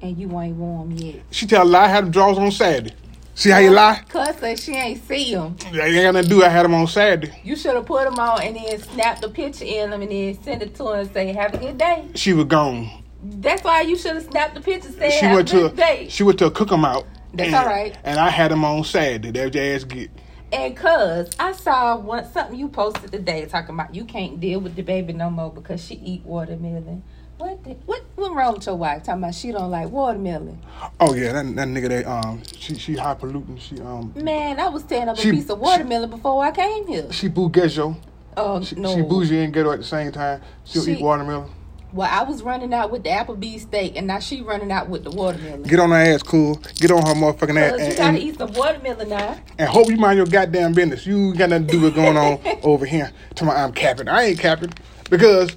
and 0.03 0.19
you 0.19 0.27
ain't 0.41 0.57
worn 0.57 0.91
'em 0.91 0.97
yet. 0.97 1.17
She 1.31 1.47
tell 1.47 1.63
a 1.63 1.65
lie, 1.65 1.85
I 1.85 1.89
had 1.89 2.05
them 2.07 2.11
draws 2.11 2.39
on 2.39 2.51
Saturday. 2.51 2.93
See 3.41 3.49
how 3.49 3.57
you 3.57 3.71
lie? 3.71 4.03
Said 4.39 4.59
she 4.59 4.73
ain't 4.73 5.03
see 5.09 5.35
them. 5.35 5.57
I 5.73 5.87
ain't 5.87 6.13
gonna 6.13 6.23
do. 6.23 6.45
I 6.45 6.51
had 6.51 6.67
them 6.67 6.75
on 6.75 6.87
Saturday. 6.87 7.41
You 7.43 7.57
should 7.57 7.75
have 7.75 7.87
put 7.87 8.05
them 8.05 8.19
on 8.19 8.43
and 8.43 8.55
then 8.55 8.79
snap 8.83 9.23
the 9.23 9.31
picture 9.31 9.65
in 9.65 9.89
them 9.89 10.03
and 10.03 10.11
then 10.11 10.43
send 10.43 10.63
it 10.63 10.75
to 10.75 10.89
her 10.89 10.97
and 10.97 11.11
say, 11.11 11.33
"Have 11.33 11.55
a 11.55 11.57
good 11.57 11.79
day." 11.79 12.05
She 12.17 12.35
was 12.35 12.45
gone. 12.45 12.91
That's 13.25 13.65
why 13.65 13.81
you 13.81 13.97
should 13.97 14.17
have 14.17 14.25
snapped 14.25 14.57
the 14.57 14.61
picture. 14.61 14.93
Said, 14.93 15.13
She 15.13 15.25
"Have 15.25 15.37
went 15.37 15.51
a 15.55 15.57
good 15.57 15.71
to 15.71 15.77
day." 15.77 16.07
she 16.11 16.23
went 16.23 16.39
to 16.41 16.47
a 16.47 16.51
cook 16.51 16.71
'em 16.71 16.85
out. 16.85 17.07
That's 17.33 17.47
and, 17.47 17.57
all 17.57 17.65
right. 17.65 17.97
And 18.05 18.21
I 18.21 18.29
had 18.29 18.51
them 18.51 18.63
on 18.63 18.85
Saturday. 18.85 19.31
Your 19.31 19.75
ass 19.75 19.85
get. 19.85 20.11
And 20.53 20.77
cuz 20.77 21.31
I 21.41 21.53
saw 21.53 21.97
one 21.97 22.31
something 22.31 22.59
you 22.59 22.69
posted 22.69 23.11
today 23.11 23.47
talking 23.47 23.75
about 23.75 23.95
you 23.95 24.05
can't 24.05 24.39
deal 24.39 24.61
with 24.61 24.77
the 24.77 24.83
baby 24.83 25.15
no 25.15 25.31
more 25.31 25.51
because 25.51 25.83
she 25.83 25.95
eat 25.95 26.27
watermelon. 26.27 27.05
What 27.41 27.65
the, 27.65 27.71
what 27.87 28.03
what 28.17 28.35
wrong 28.35 28.55
with 28.55 28.67
your 28.67 28.75
wife? 28.77 29.03
Talking 29.03 29.23
about 29.23 29.35
she 29.35 29.51
don't 29.51 29.71
like 29.71 29.89
watermelon. 29.89 30.59
Oh 31.01 31.15
yeah, 31.15 31.33
that, 31.33 31.47
that 31.57 31.69
nigga 31.69 31.89
that 31.89 32.07
um 32.07 32.43
she 32.59 32.75
she 32.75 32.95
high 32.97 33.15
polluting. 33.15 33.57
She 33.57 33.81
um 33.81 34.13
Man, 34.15 34.61
I 34.61 34.69
was 34.69 34.83
tearing 34.83 35.09
up 35.09 35.19
a 35.19 35.23
piece 35.23 35.49
of 35.49 35.59
watermelon 35.59 36.11
before 36.11 36.45
I 36.45 36.51
came 36.51 36.87
here. 36.87 37.11
she 37.11 37.31
bougejo. 37.31 37.97
Oh 38.37 38.63
She, 38.63 38.77
no. 38.77 38.95
she 38.95 39.01
bougie 39.03 39.43
and 39.43 39.55
ghetto 39.55 39.73
at 39.73 39.79
the 39.79 39.85
same 39.85 40.13
time. 40.13 40.43
She'll 40.65 40.85
She- 40.85 40.93
eat 40.93 41.01
watermelon. 41.03 41.51
well, 41.95 42.09
I 42.13 42.23
was 42.25 42.43
running 42.43 42.73
out 42.75 42.91
with 42.93 43.03
the 43.05 43.09
Applebee's 43.11 43.63
steak, 43.63 43.97
and 43.97 44.07
now 44.07 44.19
she 44.21 44.43
running 44.43 44.71
out 44.71 44.89
with 44.91 45.03
the 45.05 45.11
watermelon. 45.11 45.63
Get 45.63 45.81
on 45.81 45.91
her 45.91 45.97
ass, 45.97 46.23
cool. 46.23 46.57
Get 46.77 46.91
on 46.91 47.05
her 47.07 47.15
motherfucking 47.15 47.59
ass. 47.59 47.73
You 47.81 47.97
gotta 47.97 48.03
and, 48.03 48.19
eat 48.19 48.37
some 48.39 48.53
watermelon 48.53 49.09
now. 49.09 49.37
and 49.59 49.69
hope 49.69 49.89
you 49.89 49.97
mind 49.97 50.19
your 50.19 50.27
goddamn 50.27 50.75
business. 50.75 51.07
You 51.07 51.35
got 51.35 51.49
nothing 51.51 51.67
to 51.69 51.73
do 51.73 51.81
with 51.81 51.95
going 51.95 52.17
on 52.19 52.39
over 52.63 52.85
here. 52.85 53.11
To 53.37 53.45
my 53.47 53.55
I'm 53.65 53.73
capping. 53.73 54.09
I 54.09 54.25
ain't 54.25 54.39
capping 54.39 54.73
because 55.09 55.57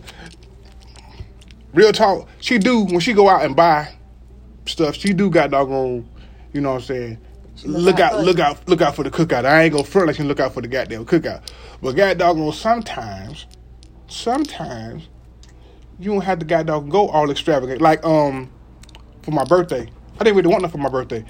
real 1.74 1.92
talk. 1.92 2.28
She 2.40 2.58
do 2.58 2.84
when 2.86 3.00
she 3.00 3.14
go 3.14 3.30
out 3.30 3.44
and 3.44 3.56
buy 3.56 3.94
stuff. 4.66 4.96
She 4.96 5.14
do 5.14 5.30
got 5.30 5.52
doggone. 5.52 6.08
You 6.54 6.62
know 6.62 6.74
what 6.74 6.82
I'm 6.82 6.82
saying. 6.82 7.18
look 7.66 7.84
Look 7.86 8.00
out 8.00 8.14
out, 8.14 8.26
look 8.26 8.40
out, 8.40 8.70
look 8.70 8.82
out 8.82 8.96
for 8.96 9.04
the 9.04 9.12
cookout. 9.12 9.46
I 9.46 9.64
ain't 9.64 9.74
gonna 9.74 9.84
front 9.84 10.08
like 10.08 10.16
she 10.16 10.24
look 10.24 10.40
out 10.40 10.54
for 10.54 10.62
the 10.62 10.68
goddamn 10.68 11.06
cookout. 11.06 11.44
But 11.82 11.94
god 11.94 12.18
doggone, 12.18 12.54
sometimes, 12.54 13.48
sometimes 14.08 15.08
you 16.00 16.12
don't 16.12 16.22
have 16.22 16.40
to 16.40 16.46
god 16.46 16.68
dog 16.68 16.90
go 16.90 17.10
all 17.10 17.30
extravagant. 17.32 17.82
Like 17.82 18.06
um, 18.06 18.52
for 19.24 19.32
my 19.32 19.44
birthday, 19.44 19.90
I 20.20 20.24
didn't 20.24 20.38
really 20.38 20.50
want 20.50 20.62
nothing 20.62 20.80
for 20.80 20.84
my 20.84 20.90
birthday. 20.90 21.26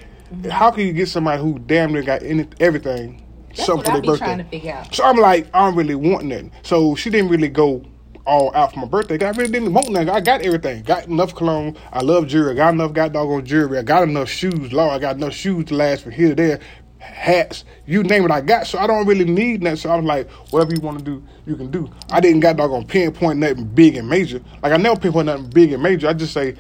How 0.50 0.72
can 0.72 0.86
you 0.86 0.94
get 0.94 1.10
somebody 1.10 1.42
who 1.42 1.60
damn 1.60 1.94
near 1.94 2.02
got 2.02 2.24
any, 2.24 2.48
everything, 2.60 3.24
Mm-hmm. 3.54 3.58
That's 3.58 3.68
something 3.68 3.86
for 3.86 3.92
their 3.92 4.02
birthday? 4.02 4.26
trying 4.26 4.38
to 4.40 4.44
figure 4.46 4.74
out. 4.74 4.96
So 4.96 5.04
I'm 5.04 5.18
like, 5.18 5.48
I 5.54 5.60
don't 5.66 5.76
really 5.76 5.96
want 5.96 6.26
nothing. 6.26 6.52
So 6.64 6.96
she 6.96 7.10
didn't 7.12 7.30
really 7.30 7.50
go 7.50 7.84
all 8.26 8.56
out 8.56 8.74
for 8.74 8.80
my 8.80 8.86
birthday. 8.86 9.24
I 9.24 9.32
really 9.32 9.52
didn't 9.52 9.74
want 9.74 9.90
nothing. 9.90 10.10
I 10.10 10.22
got 10.22 10.42
everything. 10.42 10.84
Got 10.84 11.08
enough 11.08 11.36
cologne. 11.36 11.78
I 11.92 12.02
love 12.02 12.28
jewelry. 12.28 12.52
I 12.52 12.56
got 12.56 12.74
enough 12.74 12.94
got 12.94 13.14
doggone 13.14 13.46
jewelry. 13.46 13.78
I 13.78 13.82
got 13.82 14.04
enough 14.04 14.30
shoes. 14.30 14.72
Lord, 14.72 14.92
I 14.92 15.00
got 15.00 15.18
enough 15.18 15.34
shoes 15.34 15.66
to 15.66 15.76
last 15.76 16.04
from 16.04 16.14
here 16.14 16.30
to 16.30 16.36
there. 16.36 16.60
Hats, 17.00 17.66
you 17.86 18.02
name 18.02 18.24
it, 18.24 18.32
I 18.32 18.40
got. 18.40 18.66
So 18.66 18.80
I 18.80 18.88
don't 18.88 19.06
really 19.06 19.26
need 19.26 19.62
that. 19.64 19.78
So 19.78 19.90
I 19.90 19.98
was 19.98 20.06
like, 20.06 20.30
whatever 20.52 20.74
you 20.74 20.80
want 20.80 21.00
to 21.00 21.04
do, 21.04 21.24
you 21.46 21.58
can 21.58 21.70
do. 21.70 21.92
I 22.10 22.22
didn't 22.22 22.40
got 22.40 22.56
doggone 22.56 22.88
pinpoint 22.88 23.40
nothing 23.40 23.66
big 23.66 23.98
and 23.98 24.08
major. 24.08 24.42
Like 24.62 24.72
I 24.72 24.78
never 24.78 24.98
pinpoint 24.98 25.26
nothing 25.26 25.50
big 25.50 25.74
and 25.74 25.84
major. 25.84 26.08
I 26.08 26.14
just 26.14 26.34
say, 26.34 26.56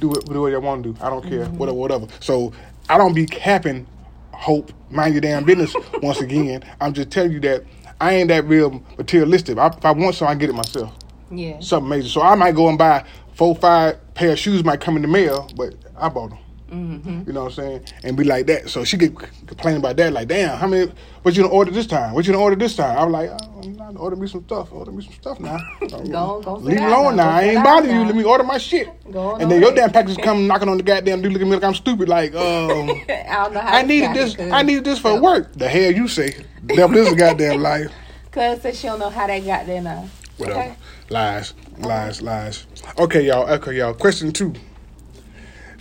do 0.00 0.12
it, 0.14 0.24
do 0.26 0.40
what 0.42 0.48
you 0.48 0.60
want 0.60 0.82
to 0.82 0.92
do. 0.92 0.98
I 1.00 1.10
don't 1.10 1.22
care, 1.22 1.44
mm-hmm. 1.44 1.58
whatever, 1.58 1.78
whatever. 1.78 2.06
So 2.18 2.52
I 2.88 2.98
don't 2.98 3.14
be 3.14 3.24
capping 3.24 3.86
hope, 4.32 4.72
mind 4.90 5.14
your 5.14 5.20
damn 5.20 5.44
business. 5.44 5.74
once 6.02 6.20
again, 6.20 6.64
I'm 6.80 6.92
just 6.92 7.10
telling 7.10 7.32
you 7.32 7.40
that 7.40 7.64
I 8.00 8.14
ain't 8.14 8.28
that 8.28 8.44
real 8.46 8.82
materialistic. 8.96 9.58
I, 9.58 9.68
if 9.68 9.84
I 9.84 9.92
want 9.92 10.14
something, 10.14 10.36
I 10.36 10.38
get 10.38 10.50
it 10.50 10.54
myself. 10.54 10.92
Yeah. 11.30 11.60
Something 11.60 11.88
major. 11.88 12.08
So 12.08 12.22
I 12.22 12.34
might 12.34 12.54
go 12.54 12.68
and 12.68 12.78
buy 12.78 13.04
four, 13.34 13.54
five 13.56 14.14
pair 14.14 14.32
of 14.32 14.38
shoes. 14.38 14.64
Might 14.64 14.80
come 14.80 14.96
in 14.96 15.02
the 15.02 15.08
mail, 15.08 15.50
but 15.56 15.74
I 15.96 16.08
bought 16.08 16.30
them. 16.30 16.38
Mm-hmm. 16.70 17.22
You 17.26 17.32
know 17.32 17.44
what 17.44 17.58
I'm 17.58 17.64
saying? 17.64 17.84
And 18.04 18.16
be 18.16 18.24
like 18.24 18.46
that. 18.46 18.68
So 18.68 18.84
she 18.84 18.98
could 18.98 19.16
complain 19.46 19.76
about 19.76 19.96
that. 19.96 20.12
Like, 20.12 20.28
damn, 20.28 20.58
how 20.58 20.66
many? 20.66 20.92
What 21.22 21.34
you 21.36 21.42
gonna 21.42 21.54
order 21.54 21.70
this 21.70 21.86
time? 21.86 22.12
What 22.14 22.26
you 22.26 22.32
gonna 22.32 22.42
order 22.44 22.56
this 22.56 22.76
time? 22.76 22.98
I'm 22.98 23.10
like, 23.10 23.30
oh, 23.30 23.60
I'm 23.62 23.76
not 23.76 23.96
order 23.96 24.16
me 24.16 24.28
some 24.28 24.44
stuff. 24.44 24.72
Order 24.72 24.92
me 24.92 25.02
some 25.04 25.14
stuff 25.14 25.40
now. 25.40 25.58
Go- 25.80 26.40
go 26.42 26.54
Leave 26.56 26.78
me 26.78 26.84
alone 26.84 27.16
now. 27.16 27.24
now. 27.24 27.36
I 27.36 27.42
ain't 27.44 27.54
down 27.54 27.64
bother 27.64 27.92
you. 27.92 28.04
Let 28.04 28.14
me 28.14 28.24
order 28.24 28.44
my 28.44 28.58
shit. 28.58 28.88
Go 29.10 29.30
on 29.30 29.40
and 29.42 29.50
then 29.50 29.60
your 29.62 29.72
damn 29.74 29.90
package 29.90 30.18
come 30.18 30.46
knocking 30.46 30.68
on 30.68 30.76
the 30.76 30.82
goddamn 30.82 31.22
door, 31.22 31.30
looking 31.32 31.48
at 31.48 31.50
me 31.50 31.56
like 31.56 31.64
I'm 31.64 31.74
stupid. 31.74 32.08
Like, 32.08 32.34
um. 32.34 32.90
I 33.08 33.24
don't 33.44 33.54
know 33.54 33.60
how 33.60 33.76
I 33.76 33.82
needed 33.82 34.14
this. 34.14 34.34
it, 34.34 34.36
'cause- 34.38 34.52
I 34.52 34.62
needed 34.62 34.84
this 34.84 34.98
for 34.98 35.20
work. 35.20 35.52
The 35.54 35.68
hell 35.68 35.90
you 35.92 36.06
say? 36.08 36.44
Devil, 36.66 36.94
this 36.96 37.06
is 37.08 37.14
a 37.14 37.16
goddamn 37.16 37.62
life. 37.62 37.90
Cuz 38.30 38.60
said 38.60 38.76
she 38.76 38.86
don't 38.88 38.98
know 38.98 39.08
how 39.10 39.26
they 39.26 39.40
got 39.40 39.66
there 39.66 39.80
now. 39.80 40.08
Whatever. 40.36 40.60
Okay. 40.60 40.74
Lies, 41.10 41.54
lies, 41.78 42.20
lies. 42.22 42.66
Okay, 42.98 43.22
y'all. 43.26 43.48
Okay, 43.54 43.72
y'all. 43.78 43.94
Question 43.94 44.32
two. 44.32 44.52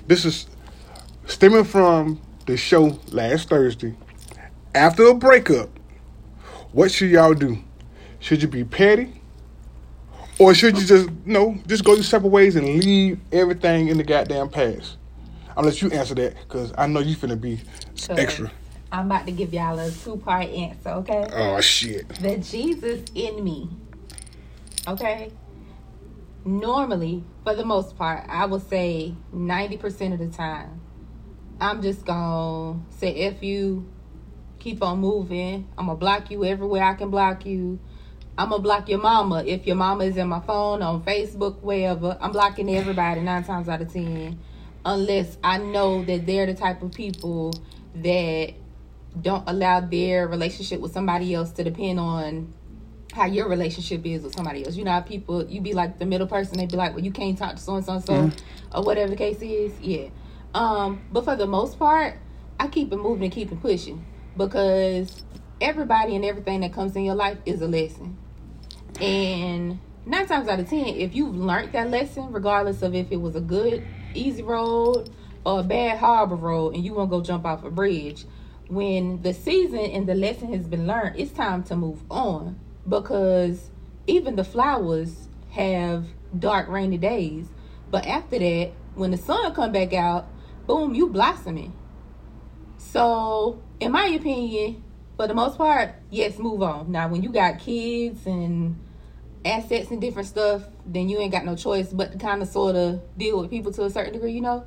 This 0.07 0.23
is 0.25 0.47
stemming 1.27 1.65
from 1.65 2.19
the 2.45 2.57
show 2.57 2.99
last 3.11 3.49
Thursday. 3.49 3.95
After 4.73 5.07
a 5.07 5.13
breakup, 5.13 5.69
what 6.71 6.91
should 6.91 7.09
y'all 7.09 7.33
do? 7.33 7.59
Should 8.19 8.41
you 8.41 8.47
be 8.47 8.63
petty? 8.63 9.21
Or 10.39 10.53
should 10.53 10.77
you 10.77 10.85
just, 10.85 11.09
you 11.09 11.33
know, 11.33 11.57
just 11.65 11.83
go 11.83 11.93
your 11.93 12.03
separate 12.03 12.29
ways 12.29 12.55
and 12.55 12.83
leave 12.83 13.19
everything 13.31 13.87
in 13.87 13.97
the 13.97 14.03
goddamn 14.03 14.49
past? 14.49 14.97
I'll 15.55 15.63
let 15.63 15.81
you 15.81 15.89
answer 15.91 16.13
that 16.15 16.35
because 16.41 16.71
I 16.77 16.85
know 16.85 16.99
you 16.99 17.15
finna 17.15 17.39
be 17.39 17.59
extra. 18.09 18.51
I'm 18.91 19.07
about 19.07 19.25
to 19.25 19.31
give 19.31 19.53
y'all 19.53 19.77
a 19.79 19.89
two 19.91 20.17
part 20.17 20.45
answer, 20.45 20.89
okay? 20.89 21.27
Oh, 21.33 21.59
shit. 21.59 22.07
the 22.09 22.37
Jesus 22.37 23.03
in 23.15 23.43
me. 23.43 23.69
Okay? 24.87 25.31
Normally, 26.45 27.23
for 27.43 27.55
the 27.55 27.65
most 27.65 27.97
part, 27.97 28.23
I 28.29 28.45
will 28.45 28.59
say 28.59 29.15
90% 29.33 30.13
of 30.13 30.19
the 30.19 30.27
time, 30.27 30.79
I'm 31.59 31.81
just 31.81 32.05
gonna 32.05 32.79
say 32.91 33.09
if 33.09 33.41
you, 33.41 33.87
keep 34.59 34.83
on 34.83 34.99
moving. 34.99 35.67
I'm 35.77 35.87
gonna 35.87 35.97
block 35.97 36.29
you 36.29 36.45
everywhere 36.45 36.83
I 36.83 36.93
can 36.93 37.09
block 37.09 37.45
you. 37.45 37.79
I'm 38.37 38.49
gonna 38.49 38.61
block 38.61 38.89
your 38.89 38.99
mama. 38.99 39.43
If 39.43 39.65
your 39.65 39.75
mama 39.75 40.03
is 40.03 40.17
in 40.17 40.27
my 40.27 40.39
phone, 40.41 40.83
on 40.83 41.01
Facebook, 41.01 41.61
wherever, 41.61 42.17
I'm 42.21 42.31
blocking 42.31 42.69
everybody 42.75 43.21
nine 43.21 43.43
times 43.43 43.67
out 43.69 43.81
of 43.81 43.91
ten. 43.91 44.39
Unless 44.85 45.37
I 45.43 45.57
know 45.57 46.03
that 46.03 46.27
they're 46.27 46.45
the 46.45 46.53
type 46.53 46.83
of 46.83 46.93
people 46.93 47.53
that 47.95 48.53
don't 49.19 49.43
allow 49.47 49.79
their 49.79 50.27
relationship 50.27 50.79
with 50.79 50.91
somebody 50.91 51.33
else 51.33 51.51
to 51.53 51.63
depend 51.63 51.99
on 51.99 52.53
how 53.13 53.25
your 53.25 53.49
relationship 53.49 54.05
is 54.05 54.21
with 54.21 54.35
somebody 54.35 54.63
else. 54.63 54.75
You 54.75 54.83
know 54.83 54.91
how 54.91 55.01
people 55.01 55.43
you 55.47 55.61
be 55.61 55.73
like 55.73 55.97
the 55.97 56.05
middle 56.05 56.27
person, 56.27 56.57
they 56.57 56.67
be 56.67 56.75
like, 56.75 56.93
Well, 56.93 57.03
you 57.03 57.11
can't 57.11 57.35
talk 57.35 57.55
to 57.55 57.61
so 57.61 57.75
and 57.75 57.85
so 57.85 57.99
so 57.99 58.31
or 58.75 58.83
whatever 58.83 59.09
the 59.09 59.15
case 59.15 59.41
is. 59.41 59.71
Yeah. 59.81 60.09
Um, 60.57 61.03
but 61.11 61.23
for 61.23 61.35
the 61.35 61.45
most 61.45 61.77
part, 61.77 62.15
I 62.59 62.67
keep 62.67 62.91
it 62.91 62.97
moving 62.97 63.25
and 63.25 63.31
keep 63.31 63.51
it 63.51 63.61
pushing 63.61 64.03
because 64.35 65.21
everybody 65.61 66.15
and 66.15 66.25
everything 66.25 66.61
that 66.61 66.73
comes 66.73 66.95
in 66.95 67.03
your 67.03 67.13
life 67.13 67.37
is 67.45 67.61
a 67.61 67.67
lesson. 67.67 68.17
And 68.99 69.79
nine 70.07 70.25
times 70.25 70.47
out 70.47 70.59
of 70.59 70.67
ten, 70.67 70.87
if 70.87 71.13
you've 71.13 71.35
learned 71.35 71.73
that 71.73 71.91
lesson, 71.91 72.31
regardless 72.31 72.81
of 72.81 72.95
if 72.95 73.11
it 73.11 73.17
was 73.17 73.35
a 73.35 73.39
good, 73.39 73.85
easy 74.15 74.41
road 74.41 75.11
or 75.45 75.59
a 75.59 75.63
bad 75.63 75.99
harbor 75.99 76.33
road, 76.33 76.73
and 76.73 76.83
you 76.83 76.95
won't 76.95 77.11
go 77.11 77.21
jump 77.21 77.45
off 77.45 77.63
a 77.63 77.69
bridge, 77.69 78.25
when 78.67 79.21
the 79.21 79.35
season 79.35 79.77
and 79.81 80.09
the 80.09 80.15
lesson 80.15 80.51
has 80.53 80.67
been 80.67 80.87
learned, 80.87 81.19
it's 81.19 81.33
time 81.33 81.61
to 81.65 81.75
move 81.75 82.01
on 82.09 82.59
because 82.89 83.69
even 84.07 84.35
the 84.35 84.43
flowers 84.43 85.27
have 85.51 86.05
dark, 86.39 86.67
rainy 86.67 86.97
days. 86.97 87.45
But 87.91 88.07
after 88.07 88.39
that, 88.39 88.71
when 88.95 89.11
the 89.11 89.17
sun 89.17 89.53
come 89.53 89.71
back 89.71 89.93
out, 89.93 90.27
boom, 90.67 90.93
you 90.93 91.07
blossoming. 91.07 91.73
So, 92.77 93.61
in 93.79 93.91
my 93.91 94.05
opinion, 94.07 94.83
for 95.15 95.27
the 95.27 95.33
most 95.33 95.57
part, 95.57 95.95
yes, 96.11 96.37
move 96.37 96.61
on. 96.61 96.91
Now, 96.91 97.07
when 97.07 97.23
you 97.23 97.29
got 97.29 97.59
kids 97.59 98.25
and 98.27 98.79
assets 99.43 99.89
and 99.89 99.99
different 100.01 100.27
stuff, 100.27 100.63
then 100.85 101.09
you 101.09 101.17
ain't 101.19 101.31
got 101.31 101.45
no 101.45 101.55
choice 101.55 101.91
but 101.91 102.11
to 102.11 102.17
kind 102.17 102.41
of 102.41 102.47
sort 102.47 102.75
of 102.75 103.01
deal 103.17 103.39
with 103.39 103.49
people 103.49 103.71
to 103.73 103.85
a 103.85 103.89
certain 103.89 104.13
degree, 104.13 104.33
you 104.33 104.41
know. 104.41 104.65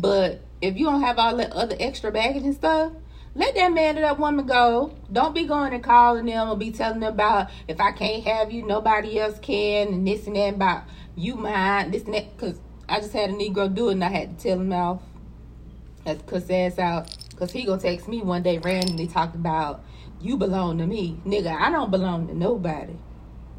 But 0.00 0.42
if 0.60 0.76
you 0.76 0.86
don't 0.86 1.02
have 1.02 1.18
all 1.18 1.36
that 1.36 1.52
other 1.52 1.76
extra 1.80 2.12
baggage 2.12 2.44
and 2.44 2.54
stuff, 2.54 2.92
let 3.34 3.54
that 3.54 3.72
man 3.72 3.96
or 3.96 4.02
that 4.02 4.18
woman 4.18 4.46
go. 4.46 4.94
Don't 5.10 5.34
be 5.34 5.44
going 5.44 5.72
and 5.72 5.82
calling 5.82 6.26
them 6.26 6.48
or 6.48 6.56
be 6.56 6.70
telling 6.70 7.00
them 7.00 7.14
about 7.14 7.50
if 7.68 7.80
I 7.80 7.92
can't 7.92 8.24
have 8.24 8.52
you, 8.52 8.64
nobody 8.64 9.18
else 9.18 9.38
can, 9.38 9.88
and 9.88 10.06
this 10.06 10.26
and 10.26 10.36
that 10.36 10.54
about 10.54 10.84
you 11.16 11.36
mine, 11.36 11.90
this 11.90 12.04
and 12.04 12.14
that. 12.14 12.36
Because 12.36 12.60
I 12.88 13.00
just 13.00 13.12
had 13.12 13.30
a 13.30 13.32
Negro 13.32 13.72
do 13.72 13.88
it 13.88 13.92
and 13.92 14.04
I 14.04 14.08
had 14.08 14.38
to 14.38 14.44
tell 14.44 14.60
him 14.60 14.72
off. 14.72 15.02
That's 16.04 16.22
cuss 16.22 16.50
ass 16.50 16.78
out. 16.78 17.16
Because 17.30 17.52
he 17.52 17.64
gonna 17.64 17.80
text 17.80 18.08
me 18.08 18.22
one 18.22 18.42
day 18.42 18.58
randomly 18.58 19.06
talking 19.06 19.40
about 19.40 19.82
you 20.20 20.36
belong 20.36 20.78
to 20.78 20.86
me. 20.86 21.18
Nigga, 21.24 21.54
I 21.54 21.70
don't 21.70 21.90
belong 21.90 22.28
to 22.28 22.34
nobody. 22.34 22.94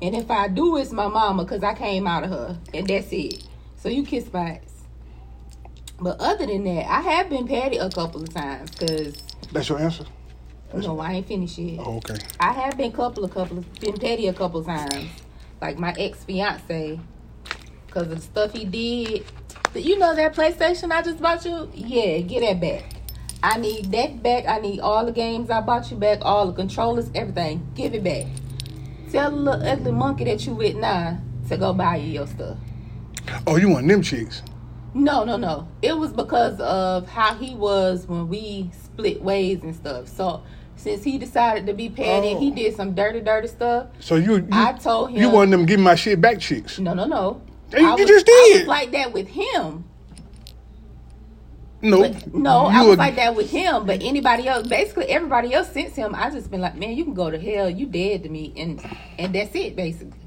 And 0.01 0.15
if 0.15 0.29
I 0.31 0.47
do, 0.47 0.77
it's 0.77 0.91
my 0.91 1.07
mama 1.07 1.43
because 1.43 1.63
I 1.63 1.73
came 1.73 2.07
out 2.07 2.23
of 2.23 2.29
her. 2.29 2.59
And 2.73 2.87
that's 2.87 3.11
it. 3.11 3.47
So 3.75 3.89
you 3.89 4.03
kiss 4.03 4.31
my 4.31 4.51
ass. 4.51 4.83
But 5.99 6.19
other 6.19 6.47
than 6.47 6.63
that, 6.63 6.89
I 6.89 7.01
have 7.01 7.29
been 7.29 7.47
petty 7.47 7.77
a 7.77 7.89
couple 7.89 8.23
of 8.23 8.33
times 8.33 8.71
because, 8.71 9.15
That's 9.51 9.69
your 9.69 9.79
answer? 9.79 10.05
no, 10.73 10.99
I 10.99 11.13
ain't 11.13 11.27
finished 11.27 11.57
yet. 11.57 11.79
Oh, 11.85 11.97
okay. 11.97 12.15
I 12.39 12.53
have 12.53 12.77
been 12.77 12.91
couple 12.91 13.23
of 13.23 13.31
couple 13.31 13.59
of, 13.59 13.79
been 13.79 13.97
petty 13.97 14.27
a 14.27 14.33
couple 14.33 14.61
of 14.61 14.65
times. 14.65 15.09
Like 15.61 15.77
my 15.77 15.93
ex 15.97 16.23
fiance, 16.23 16.99
because 17.85 18.03
of 18.03 18.15
the 18.15 18.21
stuff 18.21 18.53
he 18.53 18.65
did. 18.65 19.25
But 19.73 19.83
you 19.83 19.97
know 19.97 20.15
that 20.15 20.35
PlayStation 20.35 20.91
I 20.91 21.01
just 21.01 21.21
bought 21.21 21.45
you? 21.45 21.69
Yeah, 21.73 22.19
get 22.19 22.41
that 22.41 22.59
back. 22.59 22.83
I 23.43 23.57
need 23.57 23.91
that 23.91 24.21
back. 24.21 24.45
I 24.47 24.59
need 24.59 24.79
all 24.81 25.05
the 25.05 25.11
games 25.11 25.49
I 25.49 25.61
bought 25.61 25.89
you 25.89 25.97
back, 25.97 26.19
all 26.21 26.47
the 26.47 26.53
controllers, 26.53 27.09
everything. 27.15 27.65
Give 27.75 27.93
it 27.93 28.03
back. 28.03 28.25
Tell 29.11 29.31
the 29.31 29.37
little 29.37 29.65
ugly 29.67 29.91
monkey 29.91 30.25
that 30.25 30.45
you 30.45 30.53
with 30.53 30.75
now 30.75 31.19
to 31.49 31.57
go 31.57 31.73
buy 31.73 31.97
you 31.97 32.11
your 32.11 32.27
stuff. 32.27 32.57
Oh, 33.47 33.55
you 33.57 33.69
want 33.69 33.87
them 33.87 34.01
chicks? 34.01 34.41
No, 34.93 35.23
no, 35.23 35.37
no. 35.37 35.67
It 35.81 35.97
was 35.97 36.11
because 36.11 36.59
of 36.59 37.07
how 37.07 37.33
he 37.35 37.55
was 37.55 38.05
when 38.07 38.27
we 38.27 38.69
split 38.83 39.21
ways 39.21 39.63
and 39.63 39.73
stuff. 39.75 40.07
So 40.07 40.43
since 40.75 41.03
he 41.03 41.17
decided 41.17 41.65
to 41.67 41.73
be 41.73 41.89
petty, 41.89 42.33
Oh. 42.35 42.39
he 42.39 42.51
did 42.51 42.75
some 42.75 42.93
dirty, 42.93 43.21
dirty 43.21 43.47
stuff. 43.47 43.87
So 43.99 44.15
you, 44.15 44.35
you 44.37 44.47
I 44.51 44.73
told 44.73 45.11
him 45.11 45.21
you 45.21 45.29
want 45.29 45.51
them 45.51 45.65
give 45.65 45.79
my 45.79 45.95
shit 45.95 46.19
back 46.19 46.39
chicks? 46.39 46.77
No, 46.77 46.93
no, 46.93 47.05
no. 47.05 47.41
Hey, 47.73 47.83
I 47.83 47.95
you 47.95 48.05
was, 48.05 48.07
just 48.07 48.27
I 48.33 48.47
was 48.51 48.67
like 48.67 48.91
that 48.93 49.13
with 49.13 49.29
him. 49.29 49.85
No, 51.81 51.99
But 51.99 52.33
no, 52.33 52.67
I 52.67 52.81
You 52.81 52.85
was 52.85 52.99
ag- 52.99 52.99
like 52.99 53.15
that 53.17 53.35
with 53.35 53.51
him. 53.51 53.85
But 53.85 54.01
anybody 54.03 54.47
else, 54.47 54.67
basically 54.67 55.07
everybody 55.07 55.53
else 55.53 55.71
since 55.71 55.95
him, 55.95 56.15
I 56.15 56.29
just 56.31 56.51
been 56.51 56.61
like, 56.61 56.75
man, 56.75 56.93
you 56.95 57.05
can 57.05 57.13
go 57.15 57.31
to 57.31 57.39
hell. 57.39 57.69
You 57.69 57.87
dead 57.87 58.23
to 58.23 58.29
me, 58.29 58.53
and 58.57 58.81
and 59.19 59.35
that's 59.35 59.55
it, 59.55 59.75
basically. 59.75 60.19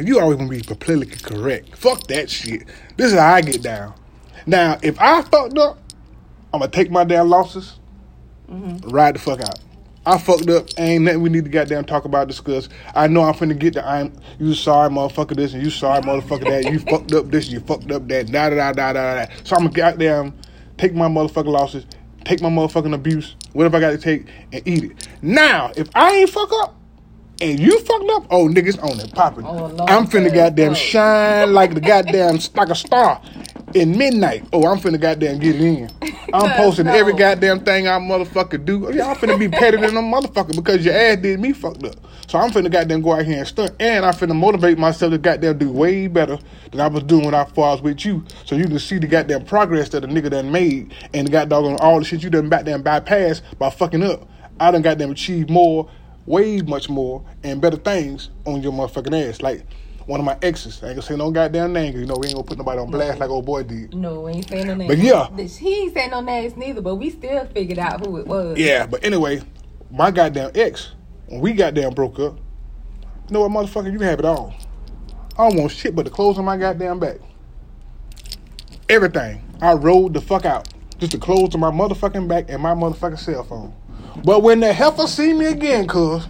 You 0.00 0.20
always 0.20 0.38
gonna 0.38 0.50
be 0.50 0.62
politically 0.62 1.18
correct. 1.36 1.76
Fuck 1.76 2.06
that 2.08 2.30
shit. 2.30 2.64
This 2.96 3.12
is 3.12 3.18
how 3.18 3.34
I 3.34 3.42
get 3.42 3.62
down. 3.62 3.94
Now, 4.46 4.78
if 4.82 5.00
I 5.00 5.22
fucked 5.22 5.58
up, 5.58 5.78
I'm 6.52 6.60
gonna 6.60 6.70
take 6.72 6.90
my 6.90 7.04
damn 7.04 7.28
losses, 7.30 7.78
Mm-hmm. 8.50 8.88
ride 8.90 9.16
the 9.16 9.20
fuck 9.20 9.40
out. 9.40 9.58
I 10.06 10.18
fucked 10.18 10.50
up. 10.50 10.68
Ain't 10.78 11.04
nothing 11.04 11.22
we 11.22 11.30
need 11.30 11.44
to 11.44 11.50
goddamn 11.50 11.84
talk 11.84 12.04
about, 12.04 12.28
discuss. 12.28 12.68
I 12.94 13.06
know 13.06 13.22
I'm 13.22 13.34
finna 13.34 13.58
get 13.58 13.74
the 13.74 13.86
I'm 13.86 14.12
you 14.38 14.54
sorry 14.54 14.90
motherfucker 14.90 15.34
this 15.34 15.54
and 15.54 15.62
you 15.62 15.70
sorry 15.70 16.02
motherfucker 16.02 16.44
that. 16.44 16.70
You 16.70 16.78
fucked 16.78 17.12
up 17.12 17.30
this, 17.30 17.44
and 17.46 17.54
you 17.54 17.60
fucked 17.60 17.90
up 17.90 18.06
that. 18.08 18.30
Da 18.30 18.50
da 18.50 18.56
da 18.56 18.72
da 18.72 18.92
da 18.92 19.24
da. 19.24 19.34
So 19.44 19.56
I'm 19.56 19.62
gonna 19.64 19.74
goddamn 19.74 20.34
take 20.76 20.94
my 20.94 21.08
motherfucking 21.08 21.46
losses, 21.46 21.86
take 22.24 22.42
my 22.42 22.50
motherfucking 22.50 22.94
abuse, 22.94 23.36
whatever 23.52 23.78
I 23.78 23.80
got 23.80 23.90
to 23.90 23.98
take, 23.98 24.26
and 24.52 24.66
eat 24.66 24.84
it. 24.84 25.08
Now, 25.22 25.72
if 25.76 25.88
I 25.94 26.10
ain't 26.16 26.30
fuck 26.30 26.50
up. 26.62 26.76
And 27.40 27.58
you 27.58 27.80
fucked 27.80 28.10
up? 28.10 28.26
Oh, 28.30 28.46
niggas 28.48 28.80
on 28.80 29.00
it, 29.00 29.12
popping. 29.12 29.44
Oh, 29.44 29.66
I'm 29.88 30.06
finna 30.06 30.32
goddamn 30.32 30.74
shine 30.74 31.52
like 31.52 31.74
the 31.74 31.80
goddamn 31.80 32.38
like 32.54 32.68
a 32.68 32.76
star 32.76 33.20
in 33.74 33.96
midnight. 33.98 34.44
Oh, 34.52 34.66
I'm 34.66 34.78
finna 34.78 35.00
goddamn 35.00 35.38
get 35.38 35.56
it 35.56 35.60
in. 35.60 35.90
I'm 36.32 36.50
posting 36.52 36.86
No. 36.86 36.92
every 36.94 37.12
goddamn 37.12 37.60
thing 37.60 37.86
I 37.88 37.98
motherfucker 37.98 38.64
do. 38.64 38.90
Yeah, 38.92 39.08
I'm 39.08 39.16
finna 39.16 39.38
be 39.38 39.48
petty 39.48 39.76
than 39.76 39.96
a 39.96 40.00
motherfucker 40.00 40.54
because 40.56 40.84
your 40.84 40.94
ass 40.94 41.18
did 41.18 41.40
me 41.40 41.52
fucked 41.52 41.84
up. 41.84 41.96
So 42.26 42.38
I'm 42.38 42.50
finna 42.50 42.70
goddamn 42.70 43.02
go 43.02 43.12
out 43.12 43.24
here 43.26 43.38
and 43.38 43.46
stunt, 43.46 43.72
and 43.78 44.04
I'm 44.04 44.14
finna 44.14 44.34
motivate 44.34 44.78
myself 44.78 45.12
to 45.12 45.18
goddamn 45.18 45.58
do 45.58 45.70
way 45.70 46.06
better 46.06 46.38
than 46.70 46.80
I 46.80 46.86
was 46.86 47.02
doing 47.04 47.24
when 47.26 47.34
I 47.34 47.42
I 47.42 47.44
was 47.56 47.82
with 47.82 48.04
you. 48.04 48.24
So 48.44 48.56
you 48.56 48.64
can 48.66 48.78
see 48.78 48.98
the 48.98 49.06
goddamn 49.06 49.44
progress 49.44 49.88
that 49.90 50.00
the 50.00 50.08
nigga 50.08 50.30
done 50.30 50.50
made, 50.50 50.92
and 51.12 51.26
the 51.26 51.30
goddamn 51.30 51.64
on 51.64 51.76
all 51.80 51.98
the 51.98 52.04
shit 52.04 52.22
you 52.22 52.30
done 52.30 52.48
goddamn 52.48 52.82
bypass 52.82 53.42
by 53.58 53.70
fucking 53.70 54.02
up. 54.02 54.28
I 54.60 54.70
done 54.70 54.82
goddamn 54.82 55.10
achieved 55.10 55.50
more, 55.50 55.88
way 56.26 56.62
much 56.62 56.88
more, 56.88 57.22
and 57.42 57.60
better 57.60 57.76
things 57.76 58.30
on 58.46 58.62
your 58.62 58.72
motherfucking 58.72 59.28
ass. 59.28 59.42
Like 59.42 59.64
one 60.06 60.20
of 60.20 60.26
my 60.26 60.36
exes. 60.42 60.82
I 60.82 60.88
ain't 60.88 60.96
gonna 60.96 61.06
say 61.06 61.16
no 61.16 61.30
goddamn 61.30 61.72
name 61.72 61.88
because 61.88 62.00
you 62.00 62.06
know 62.06 62.16
we 62.18 62.26
ain't 62.26 62.36
gonna 62.36 62.46
put 62.46 62.58
nobody 62.58 62.80
on 62.80 62.90
blast 62.90 63.18
like 63.18 63.30
old 63.30 63.46
boy 63.46 63.62
did. 63.62 63.94
No, 63.94 64.22
we 64.22 64.32
ain't 64.32 64.48
saying 64.48 64.66
no 64.66 64.74
names. 64.74 64.88
But 64.88 64.98
yeah. 64.98 65.28
he 65.46 65.82
ain't 65.82 65.94
saying 65.94 66.10
no 66.10 66.20
names 66.20 66.56
neither. 66.56 66.80
But 66.80 66.96
we 66.96 67.10
still 67.10 67.46
figured 67.46 67.78
out 67.78 68.04
who 68.04 68.18
it 68.18 68.26
was. 68.26 68.58
Yeah, 68.58 68.86
but 68.86 69.04
anyway, 69.04 69.42
my 69.90 70.10
goddamn 70.10 70.50
ex, 70.54 70.92
when 71.26 71.40
we 71.40 71.52
goddamn 71.52 71.94
broke 71.94 72.18
up, 72.18 72.36
you 73.28 73.32
know 73.32 73.46
what, 73.46 73.50
motherfucker, 73.50 73.90
you 73.90 73.98
can 73.98 74.08
have 74.08 74.18
it 74.18 74.24
all. 74.24 74.54
I 75.38 75.48
don't 75.48 75.58
want 75.58 75.72
shit 75.72 75.96
but 75.96 76.04
the 76.04 76.10
clothes 76.10 76.38
on 76.38 76.44
my 76.44 76.56
goddamn 76.56 76.98
back. 77.00 77.16
Everything. 78.88 79.42
I 79.60 79.72
rode 79.72 80.14
the 80.14 80.20
fuck 80.20 80.44
out. 80.44 80.68
Just 80.98 81.12
the 81.12 81.18
clothes 81.18 81.54
on 81.54 81.60
my 81.60 81.70
motherfucking 81.70 82.28
back 82.28 82.50
and 82.50 82.62
my 82.62 82.74
motherfucking 82.74 83.18
cell 83.18 83.42
phone. 83.42 83.74
But 84.24 84.42
when 84.42 84.60
the 84.60 84.72
heifer 84.72 85.06
see 85.06 85.32
me 85.32 85.46
again, 85.46 85.88
cuz, 85.88 86.26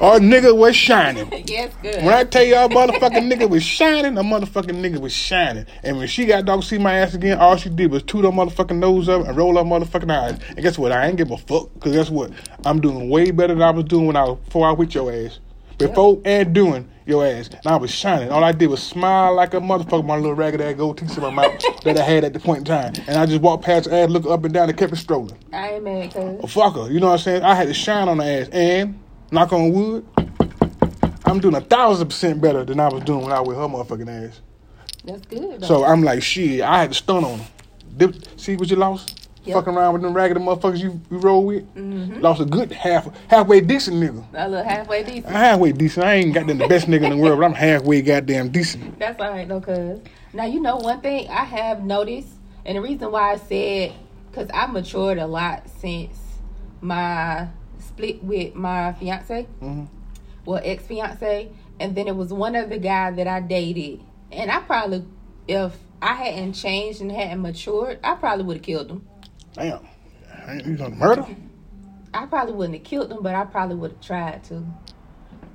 Our 0.00 0.18
nigga 0.18 0.54
was 0.54 0.76
shining. 0.76 1.32
yes, 1.46 1.72
good. 1.80 2.04
When 2.04 2.12
I 2.12 2.24
tell 2.24 2.44
y'all 2.44 2.68
motherfucking 2.68 3.32
nigga 3.32 3.48
was 3.48 3.62
shining, 3.62 4.18
a 4.18 4.22
motherfucking 4.22 4.74
nigga 4.74 5.00
was 5.00 5.12
shining. 5.12 5.64
And 5.82 5.96
when 5.96 6.06
she 6.06 6.26
got 6.26 6.44
dog 6.44 6.64
see 6.64 6.76
my 6.76 6.94
ass 6.96 7.14
again, 7.14 7.38
all 7.38 7.56
she 7.56 7.70
did 7.70 7.90
was 7.90 8.02
toot 8.02 8.24
her 8.24 8.30
motherfucking 8.30 8.78
nose 8.78 9.08
up 9.08 9.26
and 9.26 9.34
roll 9.34 9.56
her 9.56 9.62
motherfucking 9.62 10.10
eyes. 10.10 10.38
And 10.48 10.62
guess 10.62 10.76
what? 10.76 10.92
I 10.92 11.06
ain't 11.06 11.16
give 11.16 11.30
a 11.30 11.38
fuck. 11.38 11.68
Cause 11.80 11.92
guess 11.92 12.10
what? 12.10 12.30
I'm 12.66 12.80
doing 12.80 13.08
way 13.08 13.30
better 13.30 13.54
than 13.54 13.62
I 13.62 13.70
was 13.70 13.84
doing 13.84 14.06
when 14.06 14.16
I 14.16 14.24
was 14.24 14.38
before 14.40 14.68
I 14.68 14.72
with 14.72 14.94
your 14.94 15.10
ass. 15.10 15.38
Before 15.78 16.20
and 16.24 16.54
doing 16.54 16.88
your 17.06 17.26
ass. 17.26 17.48
And 17.48 17.66
I 17.66 17.76
was 17.76 17.90
shining. 17.90 18.30
All 18.30 18.44
I 18.44 18.52
did 18.52 18.66
was 18.66 18.82
smile 18.82 19.34
like 19.34 19.54
a 19.54 19.60
motherfucker, 19.60 20.04
my 20.04 20.16
little 20.16 20.34
ragged 20.34 20.60
ass 20.60 20.74
gold 20.76 20.98
teeth 20.98 21.16
in 21.16 21.22
my 21.22 21.30
mouth 21.30 21.62
that 21.84 21.96
I 21.96 22.02
had 22.02 22.24
at 22.24 22.34
the 22.34 22.40
point 22.40 22.58
in 22.60 22.64
time. 22.64 22.92
And 23.06 23.16
I 23.16 23.24
just 23.24 23.40
walked 23.40 23.64
past 23.64 23.86
her 23.86 23.94
ass, 23.94 24.10
looked 24.10 24.26
up 24.26 24.44
and 24.44 24.52
down 24.52 24.68
and 24.68 24.76
kept 24.76 24.92
it 24.92 24.96
strolling. 24.96 25.38
I 25.52 25.72
ain't 25.72 25.84
mad, 25.84 26.12
cuz. 26.12 26.22
A 26.22 26.46
fucker, 26.46 26.92
you 26.92 27.00
know 27.00 27.06
what 27.06 27.14
I'm 27.14 27.18
saying? 27.18 27.42
I 27.42 27.54
had 27.54 27.68
to 27.68 27.74
shine 27.74 28.08
on 28.08 28.18
the 28.18 28.24
ass. 28.24 28.48
And, 28.52 28.98
knock 29.30 29.52
on 29.52 29.72
wood, 29.72 30.06
I'm 31.24 31.40
doing 31.40 31.54
a 31.54 31.60
thousand 31.60 32.08
percent 32.08 32.40
better 32.40 32.64
than 32.64 32.80
I 32.80 32.88
was 32.88 33.02
doing 33.04 33.22
when 33.22 33.32
I 33.32 33.40
was 33.40 33.48
with 33.48 33.56
her 33.58 33.64
motherfucking 33.64 34.28
ass. 34.28 34.40
That's 35.04 35.26
good. 35.26 35.60
Though. 35.60 35.66
So 35.66 35.84
I'm 35.84 36.02
like, 36.02 36.22
shit, 36.22 36.60
I 36.62 36.80
had 36.80 36.90
to 36.90 36.94
stun 36.94 37.24
on 37.24 37.38
her. 37.38 37.48
Dip, 37.96 38.14
see 38.38 38.56
what 38.56 38.70
you 38.70 38.76
lost? 38.76 39.28
Yep. 39.44 39.54
Fucking 39.54 39.74
around 39.74 39.92
with 39.92 40.02
them 40.02 40.12
ragged 40.12 40.36
motherfuckers 40.38 40.80
you, 40.80 41.00
you 41.08 41.18
roll 41.18 41.46
with? 41.46 41.72
Mm-hmm. 41.76 42.20
Lost 42.20 42.40
a 42.40 42.44
good 42.44 42.72
half, 42.72 43.08
halfway 43.28 43.60
decent 43.60 43.96
nigga. 43.98 44.24
a 44.34 44.48
little 44.48 44.64
halfway 44.64 45.04
decent. 45.04 45.26
I'm 45.26 45.32
halfway 45.34 45.70
decent. 45.70 46.04
I 46.04 46.14
ain't 46.14 46.34
got 46.34 46.48
them 46.48 46.58
the 46.58 46.66
best 46.66 46.88
nigga 46.88 47.04
in 47.04 47.10
the 47.10 47.16
world, 47.16 47.38
but 47.38 47.46
I'm 47.46 47.54
halfway 47.54 48.02
goddamn 48.02 48.48
decent. 48.48 48.98
That's 48.98 49.20
all 49.20 49.30
right, 49.30 49.46
though, 49.46 49.60
cuz. 49.60 50.00
Now, 50.32 50.46
you 50.46 50.58
know, 50.60 50.76
one 50.76 51.00
thing 51.00 51.28
I 51.28 51.44
have 51.44 51.84
noticed, 51.84 52.28
and 52.64 52.76
the 52.76 52.82
reason 52.82 53.12
why 53.12 53.34
I 53.34 53.36
said, 53.36 53.92
because 54.30 54.50
I 54.52 54.66
matured 54.66 55.18
a 55.18 55.26
lot 55.28 55.68
since 55.78 56.18
my 56.80 57.46
split 57.96 58.22
with 58.22 58.54
my 58.54 58.92
fiance, 58.92 59.46
Mhm. 59.62 59.86
well, 60.44 60.60
ex 60.62 60.84
fiance, 60.84 61.48
and 61.80 61.94
then 61.94 62.06
it 62.06 62.14
was 62.16 62.32
one 62.32 62.54
other 62.54 62.78
guy 62.78 63.10
that 63.10 63.26
I 63.26 63.40
dated. 63.40 64.00
And 64.30 64.50
I 64.50 64.60
probably, 64.60 65.04
if 65.48 65.76
I 66.02 66.12
hadn't 66.14 66.52
changed 66.52 67.00
and 67.00 67.10
hadn't 67.10 67.40
matured, 67.40 67.98
I 68.04 68.14
probably 68.14 68.44
would 68.44 68.56
have 68.58 68.64
killed 68.66 68.90
him. 68.90 69.06
Damn. 69.54 69.80
Ain't 70.46 70.66
you 70.66 70.76
gonna 70.76 70.94
murder? 70.94 71.26
I 72.12 72.26
probably 72.26 72.54
wouldn't 72.54 72.76
have 72.78 72.84
killed 72.84 73.10
him, 73.10 73.18
but 73.22 73.34
I 73.34 73.44
probably 73.44 73.76
would 73.76 73.92
have 73.92 74.00
tried 74.00 74.44
to. 74.44 74.62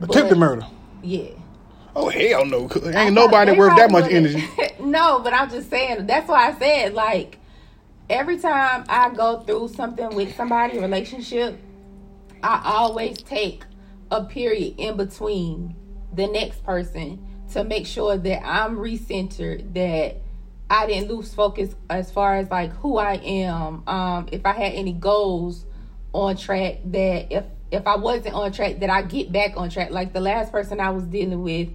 Attempted 0.02 0.38
murder. 0.38 0.66
Yeah. 1.04 1.30
Oh 1.96 2.10
hell 2.10 2.46
no. 2.46 2.64
Ain't 2.64 2.96
I 2.96 3.10
nobody 3.10 3.52
worth 3.52 3.76
that 3.76 3.92
much 3.92 4.12
energy. 4.12 4.44
no, 4.80 5.20
but 5.20 5.34
I'm 5.34 5.50
just 5.50 5.70
saying. 5.70 6.08
That's 6.08 6.28
why 6.28 6.50
I 6.50 6.58
said 6.58 6.94
like 6.94 7.38
every 8.10 8.38
time 8.38 8.86
I 8.90 9.10
go 9.10 9.42
through 9.42 9.70
something 9.70 10.16
with 10.16 10.36
somebody, 10.36 10.80
relationship, 10.80 11.58
I 12.44 12.62
always 12.66 13.22
take 13.22 13.64
a 14.10 14.24
period 14.24 14.76
in 14.78 14.98
between 14.98 15.76
the 16.14 16.28
next 16.28 16.64
person 16.64 17.26
to 17.54 17.64
make 17.64 17.86
sure 17.86 18.18
that 18.18 18.46
I'm 18.46 18.78
recentered, 18.78 19.74
that 19.74 20.18
I 20.70 20.88
didn't 20.88 21.10
lose 21.10 21.34
focus 21.34 21.76
as 21.90 22.12
far 22.12 22.38
as 22.38 22.50
like 22.50 22.72
who 22.78 22.98
I 22.98 23.16
am. 23.16 23.88
Um, 23.88 24.28
if 24.32 24.46
I 24.46 24.54
had 24.54 24.74
any 24.74 24.94
goals 24.94 25.66
on 26.14 26.38
track, 26.38 26.80
that 26.86 27.32
if 27.32 27.46
if 27.72 27.88
I 27.88 27.96
wasn't 27.96 28.36
on 28.36 28.52
track, 28.52 28.80
that 28.80 28.90
I 28.90 29.02
get 29.02 29.32
back 29.32 29.54
on 29.56 29.70
track. 29.70 29.92
Like 29.92 30.14
the 30.14 30.20
last 30.22 30.52
person 30.52 30.80
I 30.80 30.90
was 30.90 31.04
dealing 31.06 31.42
with, 31.42 31.70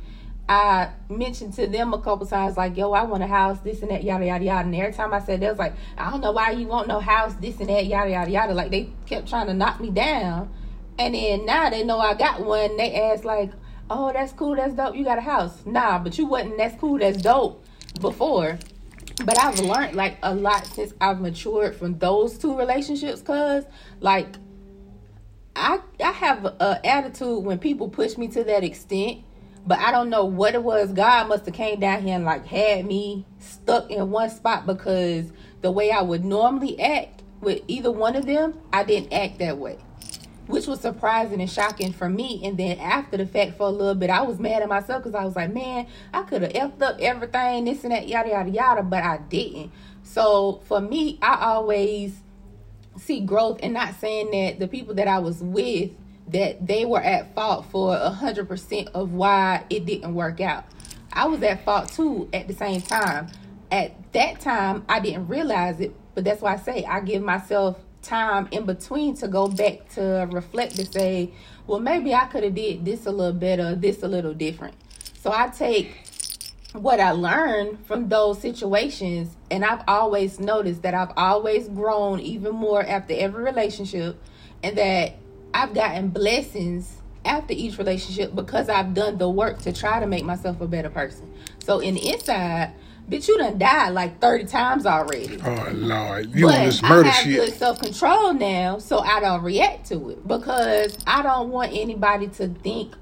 I 0.49 0.91
mentioned 1.09 1.55
to 1.55 1.67
them 1.67 1.93
a 1.93 2.01
couple 2.01 2.25
times, 2.25 2.57
like, 2.57 2.77
yo, 2.77 2.93
I 2.93 3.03
want 3.03 3.23
a 3.23 3.27
house, 3.27 3.59
this 3.61 3.83
and 3.83 3.91
that, 3.91 4.05
yada, 4.05 4.25
yada, 4.27 4.45
yada. 4.45 4.67
And 4.67 4.75
every 4.77 4.93
time 4.93 5.13
I 5.13 5.19
said, 5.19 5.41
they 5.41 5.49
was 5.49 5.59
like, 5.59 5.75
I 5.99 6.11
don't 6.11 6.21
know 6.21 6.31
why 6.31 6.53
you 6.53 6.69
want 6.69 6.87
no 6.87 7.01
house, 7.01 7.35
this 7.35 7.59
and 7.59 7.69
that, 7.69 7.87
yada, 7.87 8.11
yada, 8.11 8.31
yada. 8.31 8.55
Like, 8.55 8.71
they 8.71 8.91
kept 9.07 9.29
trying 9.29 9.49
to 9.49 9.55
knock 9.55 9.81
me 9.81 9.91
down. 9.91 10.49
And 10.99 11.15
then 11.15 11.47
now 11.47 11.69
they 11.69 11.83
know 11.83 11.99
I 11.99 12.15
got 12.15 12.45
one. 12.45 12.77
They 12.77 12.95
ask, 12.95 13.25
like, 13.25 13.51
oh, 13.91 14.13
that's 14.13 14.33
cool, 14.33 14.55
that's 14.55 14.75
dope, 14.75 14.95
you 14.95 15.05
got 15.05 15.19
a 15.19 15.23
house. 15.23 15.67
Nah, 15.67 15.99
but 15.99 16.17
you 16.17 16.27
wasn't, 16.27 16.59
that's 16.59 16.79
cool, 16.81 16.99
that's 16.99 17.21
dope 17.21 17.65
before. 18.01 18.59
But 19.25 19.43
I've 19.43 19.59
learned, 19.59 19.97
like, 19.97 20.19
a 20.23 20.35
lot 20.35 20.65
since 20.67 20.95
I've 21.01 21.21
matured 21.21 21.75
from 21.75 21.99
those 21.99 22.39
two 22.39 22.57
relationships, 22.57 23.21
cuz, 23.21 23.65
like, 24.01 24.37
I 25.57 25.81
I 26.05 26.13
have 26.13 26.45
a 26.45 26.81
attitude 26.85 27.43
when 27.43 27.59
people 27.59 27.89
push 27.89 28.19
me 28.19 28.29
to 28.29 28.45
that 28.45 28.63
extent, 28.63 29.21
but 29.67 29.79
I 29.79 29.91
don't 29.91 30.11
know 30.11 30.25
what 30.25 30.55
it 30.55 30.63
was. 30.63 30.93
God 30.93 31.29
must 31.29 31.45
have 31.47 31.55
came 31.55 31.81
down 31.81 32.03
here 32.03 32.15
and 32.15 32.25
like 32.25 32.47
had 32.47 32.87
me 32.87 33.27
stuck 33.41 33.91
in 33.91 34.11
one 34.11 34.31
spot 34.31 34.65
because 34.65 35.33
the 35.61 35.71
way 35.71 35.91
I 35.91 36.03
would 36.03 36.25
normally 36.25 36.81
act 36.81 37.23
with 37.41 37.63
either 37.67 37.91
one 37.91 38.15
of 38.17 38.27
them, 38.27 38.59
I 38.73 38.85
didn't 38.85 39.13
act 39.13 39.39
that 39.41 39.59
way. 39.59 39.79
Which 40.47 40.69
was 40.69 40.81
surprising 40.81 41.41
and 41.41 41.51
shocking 41.51 41.93
for 41.93 42.09
me. 42.09 42.41
And 42.45 42.57
then 42.57 42.79
after 42.79 43.17
the 43.17 43.27
fact, 43.27 43.57
for 43.57 43.67
a 43.67 43.71
little 43.71 43.97
bit, 43.97 44.11
I 44.11 44.23
was 44.23 44.39
mad 44.39 44.63
at 44.63 44.69
myself 44.69 45.03
because 45.03 45.17
I 45.17 45.25
was 45.25 45.35
like, 45.35 45.53
man, 45.53 45.89
I 46.15 46.23
could 46.23 46.43
have 46.43 46.53
effed 46.53 46.81
up 46.83 46.99
everything, 47.01 47.65
this 47.65 47.83
and 47.83 47.93
that, 47.93 48.07
yada, 48.07 48.29
yada, 48.29 48.51
yada, 48.51 48.83
but 48.85 49.03
I 49.03 49.19
didn't. 49.19 49.73
So 50.05 50.63
for 50.67 50.81
me, 50.81 51.19
I 51.21 51.53
always 51.53 52.21
see 52.97 53.21
growth 53.21 53.59
and 53.63 53.75
not 53.75 53.99
saying 54.01 54.31
that 54.31 54.61
the 54.61 54.69
people 54.69 54.95
that 54.95 55.09
I 55.09 55.19
was 55.19 55.43
with 55.43 55.91
that 56.29 56.67
they 56.67 56.85
were 56.85 57.03
at 57.03 57.35
fault 57.35 57.67
for 57.67 57.95
a 57.95 58.11
hundred 58.11 58.49
percent 58.49 58.89
of 58.95 59.13
why 59.13 59.65
it 59.71 59.87
didn't 59.87 60.15
work 60.15 60.41
out. 60.41 60.65
I 61.13 61.27
was 61.27 61.43
at 61.43 61.65
fault 61.65 61.93
too 61.93 62.29
at 62.33 62.49
the 62.49 62.55
same 62.55 62.81
time. 62.81 63.29
At 63.71 64.13
that 64.13 64.41
time 64.41 64.85
I 64.89 65.01
didn't 65.01 65.29
realize 65.29 65.81
it, 65.81 65.95
but 66.15 66.25
that's 66.25 66.43
why 66.43 66.55
I 66.55 66.57
say 66.57 66.85
I 66.85 67.01
give 67.01 67.23
myself 67.23 67.79
time 68.03 68.49
in 68.51 68.65
between 68.65 69.17
to 69.17 69.29
go 69.29 69.49
back 69.49 69.89
to 69.95 70.29
reflect 70.31 70.79
and 70.79 70.93
say, 70.93 71.33
well 71.67 71.81
maybe 71.81 72.15
I 72.15 72.27
could 72.27 72.45
have 72.45 72.55
did 72.55 72.85
this 72.85 73.07
a 73.07 73.11
little 73.11 73.33
better, 73.33 73.75
this 73.75 74.03
a 74.03 74.09
little 74.09 74.35
different. 74.35 74.75
So 75.21 75.33
I 75.33 75.49
take 75.49 76.07
what 76.73 77.01
I 77.01 77.13
learned 77.13 77.85
from 77.87 78.09
those 78.09 78.41
situations, 78.41 79.37
and 79.51 79.65
I've 79.65 79.83
always 79.89 80.39
noticed 80.39 80.83
that 80.83 80.95
I've 80.95 81.13
always 81.17 81.69
grown 81.69 82.21
even 82.21 82.55
more 82.55 82.85
after 82.85 83.15
every 83.17 83.43
relationship, 83.43 84.21
and 84.63 84.77
that 84.77 85.17
I've 85.57 85.75
gotten 85.75 86.11
blessings 86.11 86.99
after 87.25 87.55
each 87.55 87.79
relationship 87.79 88.35
because 88.35 88.69
I've 88.69 88.95
done 88.95 89.19
the 89.19 89.31
work 89.31 89.61
to 89.63 89.73
try 89.73 90.01
to 90.01 90.07
make 90.07 90.25
myself 90.25 90.61
a 90.61 90.69
better 90.69 90.91
person. 90.91 91.33
So 91.65 91.81
in 91.81 91.95
the 91.95 92.11
inside, 92.13 92.73
bitch, 93.09 93.29
you 93.29 93.39
done 93.39 93.59
died 93.59 93.91
like 93.95 94.21
30 94.21 94.45
times 94.47 94.87
already. 94.87 95.41
Oh 95.45 95.71
Lord. 95.73 96.31
You 96.35 96.47
But 96.47 96.57
on 96.61 96.67
this 96.67 96.83
murder 96.83 97.09
I 97.09 97.13
have 97.13 97.25
shit. 97.25 97.37
good 97.37 97.55
self 97.55 97.81
control 97.81 98.35
now, 98.35 98.79
so 98.79 98.99
I 99.01 99.21
don't 99.21 99.43
react 99.43 99.87
to 99.89 100.11
it 100.11 100.29
because 100.29 100.99
I 101.07 101.23
don't 101.23 101.51
want 101.51 101.73
anybody 101.75 102.29
to 102.29 102.49
think, 102.49 102.95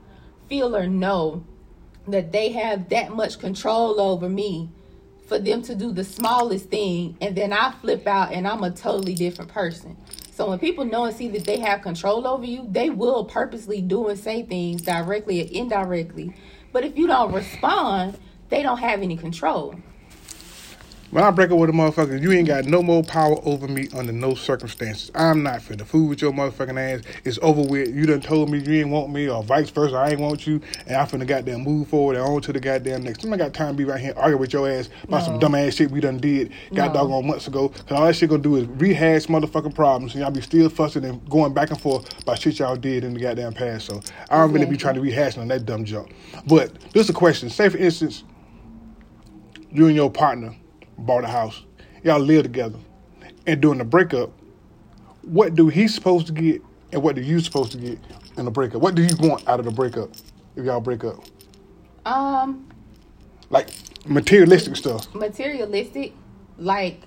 feel, 0.48 0.76
or 0.76 0.86
know 0.86 1.44
that 2.08 2.32
they 2.32 2.52
have 2.52 2.88
that 2.90 3.10
much 3.12 3.40
control 3.40 4.00
over 4.00 4.28
me 4.28 4.70
for 5.26 5.40
them 5.40 5.62
to 5.62 5.74
do 5.74 5.92
the 5.92 6.04
smallest 6.04 6.70
thing 6.70 7.16
and 7.20 7.36
then 7.36 7.52
I 7.52 7.72
flip 7.80 8.06
out 8.06 8.32
and 8.32 8.46
I'm 8.46 8.62
a 8.64 8.70
totally 8.70 9.14
different 9.14 9.50
person. 9.52 9.96
So 10.34 10.50
when 10.50 10.58
people 10.58 10.84
know 10.84 11.04
and 11.04 11.14
see 11.14 11.28
that 11.28 11.44
they 11.44 11.60
have 11.60 11.82
control 11.82 12.26
over 12.26 12.44
you, 12.44 12.66
they 12.68 12.90
will 12.90 13.24
purposely 13.24 13.80
do 13.80 14.08
and 14.08 14.18
say 14.18 14.42
things 14.42 14.82
directly 14.82 15.40
or 15.40 15.48
indirectly. 15.48 16.34
But 16.72 16.84
if 16.84 16.98
you 16.98 17.06
don't 17.06 17.32
respond, 17.32 18.18
they 18.48 18.60
don't 18.64 18.78
have 18.78 19.00
any 19.00 19.16
control. 19.16 19.76
When 21.14 21.22
I 21.22 21.30
break 21.30 21.52
up 21.52 21.58
with 21.58 21.70
a 21.70 21.72
motherfucker, 21.72 22.20
you 22.20 22.32
ain't 22.32 22.48
got 22.48 22.64
no 22.64 22.82
more 22.82 23.04
power 23.04 23.36
over 23.44 23.68
me 23.68 23.88
under 23.94 24.10
no 24.10 24.34
circumstances. 24.34 25.12
I'm 25.14 25.44
not 25.44 25.60
finna 25.60 25.86
fool 25.86 26.08
with 26.08 26.20
your 26.20 26.32
motherfucking 26.32 26.76
ass. 26.76 27.04
It's 27.22 27.38
over 27.40 27.62
with. 27.62 27.94
You 27.94 28.04
done 28.04 28.20
told 28.20 28.50
me 28.50 28.58
you 28.58 28.80
ain't 28.80 28.90
want 28.90 29.12
me, 29.12 29.28
or 29.28 29.44
vice 29.44 29.70
versa. 29.70 29.94
I 29.94 30.10
ain't 30.10 30.18
want 30.18 30.44
you, 30.44 30.60
and 30.88 30.96
I 30.96 31.04
finna 31.04 31.24
goddamn 31.24 31.62
move 31.62 31.86
forward 31.86 32.16
and 32.16 32.24
on 32.24 32.42
to 32.42 32.52
the 32.52 32.58
goddamn 32.58 33.04
next. 33.04 33.24
I 33.24 33.28
ain't 33.28 33.38
got 33.38 33.54
time 33.54 33.68
to 33.68 33.74
be 33.74 33.84
right 33.84 34.00
here 34.00 34.12
arguing 34.16 34.40
with 34.40 34.52
your 34.52 34.68
ass 34.68 34.88
about 35.04 35.22
some 35.22 35.34
No. 35.34 35.38
dumb 35.38 35.54
ass 35.54 35.74
shit 35.74 35.92
we 35.92 36.00
done 36.00 36.18
did, 36.18 36.50
got 36.74 36.88
No. 36.88 36.94
doggone 37.02 37.28
months 37.28 37.46
ago. 37.46 37.68
Cause 37.68 37.92
all 37.92 38.06
that 38.06 38.16
shit 38.16 38.28
gonna 38.28 38.42
do 38.42 38.56
is 38.56 38.66
rehash 38.66 39.26
motherfucking 39.26 39.76
problems, 39.76 40.14
and 40.14 40.22
y'all 40.22 40.32
be 40.32 40.40
still 40.40 40.68
fussing 40.68 41.04
and 41.04 41.24
going 41.30 41.54
back 41.54 41.70
and 41.70 41.80
forth 41.80 42.10
about 42.22 42.40
shit 42.40 42.58
y'all 42.58 42.74
did 42.74 43.04
in 43.04 43.14
the 43.14 43.20
goddamn 43.20 43.52
past. 43.52 43.86
So 43.86 44.00
I 44.30 44.38
don't 44.38 44.50
really 44.50 44.66
be 44.66 44.76
trying 44.76 44.96
to 44.96 45.00
rehash 45.00 45.38
on 45.38 45.46
that 45.46 45.64
dumb 45.64 45.84
junk. 45.84 46.12
But 46.48 46.74
this 46.92 47.04
is 47.04 47.10
a 47.10 47.12
question. 47.12 47.50
Say 47.50 47.68
for 47.68 47.78
instance, 47.78 48.24
you 49.70 49.86
and 49.86 49.94
your 49.94 50.10
partner 50.10 50.56
bought 50.98 51.24
a 51.24 51.28
house. 51.28 51.62
Y'all 52.02 52.20
live 52.20 52.44
together. 52.44 52.78
And 53.46 53.60
during 53.60 53.78
the 53.78 53.84
breakup, 53.84 54.30
what 55.22 55.54
do 55.54 55.68
he 55.68 55.88
supposed 55.88 56.26
to 56.28 56.32
get 56.32 56.62
and 56.92 57.02
what 57.02 57.16
do 57.16 57.22
you 57.22 57.40
supposed 57.40 57.72
to 57.72 57.78
get 57.78 57.98
in 58.36 58.44
the 58.44 58.50
breakup? 58.50 58.80
What 58.82 58.94
do 58.94 59.02
you 59.02 59.16
want 59.20 59.46
out 59.48 59.58
of 59.58 59.64
the 59.66 59.72
breakup 59.72 60.10
if 60.56 60.64
y'all 60.64 60.80
break 60.80 61.04
up? 61.04 61.24
Um, 62.06 62.68
Like 63.50 63.70
materialistic 64.06 64.76
stuff. 64.76 65.12
materialistic, 65.14 66.12
like 66.58 67.02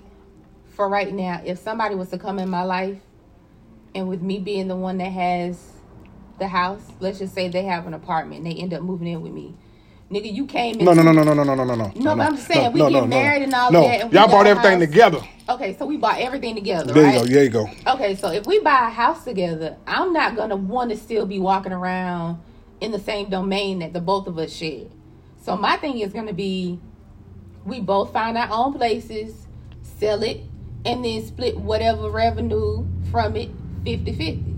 for 0.66 0.88
right 0.88 1.12
now, 1.12 1.40
if 1.44 1.58
somebody 1.58 1.94
was 1.94 2.10
to 2.10 2.18
come 2.18 2.38
in 2.38 2.48
my 2.48 2.62
life 2.62 2.98
and 3.94 4.08
with 4.08 4.22
me 4.22 4.38
being 4.38 4.68
the 4.68 4.76
one 4.76 4.98
that 4.98 5.12
has 5.12 5.72
the 6.38 6.48
house, 6.48 6.82
let's 7.00 7.18
just 7.18 7.34
say 7.34 7.48
they 7.48 7.62
have 7.64 7.86
an 7.86 7.94
apartment 7.94 8.44
and 8.44 8.54
they 8.54 8.60
end 8.60 8.74
up 8.74 8.82
moving 8.82 9.08
in 9.08 9.22
with 9.22 9.32
me. 9.32 9.54
Nigga, 10.10 10.32
you 10.32 10.46
came 10.46 10.78
in. 10.78 10.86
No, 10.86 10.94
no, 10.94 11.02
no, 11.02 11.12
no, 11.12 11.22
no, 11.22 11.34
no, 11.34 11.44
no, 11.44 11.54
no, 11.54 11.64
no, 11.64 11.74
no. 11.74 11.92
No, 11.94 12.16
but 12.16 12.26
I'm 12.26 12.36
just 12.36 12.48
saying, 12.48 12.72
we 12.72 12.80
no, 12.80 12.88
get 12.88 12.94
no, 12.94 13.00
no, 13.00 13.06
married 13.06 13.40
no. 13.40 13.44
and 13.44 13.54
all 13.54 13.72
no. 13.72 13.82
that, 13.82 14.00
and 14.02 14.12
y'all 14.12 14.28
bought 14.28 14.46
everything 14.46 14.80
house. 14.80 14.88
together. 14.88 15.20
Okay, 15.50 15.76
so 15.76 15.84
we 15.84 15.98
bought 15.98 16.18
everything 16.18 16.54
together, 16.54 16.94
There 16.94 17.04
right? 17.04 17.14
you 17.14 17.20
go. 17.20 17.26
There 17.26 17.44
you 17.44 17.50
go. 17.50 17.70
Okay, 17.94 18.14
so 18.16 18.30
if 18.30 18.46
we 18.46 18.58
buy 18.60 18.88
a 18.88 18.90
house 18.90 19.24
together, 19.24 19.76
I'm 19.86 20.14
not 20.14 20.34
gonna 20.34 20.56
want 20.56 20.90
to 20.90 20.96
still 20.96 21.26
be 21.26 21.38
walking 21.38 21.72
around 21.72 22.40
in 22.80 22.90
the 22.90 22.98
same 22.98 23.28
domain 23.28 23.80
that 23.80 23.92
the 23.92 24.00
both 24.00 24.26
of 24.26 24.38
us 24.38 24.52
share. 24.52 24.86
So 25.42 25.56
my 25.56 25.76
thing 25.76 25.98
is 25.98 26.12
gonna 26.12 26.32
be 26.32 26.80
we 27.64 27.80
both 27.80 28.12
find 28.12 28.38
our 28.38 28.48
own 28.50 28.72
places, 28.72 29.46
sell 29.82 30.22
it, 30.22 30.40
and 30.86 31.04
then 31.04 31.24
split 31.26 31.58
whatever 31.58 32.08
revenue 32.10 32.86
from 33.10 33.36
it 33.36 33.50
50-50. 33.84 34.56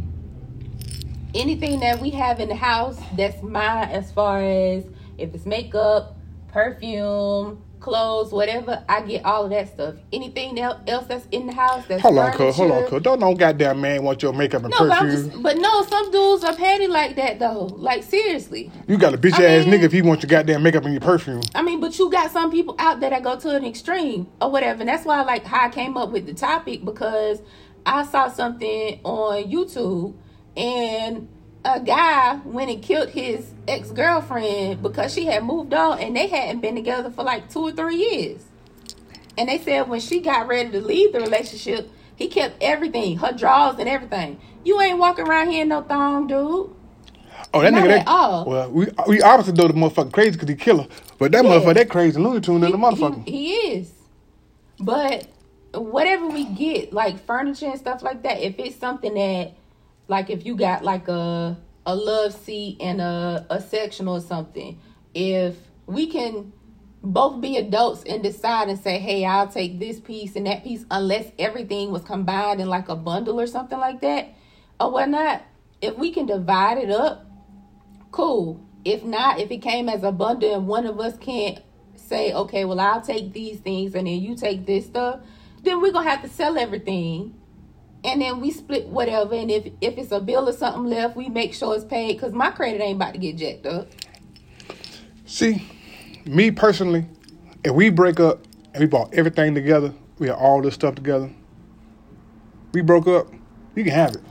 Anything 1.35 1.81
that 1.81 2.01
we 2.01 2.11
have 2.11 2.41
in 2.41 2.49
the 2.49 2.57
house 2.57 2.99
that's 3.17 3.43
mine 3.43 3.89
as 3.89 4.13
far 4.13 4.43
as 4.43 4.85
if 5.21 5.35
it's 5.35 5.47
makeup, 5.47 6.16
perfume, 6.49 7.62
clothes, 7.81 8.31
whatever, 8.33 8.85
I 8.89 9.01
get 9.03 9.25
all 9.25 9.45
of 9.45 9.51
that 9.51 9.68
stuff. 9.68 9.95
Anything 10.12 10.59
else 10.61 11.07
that's 11.07 11.27
in 11.33 11.47
the 11.47 11.53
house 11.53 11.87
that's 11.87 12.03
Hold 12.03 12.18
on, 12.18 12.33
cuz. 12.33 12.57
Hold 12.57 12.71
on, 12.73 12.87
cuz. 12.89 13.03
Don't 13.03 13.21
no 13.21 13.35
goddamn 13.35 13.81
man 13.81 14.03
want 14.03 14.23
your 14.23 14.33
makeup 14.35 14.64
and 14.64 14.71
No, 14.79 14.87
but, 14.89 14.99
perfume. 14.99 15.31
just, 15.31 15.43
but 15.43 15.57
no, 15.57 15.83
some 15.85 16.11
dudes 16.11 16.45
are 16.45 16.55
petty 16.55 16.87
like 16.89 17.16
that 17.16 17.39
though. 17.39 17.64
Like 17.64 18.03
seriously. 18.03 18.71
You 18.87 18.99
got 18.99 19.14
a 19.14 19.18
bitch 19.18 19.35
I 19.41 19.45
ass 19.47 19.66
mean- 19.66 19.81
nigga 19.81 19.85
if 19.85 19.93
he 19.93 20.03
wants 20.03 20.23
your 20.23 20.29
goddamn 20.29 20.62
makeup 20.62 20.85
and 20.85 20.93
your 20.93 21.01
perfume. 21.01 21.43
I 21.55 21.62
mean, 21.62 21.81
but 21.81 21.99
you 21.99 22.11
got 22.11 22.31
some 22.31 22.51
people 22.51 22.75
out 22.79 23.01
there 23.01 23.11
that 23.11 23.23
go 23.23 23.39
to 23.39 23.57
an 23.57 23.64
extreme 23.64 24.27
or 24.41 24.51
whatever. 24.51 24.81
And 24.81 24.89
that's 24.89 25.05
why, 25.07 25.21
I 25.21 25.23
like, 25.23 25.45
how 25.45 25.66
I 25.66 25.71
came 25.71 25.97
up 25.97 26.11
with 26.11 26.27
the 26.27 26.35
topic 26.35 26.85
because 26.85 27.41
I 27.87 28.05
saw 28.05 28.29
something 28.29 29.01
on 29.05 29.45
YouTube 29.45 30.14
and 30.57 31.29
a 31.65 31.81
guy 31.81 32.41
went 32.45 32.71
and 32.71 32.83
killed 32.83 33.11
his 33.11 33.55
ex 33.69 33.91
girlfriend 33.93 34.83
because 34.83 35.15
she 35.15 35.27
had 35.27 35.45
moved 35.45 35.75
on 35.75 36.01
and 36.01 36.17
they 36.17 36.29
hadn't 36.29 36.61
been 36.61 36.77
together 36.77 37.11
for 37.11 37.25
like 37.25 37.51
two 37.51 37.61
or 37.61 37.73
three 37.73 37.97
years. 37.97 38.47
And 39.39 39.49
they 39.49 39.59
said 39.59 39.89
when 39.89 40.01
she 40.01 40.21
got 40.21 40.49
ready 40.49 40.71
to 40.73 40.81
leave 40.81 41.13
the 41.13 41.21
relationship, 41.21 41.91
he 42.17 42.29
kept 42.29 42.57
everything, 42.63 43.19
her 43.19 43.33
drawers 43.33 43.77
and 43.79 43.89
everything. 43.89 44.41
You 44.65 44.81
ain't 44.81 44.99
walking 44.99 45.27
around 45.27 45.51
here 45.51 45.63
in 45.63 45.69
no 45.69 45.83
thong, 45.83 46.27
dude. 46.29 46.71
Oh, 47.55 47.63
that 47.63 47.73
Not 47.73 47.75
nigga, 47.75 47.89
at 47.91 48.05
that, 48.07 48.09
all. 48.09 48.47
well, 48.47 48.71
we 48.71 48.89
we 49.09 49.23
obviously 49.23 49.55
know 49.55 49.69
the 49.69 49.75
motherfucker 49.75 50.13
crazy 50.13 50.33
because 50.33 50.49
he 50.49 50.57
kill 50.57 50.83
her, 50.85 50.89
but 51.19 51.33
that 51.33 51.45
Yeah. 51.45 51.47
motherfucker 51.47 51.75
that 51.75 51.91
crazy 51.91 52.21
Looney 52.21 52.41
Tune 52.41 52.61
than 52.63 52.73
the 52.73 52.79
motherfucker. 52.79 53.27
He, 53.27 53.33
he 53.33 53.53
is. 53.73 53.93
But 54.81 55.29
whatever 55.75 56.29
we 56.29 56.47
get, 56.47 56.93
like 56.93 57.25
furniture 57.27 57.67
and 57.67 57.79
stuff 57.81 58.03
like 58.03 58.23
that, 58.25 58.41
if 58.41 58.57
it's 58.59 58.77
something 58.77 59.15
that, 59.15 59.55
like, 60.11 60.29
if 60.29 60.45
you 60.45 60.57
got 60.57 60.85
like 60.85 61.09
a 61.09 61.57
a 61.87 61.95
love 61.95 62.35
seat 62.35 62.77
and 62.81 63.01
a 63.01 63.47
a 63.49 63.61
sectional 63.61 64.17
or 64.17 64.21
something, 64.21 64.79
if 65.15 65.57
we 65.87 66.07
can 66.07 66.53
both 67.03 67.41
be 67.41 67.57
adults 67.57 68.03
and 68.05 68.23
decide 68.23 68.69
and 68.69 68.79
say, 68.79 68.99
hey, 68.99 69.25
I'll 69.25 69.49
take 69.49 69.79
this 69.79 69.99
piece 70.01 70.37
and 70.37 70.47
that 70.47 70.65
piece, 70.65 70.85
unless 70.91 71.33
everything 71.39 71.91
was 71.91 72.03
combined 72.03 72.61
in 72.61 72.69
like 72.69 72.89
a 72.89 72.97
bundle 72.97 73.41
or 73.41 73.47
something 73.47 73.79
like 73.79 74.01
that, 74.03 74.35
or 74.79 74.91
whatnot. 74.91 75.43
If 75.81 75.97
we 75.97 76.11
can 76.11 76.27
divide 76.27 76.77
it 76.77 76.91
up, 76.91 77.25
cool. 78.11 78.61
If 78.85 79.03
not, 79.03 79.39
if 79.39 79.51
it 79.51 79.63
came 79.63 79.89
as 79.89 80.03
a 80.03 80.13
bundle 80.13 80.55
and 80.55 80.67
one 80.67 80.87
of 80.87 81.01
us 81.01 81.17
can't 81.19 81.61
say, 81.97 82.33
okay, 82.35 82.65
well, 82.65 82.81
I'll 82.81 83.01
take 83.01 83.33
these 83.33 83.61
things 83.61 83.95
and 83.95 84.07
then 84.07 84.21
you 84.21 84.35
take 84.35 84.67
this 84.67 84.87
stuff, 84.87 85.21
then 85.63 85.81
we're 85.81 85.93
gonna 85.93 86.11
have 86.11 86.23
to 86.23 86.29
sell 86.29 86.59
everything. 86.59 87.39
And 88.03 88.23
then 88.23 88.41
we 88.41 88.51
split 88.51 88.89
whatever. 88.89 89.35
And 89.35 89.51
if 89.51 89.73
if 89.81 89.99
it's 89.99 90.13
a 90.13 90.21
bill 90.21 90.49
or 90.49 90.53
something 90.53 90.85
left, 90.85 91.17
we 91.17 91.29
make 91.29 91.55
sure 91.55 91.75
it's 91.75 91.85
paid 91.85 92.15
because 92.15 92.33
my 92.33 92.51
credit 92.51 92.81
ain't 92.81 92.97
about 92.97 93.13
to 93.13 93.19
get 93.19 93.37
jacked 93.37 93.67
up. 93.67 93.89
See, 95.27 95.67
me 96.25 96.51
personally, 96.51 97.07
if 97.63 97.73
we 97.73 97.91
break 97.91 98.19
up 98.19 98.47
and 98.73 98.81
we 98.81 98.87
bought 98.87 99.13
everything 99.15 99.55
together, 99.55 99.93
we 100.19 100.29
had 100.29 100.37
all 100.37 100.63
this 100.63 100.75
stuff 100.75 100.95
together. 100.95 101.31
We 102.73 102.83
broke 102.83 103.07
up, 103.07 103.27
you 103.75 103.85
can 103.85 103.93
have 103.93 104.15
it. 104.15 104.23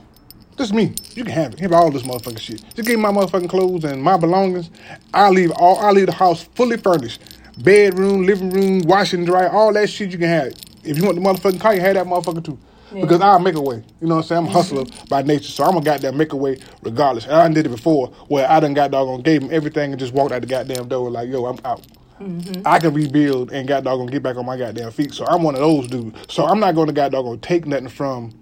Just 0.60 0.74
me. 0.74 0.92
You 1.14 1.24
can 1.24 1.32
have 1.32 1.54
it. 1.54 1.60
Have 1.60 1.72
all 1.72 1.90
this 1.90 2.02
motherfucking 2.02 2.38
shit. 2.38 2.62
Just 2.74 2.86
give 2.86 2.88
me 2.88 2.96
my 2.96 3.10
motherfucking 3.10 3.48
clothes 3.48 3.84
and 3.84 4.02
my 4.02 4.18
belongings. 4.18 4.70
I 5.14 5.30
leave 5.30 5.50
all. 5.52 5.78
I 5.78 5.90
leave 5.90 6.04
the 6.04 6.12
house 6.12 6.42
fully 6.54 6.76
furnished. 6.76 7.22
Bedroom, 7.62 8.26
living 8.26 8.50
room, 8.50 8.80
washing, 8.80 9.24
dry, 9.24 9.46
all 9.46 9.72
that 9.72 9.88
shit. 9.88 10.10
You 10.10 10.18
can 10.18 10.28
have. 10.28 10.52
If 10.84 10.98
you 10.98 11.04
want 11.04 11.16
the 11.16 11.22
motherfucking 11.22 11.60
car, 11.60 11.74
you 11.74 11.80
have 11.80 11.94
that 11.94 12.06
motherfucker 12.06 12.44
too. 12.44 12.58
Yeah. 12.92 13.02
Because 13.02 13.20
I'll 13.20 13.38
make 13.38 13.54
a 13.54 13.60
way. 13.60 13.82
You 14.00 14.08
know 14.08 14.16
what 14.16 14.22
I'm 14.22 14.26
saying? 14.28 14.42
I'm 14.44 14.48
a 14.48 14.52
hustler 14.52 14.84
by 15.08 15.22
nature, 15.22 15.50
so 15.50 15.64
I'm 15.64 15.76
a 15.76 15.80
goddamn 15.82 16.16
make 16.16 16.32
a 16.32 16.36
way 16.36 16.58
regardless. 16.82 17.24
And 17.24 17.34
I 17.34 17.42
done 17.42 17.54
did 17.54 17.66
it 17.66 17.70
before 17.70 18.08
where 18.28 18.50
I 18.50 18.60
done 18.60 18.74
got 18.74 18.90
doggone 18.90 19.22
gave 19.22 19.42
him 19.42 19.50
everything 19.52 19.92
and 19.92 20.00
just 20.00 20.12
walked 20.12 20.32
out 20.32 20.40
the 20.40 20.46
goddamn 20.46 20.88
door 20.88 21.10
like, 21.10 21.28
yo, 21.28 21.46
I'm 21.46 21.58
out. 21.64 21.86
Mm-hmm. 22.20 22.62
I 22.66 22.78
can 22.78 22.92
rebuild 22.92 23.50
and 23.52 23.66
got 23.66 23.84
doggone 23.84 24.06
get 24.06 24.22
back 24.22 24.36
on 24.36 24.44
my 24.44 24.56
goddamn 24.56 24.90
feet. 24.92 25.14
So 25.14 25.24
I'm 25.26 25.42
one 25.42 25.54
of 25.54 25.60
those 25.60 25.88
dudes. 25.88 26.18
So 26.28 26.44
I'm 26.44 26.60
not 26.60 26.74
going 26.74 26.88
to 26.88 26.92
doggone 26.92 27.40
take 27.40 27.66
nothing 27.66 27.88
from 27.88 28.32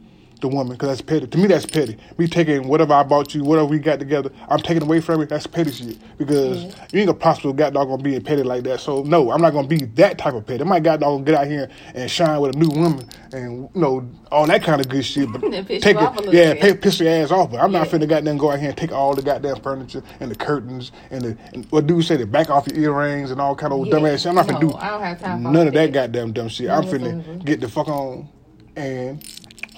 the 0.41 0.49
woman 0.49 0.72
because 0.74 0.89
that's 0.89 1.01
petty. 1.01 1.26
To 1.26 1.39
me, 1.39 1.47
that's 1.47 1.66
petty. 1.66 1.97
Me 2.16 2.26
taking 2.26 2.68
whatever 2.68 2.95
I 2.95 3.03
bought 3.03 3.34
you, 3.34 3.45
whatever 3.45 3.66
we 3.66 3.78
got 3.78 3.99
together, 3.99 4.30
I'm 4.49 4.61
taking 4.61 4.82
away 4.82 5.01
from 5.01 5.20
it. 5.20 5.28
That's 5.28 5.47
petty 5.47 5.72
shit 5.72 5.99
because 6.18 6.64
you 6.93 7.01
ain't 7.01 7.11
a 7.11 7.12
gonna 7.12 7.14
possibly 7.14 7.53
got 7.55 7.72
doggone 7.72 8.03
being 8.03 8.22
petty 8.22 8.43
like 8.43 8.64
that. 8.64 8.80
So 8.80 9.03
no, 9.03 9.30
I'm 9.30 9.41
not 9.41 9.53
gonna 9.53 9.68
be 9.68 9.84
that 9.97 10.18
type 10.18 10.34
of 10.34 10.47
petty. 10.47 10.62
I 10.62 10.66
might 10.66 10.82
gonna 10.82 11.22
get 11.24 11.34
out 11.34 11.47
here 11.47 11.68
and 11.95 12.11
shine 12.11 12.41
with 12.41 12.55
a 12.55 12.59
new 12.59 12.68
woman 12.68 13.09
and 13.32 13.68
you 13.74 13.80
know 13.80 14.09
all 14.30 14.47
that 14.47 14.62
kind 14.62 14.80
of 14.80 14.89
good 14.89 15.05
shit. 15.05 15.30
But 15.32 15.41
take 15.68 15.84
it, 15.86 15.97
off 15.97 16.16
a 16.16 16.20
little 16.20 16.34
yeah, 16.34 16.55
pay, 16.55 16.74
piss 16.74 17.01
your 17.01 17.09
ass 17.11 17.30
off. 17.30 17.51
But 17.51 17.61
I'm 17.61 17.72
not 17.72 17.86
Yeah. 17.91 17.99
finna 17.99 18.09
goddamn 18.09 18.39
go 18.39 18.51
out 18.51 18.59
here 18.61 18.68
and 18.68 18.78
take 18.78 18.93
all 18.93 19.14
the 19.14 19.22
goddamn 19.22 19.61
furniture 19.61 20.03
and 20.20 20.30
the 20.30 20.36
curtains 20.36 20.93
and 21.11 21.22
the 21.22 21.36
and 21.53 21.66
what 21.70 21.86
dudes 21.86 22.07
say 22.07 22.16
the 22.16 22.26
back 22.26 22.51
off 22.51 22.66
your 22.68 22.78
earrings 22.78 23.30
and 23.30 23.41
all 23.41 23.55
kind 23.55 23.72
of 23.72 23.86
Yeah. 23.86 23.93
dumb 23.93 24.07
ass 24.07 24.20
shit. 24.20 24.28
I'm 24.30 24.34
not 24.36 24.47
finna 24.47 24.61
No, 24.61 24.70
do 24.70 24.74
I 24.76 24.89
don't 24.91 25.03
have 25.03 25.20
time 25.20 25.43
none 25.43 25.66
of 25.68 25.74
that 25.74 25.93
that. 25.93 25.93
goddamn 25.93 26.32
dumb 26.32 26.49
shit. 26.49 26.68
I'm 26.70 26.84
finna 26.84 27.45
get 27.45 27.61
the 27.61 27.68
fuck 27.68 27.89
on 27.89 28.28
and 28.76 29.22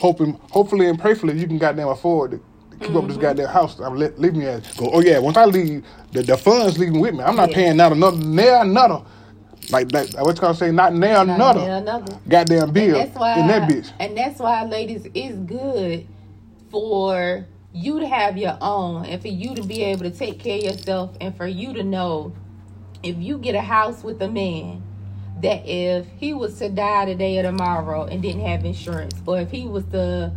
hoping, 0.00 0.34
hopefully 0.50 0.88
and 0.88 0.98
prayerfully 1.00 1.38
you 1.40 1.48
can 1.48 1.58
goddamn 1.58 1.88
afford 1.88 2.32
to 2.32 2.42
keep 2.82 2.96
up 2.96 3.08
this 3.08 3.18
Mm-hmm. 3.18 3.22
goddamn 3.22 3.48
house. 3.48 3.80
I'm 3.80 3.96
let 3.96 4.18
leave 4.20 4.34
me 4.36 4.46
at. 4.46 4.76
Go, 4.76 4.90
oh 4.92 5.00
yeah, 5.00 5.18
once 5.20 5.38
I 5.38 5.46
leave, 5.46 5.84
the, 6.12 6.24
the 6.24 6.38
funds 6.38 6.78
leaving 6.78 7.00
with 7.00 7.14
me. 7.16 7.22
I'm 7.24 7.36
not 7.36 7.50
Yeah. 7.50 7.54
paying 7.54 7.78
not 7.78 7.92
another 7.92 8.18
nail 8.18 8.62
another. 8.62 9.02
Like 9.70 9.92
that, 9.92 10.12
what's 10.14 10.40
gonna 10.40 10.54
say? 10.54 10.72
Not 10.72 10.94
nail 10.94 11.22
Not 11.22 11.36
another. 11.36 11.60
nail 11.60 11.78
another. 11.78 12.20
Goddamn 12.28 12.72
bill 12.72 12.86
And 12.86 12.94
that's 12.94 13.16
why 13.16 13.40
in 13.40 13.48
that 13.48 13.62
bitch. 13.68 13.92
And 14.00 14.16
that's 14.18 14.40
why, 14.40 14.64
ladies, 14.64 15.06
it's 15.14 15.36
good 15.38 16.08
for 16.70 17.46
you 17.72 18.00
to 18.00 18.08
have 18.08 18.38
your 18.38 18.58
own 18.60 19.06
and 19.06 19.22
for 19.22 19.28
you 19.28 19.54
to 19.56 19.62
be 19.64 19.82
able 19.84 20.04
to 20.04 20.10
take 20.10 20.40
care 20.40 20.58
of 20.58 20.64
yourself 20.64 21.16
and 21.20 21.36
for 21.36 21.46
you 21.46 21.74
to 21.74 21.84
know 21.84 22.34
if 23.02 23.16
you 23.18 23.38
get 23.38 23.54
a 23.54 23.60
house 23.62 24.04
with 24.04 24.20
a 24.22 24.28
man 24.28 24.82
that 25.36 25.66
if 25.66 26.06
he 26.18 26.34
was 26.34 26.58
to 26.58 26.68
die 26.68 27.06
today 27.06 27.38
or 27.38 27.42
tomorrow 27.42 28.04
and 28.06 28.22
didn't 28.22 28.46
have 28.46 28.64
insurance 28.64 29.09
or 29.26 29.40
if 29.40 29.50
he 29.50 29.66
was 29.66 29.84
to 29.86 30.32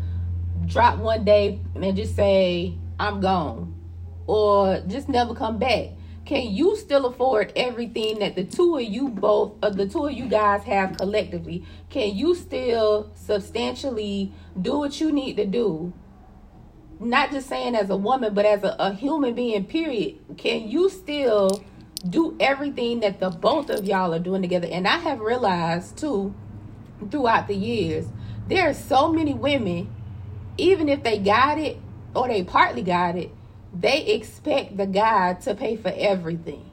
drop 0.65 0.97
one 0.99 1.25
day 1.25 1.59
and 1.75 1.95
just 1.95 2.15
say 2.15 2.73
i'm 2.99 3.19
gone 3.19 3.73
or 4.27 4.81
just 4.87 5.09
never 5.09 5.33
come 5.33 5.57
back. 5.57 5.89
Can 6.25 6.53
you 6.53 6.77
still 6.77 7.05
afford 7.05 7.51
everything 7.55 8.19
that 8.19 8.35
the 8.35 8.45
two 8.45 8.77
of 8.77 8.83
you 8.83 9.09
both 9.09 9.53
or 9.61 9.71
the 9.71 9.87
two 9.87 10.05
of 10.05 10.13
you 10.13 10.25
guys 10.25 10.63
have 10.63 10.97
collectively? 10.97 11.65
Can 11.89 12.15
you 12.15 12.33
still 12.33 13.11
substantially 13.13 14.31
do 14.59 14.79
what 14.79 15.01
you 15.01 15.11
need 15.11 15.35
to 15.35 15.45
do? 15.45 15.91
Not 16.99 17.31
just 17.31 17.49
saying 17.49 17.75
as 17.75 17.89
a 17.89 17.97
woman 17.97 18.33
but 18.33 18.45
as 18.45 18.63
a, 18.63 18.75
a 18.79 18.93
human 18.93 19.33
being 19.33 19.65
period. 19.65 20.19
Can 20.37 20.69
you 20.69 20.89
still 20.89 21.61
do 22.07 22.37
everything 22.39 23.01
that 23.01 23.19
the 23.19 23.29
both 23.29 23.69
of 23.69 23.83
y'all 23.83 24.13
are 24.13 24.19
doing 24.19 24.41
together? 24.41 24.69
And 24.71 24.87
i 24.87 24.97
have 24.97 25.19
realized 25.19 25.97
too 25.97 26.33
throughout 27.11 27.47
the 27.47 27.55
years 27.55 28.07
there 28.47 28.69
are 28.69 28.73
so 28.73 29.11
many 29.11 29.33
women 29.33 29.93
even 30.57 30.89
if 30.89 31.03
they 31.03 31.17
got 31.17 31.57
it 31.57 31.77
or 32.15 32.27
they 32.27 32.43
partly 32.43 32.81
got 32.81 33.15
it 33.15 33.31
they 33.73 34.05
expect 34.05 34.77
the 34.77 34.85
guy 34.85 35.33
to 35.33 35.55
pay 35.55 35.75
for 35.75 35.91
everything. 35.95 36.69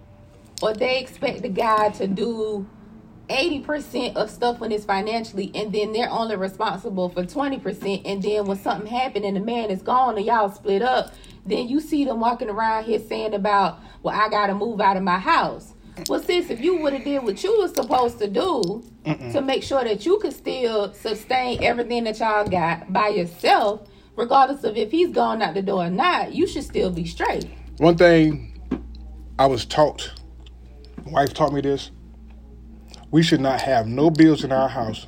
Or 0.62 0.74
they 0.74 1.00
expect 1.00 1.42
the 1.42 1.48
guy 1.48 1.88
to 1.90 2.06
do 2.06 2.66
80% 3.30 4.16
of 4.16 4.28
stuff 4.28 4.60
when 4.60 4.72
it's 4.72 4.84
financially 4.84 5.50
and 5.54 5.72
then 5.72 5.92
they're 5.92 6.10
only 6.10 6.36
responsible 6.36 7.08
for 7.08 7.22
20% 7.22 8.02
and 8.04 8.22
then 8.22 8.44
when 8.44 8.58
something 8.58 8.90
happened 8.90 9.24
and 9.24 9.36
the 9.36 9.40
man 9.40 9.70
is 9.70 9.82
gone 9.82 10.16
and 10.16 10.26
y'all 10.26 10.50
split 10.50 10.82
up 10.82 11.14
then 11.46 11.68
you 11.68 11.80
see 11.80 12.04
them 12.04 12.18
walking 12.18 12.50
around 12.50 12.84
here 12.84 12.98
saying 12.98 13.32
about 13.32 13.78
well 14.02 14.20
i 14.20 14.28
gotta 14.28 14.52
move 14.52 14.80
out 14.80 14.96
of 14.96 15.04
my 15.04 15.20
house 15.20 15.74
well 16.08 16.20
sis 16.22 16.50
if 16.50 16.60
you 16.60 16.76
would 16.78 16.92
have 16.92 17.04
did 17.04 17.22
what 17.22 17.42
you 17.42 17.56
was 17.58 17.74
supposed 17.74 18.18
to 18.18 18.26
do 18.28 18.82
to 19.32 19.40
make 19.40 19.62
sure 19.62 19.82
that 19.84 20.04
you 20.06 20.18
could 20.18 20.32
still 20.32 20.92
sustain 20.92 21.62
everything 21.62 22.04
that 22.04 22.18
y'all 22.18 22.46
got 22.46 22.92
by 22.92 23.08
yourself 23.08 23.88
regardless 24.16 24.64
of 24.64 24.76
if 24.76 24.90
he's 24.90 25.10
gone 25.10 25.40
out 25.42 25.54
the 25.54 25.62
door 25.62 25.84
or 25.86 25.90
not 25.90 26.32
you 26.34 26.46
should 26.46 26.64
still 26.64 26.90
be 26.90 27.04
straight 27.06 27.48
One 27.78 27.96
thing 27.96 28.46
I 29.38 29.46
was 29.46 29.64
taught, 29.64 30.12
my 31.06 31.12
wife 31.12 31.32
taught 31.32 31.54
me 31.54 31.62
this. 31.62 31.90
We 33.10 33.22
should 33.22 33.40
not 33.40 33.62
have 33.62 33.86
no 33.86 34.10
bills 34.10 34.44
in 34.44 34.52
our 34.52 34.68
house 34.68 35.06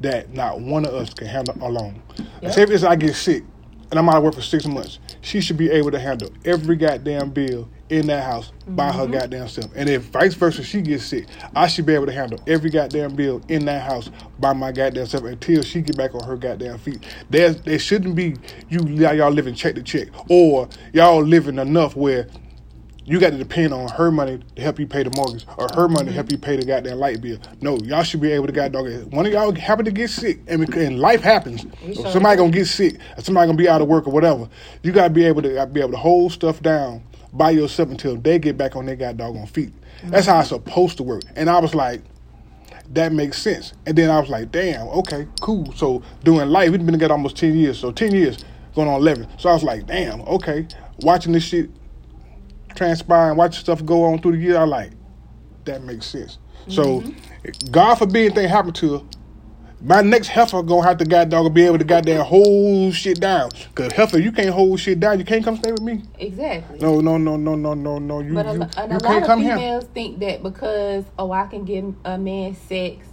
that 0.00 0.34
not 0.34 0.60
one 0.60 0.84
of 0.84 0.92
us 0.92 1.14
can 1.14 1.26
handle 1.26 1.56
alone. 1.66 2.02
Yep. 2.42 2.52
Say 2.52 2.62
if 2.62 2.70
it's 2.70 2.84
I 2.84 2.94
get 2.96 3.14
sick 3.14 3.42
and 3.90 3.98
I'm 3.98 4.06
out 4.10 4.16
of 4.18 4.22
work 4.24 4.34
for 4.34 4.42
six 4.42 4.66
months, 4.66 4.98
she 5.22 5.40
should 5.40 5.56
be 5.56 5.70
able 5.70 5.90
to 5.92 5.98
handle 5.98 6.28
every 6.44 6.76
goddamn 6.76 7.30
bill 7.30 7.70
in 7.90 8.06
that 8.06 8.24
house 8.24 8.52
by 8.68 8.92
her 8.92 9.02
mm-hmm. 9.02 9.12
goddamn 9.12 9.48
self. 9.48 9.70
And 9.74 9.88
if 9.88 10.02
vice 10.04 10.34
versa, 10.34 10.62
she 10.62 10.80
gets 10.80 11.04
sick, 11.04 11.26
I 11.54 11.66
should 11.66 11.86
be 11.86 11.94
able 11.94 12.06
to 12.06 12.12
handle 12.12 12.40
every 12.46 12.70
goddamn 12.70 13.16
bill 13.16 13.42
in 13.48 13.64
that 13.66 13.82
house 13.82 14.10
by 14.38 14.52
my 14.52 14.72
goddamn 14.72 15.06
self 15.06 15.24
until 15.24 15.62
she 15.62 15.82
get 15.82 15.96
back 15.96 16.14
on 16.14 16.24
her 16.24 16.36
goddamn 16.36 16.78
feet. 16.78 17.04
There's 17.28 17.60
there 17.62 17.78
shouldn't 17.78 18.14
be 18.14 18.36
you 18.68 18.80
y'all 18.86 19.30
living 19.30 19.54
check 19.54 19.74
to 19.74 19.82
check 19.82 20.08
or 20.30 20.68
y'all 20.92 21.22
living 21.22 21.58
enough 21.58 21.96
where 21.96 22.28
you 23.04 23.18
got 23.18 23.30
to 23.30 23.38
depend 23.38 23.74
on 23.74 23.88
her 23.88 24.12
money 24.12 24.40
to 24.54 24.62
help 24.62 24.78
you 24.78 24.86
pay 24.86 25.02
the 25.02 25.10
mortgage 25.16 25.44
or 25.56 25.66
her 25.74 25.88
money 25.88 26.04
to 26.04 26.10
mm-hmm. 26.10 26.14
help 26.14 26.30
you 26.30 26.38
pay 26.38 26.54
the 26.54 26.64
goddamn 26.64 26.98
light 26.98 27.20
bill. 27.20 27.38
No, 27.60 27.76
y'all 27.78 28.04
should 28.04 28.20
be 28.20 28.30
able 28.30 28.46
to 28.46 28.52
goddamn 28.52 28.86
it. 28.86 29.08
One 29.08 29.26
of 29.26 29.32
y'all 29.32 29.52
happen 29.52 29.84
to 29.84 29.90
get 29.90 30.10
sick, 30.10 30.38
and, 30.46 30.72
and 30.74 31.00
life 31.00 31.20
happens. 31.20 31.66
somebody 32.12 32.36
gonna 32.36 32.52
get 32.52 32.66
sick, 32.66 33.00
or 33.16 33.22
somebody 33.22 33.48
gonna 33.48 33.58
be 33.58 33.68
out 33.68 33.82
of 33.82 33.88
work 33.88 34.06
or 34.06 34.12
whatever. 34.12 34.48
You 34.84 34.92
gotta 34.92 35.10
be 35.10 35.24
able 35.24 35.42
to 35.42 35.66
be 35.66 35.80
able 35.80 35.90
to 35.90 35.96
hold 35.96 36.30
stuff 36.30 36.62
down 36.62 37.02
by 37.32 37.50
yourself 37.50 37.90
until 37.90 38.16
they 38.16 38.38
get 38.38 38.56
back 38.56 38.76
on 38.76 38.86
their 38.86 38.96
goddamn 38.96 39.46
feet. 39.46 39.72
That's 40.04 40.26
how 40.26 40.40
it's 40.40 40.50
mm-hmm. 40.50 40.66
supposed 40.66 40.96
to 40.98 41.02
work. 41.02 41.22
And 41.36 41.48
I 41.48 41.58
was 41.58 41.74
like, 41.74 42.02
that 42.90 43.12
makes 43.12 43.40
sense. 43.40 43.72
And 43.86 43.96
then 43.96 44.10
I 44.10 44.18
was 44.18 44.28
like, 44.28 44.50
damn, 44.50 44.88
okay, 44.88 45.26
cool. 45.40 45.72
So 45.72 46.02
doing 46.24 46.48
life, 46.48 46.70
we've 46.70 46.84
been 46.84 46.92
together 46.92 47.14
almost 47.14 47.36
10 47.36 47.56
years. 47.56 47.78
So 47.78 47.92
10 47.92 48.12
years, 48.12 48.44
going 48.74 48.88
on 48.88 49.00
11. 49.00 49.28
So 49.38 49.48
I 49.48 49.52
was 49.52 49.62
like, 49.62 49.86
damn, 49.86 50.20
okay. 50.22 50.66
Watching 51.00 51.32
this 51.32 51.44
shit 51.44 51.70
transpire 52.74 53.28
and 53.28 53.38
watching 53.38 53.60
stuff 53.60 53.84
go 53.84 54.04
on 54.04 54.20
through 54.20 54.32
the 54.32 54.38
year, 54.38 54.58
I 54.58 54.64
like, 54.64 54.92
that 55.64 55.82
makes 55.82 56.06
sense. 56.06 56.38
So 56.68 57.00
mm-hmm. 57.00 57.70
God 57.70 57.96
forbid 57.96 58.26
anything 58.26 58.48
happen 58.48 58.72
to 58.74 58.98
her, 58.98 59.04
my 59.82 60.02
next 60.02 60.28
heifer 60.28 60.62
gonna 60.62 60.86
have 60.86 60.98
to 60.98 61.04
goddamn 61.04 61.52
be 61.52 61.64
able 61.64 61.78
to 61.78 61.84
goddamn 61.84 62.24
hold 62.24 62.94
shit 62.94 63.20
down. 63.20 63.50
Cause 63.74 63.92
heifer, 63.92 64.18
you 64.18 64.32
can't 64.32 64.50
hold 64.50 64.78
shit 64.80 65.00
down. 65.00 65.18
You 65.18 65.24
can't 65.24 65.44
come 65.44 65.56
stay 65.56 65.72
with 65.72 65.82
me. 65.82 66.02
Exactly. 66.18 66.78
No, 66.80 67.00
no, 67.00 67.16
no, 67.18 67.36
no, 67.36 67.54
no, 67.54 67.74
no, 67.74 67.98
no. 67.98 68.20
You, 68.20 68.34
But 68.34 68.46
a, 68.46 68.52
you, 68.52 68.62
and 68.76 68.92
you 68.92 68.98
a 68.98 69.00
can't 69.00 69.02
lot 69.02 69.22
of 69.22 69.26
come 69.26 69.40
here. 69.40 69.56
females 69.56 69.84
think 69.94 70.18
that 70.20 70.42
because 70.42 71.04
oh 71.18 71.32
I 71.32 71.46
can 71.46 71.64
give 71.64 71.94
a 72.04 72.18
man 72.18 72.54
sex, 72.54 73.06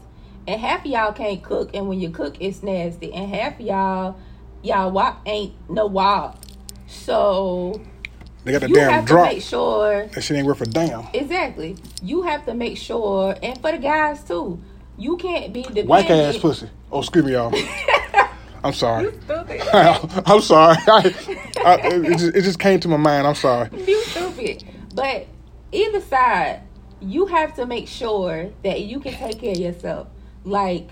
and 0.48 0.60
half 0.60 0.82
of 0.82 0.88
y'all 0.88 1.14
can't 1.14 1.42
cook, 1.42 1.72
and 1.74 1.88
when 1.88 2.00
you 2.00 2.10
cook 2.10 2.36
it's 2.42 2.62
nasty, 2.64 3.14
and 3.14 3.34
half 3.34 3.60
of 3.60 3.66
y'all 3.66 4.18
y'all 4.62 4.92
wop 4.92 5.22
ain't 5.26 5.54
no 5.70 5.86
wop. 5.86 6.44
So 6.88 7.82
They 8.44 8.52
got 8.52 8.64
a 8.64 8.68
you 8.68 8.76
damn 8.76 8.92
have 8.92 9.06
drop. 9.06 9.30
to 9.30 9.36
make 9.36 9.44
sure 9.44 10.08
That 10.08 10.22
shit 10.22 10.38
ain't 10.38 10.46
worth 10.48 10.62
a 10.62 10.66
damn. 10.66 11.08
exactly. 11.14 11.78
You 12.02 12.24
have 12.24 12.46
to 12.46 12.54
make 12.54 12.78
sure, 12.78 13.36
and 13.42 13.60
for 13.62 13.72
the 13.72 13.78
guys 13.78 14.24
too, 14.24 14.62
you 14.98 15.18
can't 15.18 15.54
be 15.54 15.62
dependent. 15.62 15.88
Whack 15.88 16.10
ass 16.10 16.38
pussy. 16.38 16.70
Oh, 16.92 17.00
excuse 17.00 17.24
me, 17.24 17.34
y'all. 17.34 17.54
I'm 18.64 18.74
sorry. 18.74 19.12
Stupid. 19.24 19.62
I'm 20.26 20.42
sorry. 20.42 20.78
I, 20.88 21.14
I, 21.64 21.78
it, 21.84 22.18
just, 22.18 22.36
it 22.36 22.42
just 22.42 22.60
came 22.60 22.80
to 22.82 22.88
my 22.88 22.98
mind. 22.98 23.28
I'm 23.28 23.36
sorry. 23.36 23.70
you 23.86 24.02
stupid. 24.04 24.64
But 24.94 25.28
either 25.72 26.02
side, 26.02 26.62
you 27.00 27.28
have 27.28 27.56
to 27.56 27.66
make 27.66 27.88
sure 27.88 28.50
that 28.64 28.82
you 28.82 29.00
can 29.00 29.14
take 29.14 29.40
care 29.40 29.52
of 29.52 29.58
yourself. 29.58 30.08
Like 30.44 30.90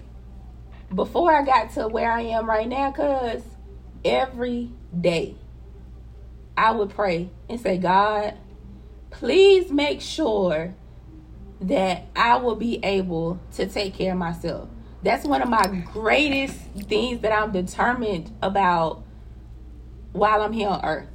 before 0.93 1.34
I 1.34 1.43
got 1.43 1.72
to 1.72 1.88
where 1.88 2.12
I 2.12 2.22
am 2.22 2.47
right 2.47 2.68
now, 2.68 2.91
cause 2.91 3.41
every 4.03 4.72
day 4.99 5.36
I 6.56 6.72
would 6.72 6.91
pray 6.91 7.30
and 7.49 7.60
say, 7.60 7.78
God, 7.78 8.36
please 9.10 9.72
make 9.72 10.01
sure 10.01 10.76
that 11.62 12.06
I 12.16 12.38
will 12.38 12.56
be 12.56 12.80
able 12.84 13.39
to 13.53 13.68
take 13.68 13.93
care 13.95 14.12
of 14.12 14.18
myself. 14.18 14.70
That's 15.03 15.26
one 15.26 15.41
of 15.41 15.49
my 15.49 15.68
greatest 15.93 16.56
things 16.88 17.22
that 17.22 17.32
I'm 17.32 17.51
determined 17.51 18.36
about 18.41 19.03
while 20.14 20.41
I'm 20.41 20.53
here 20.53 20.70
on 20.70 20.84
earth. 20.84 21.08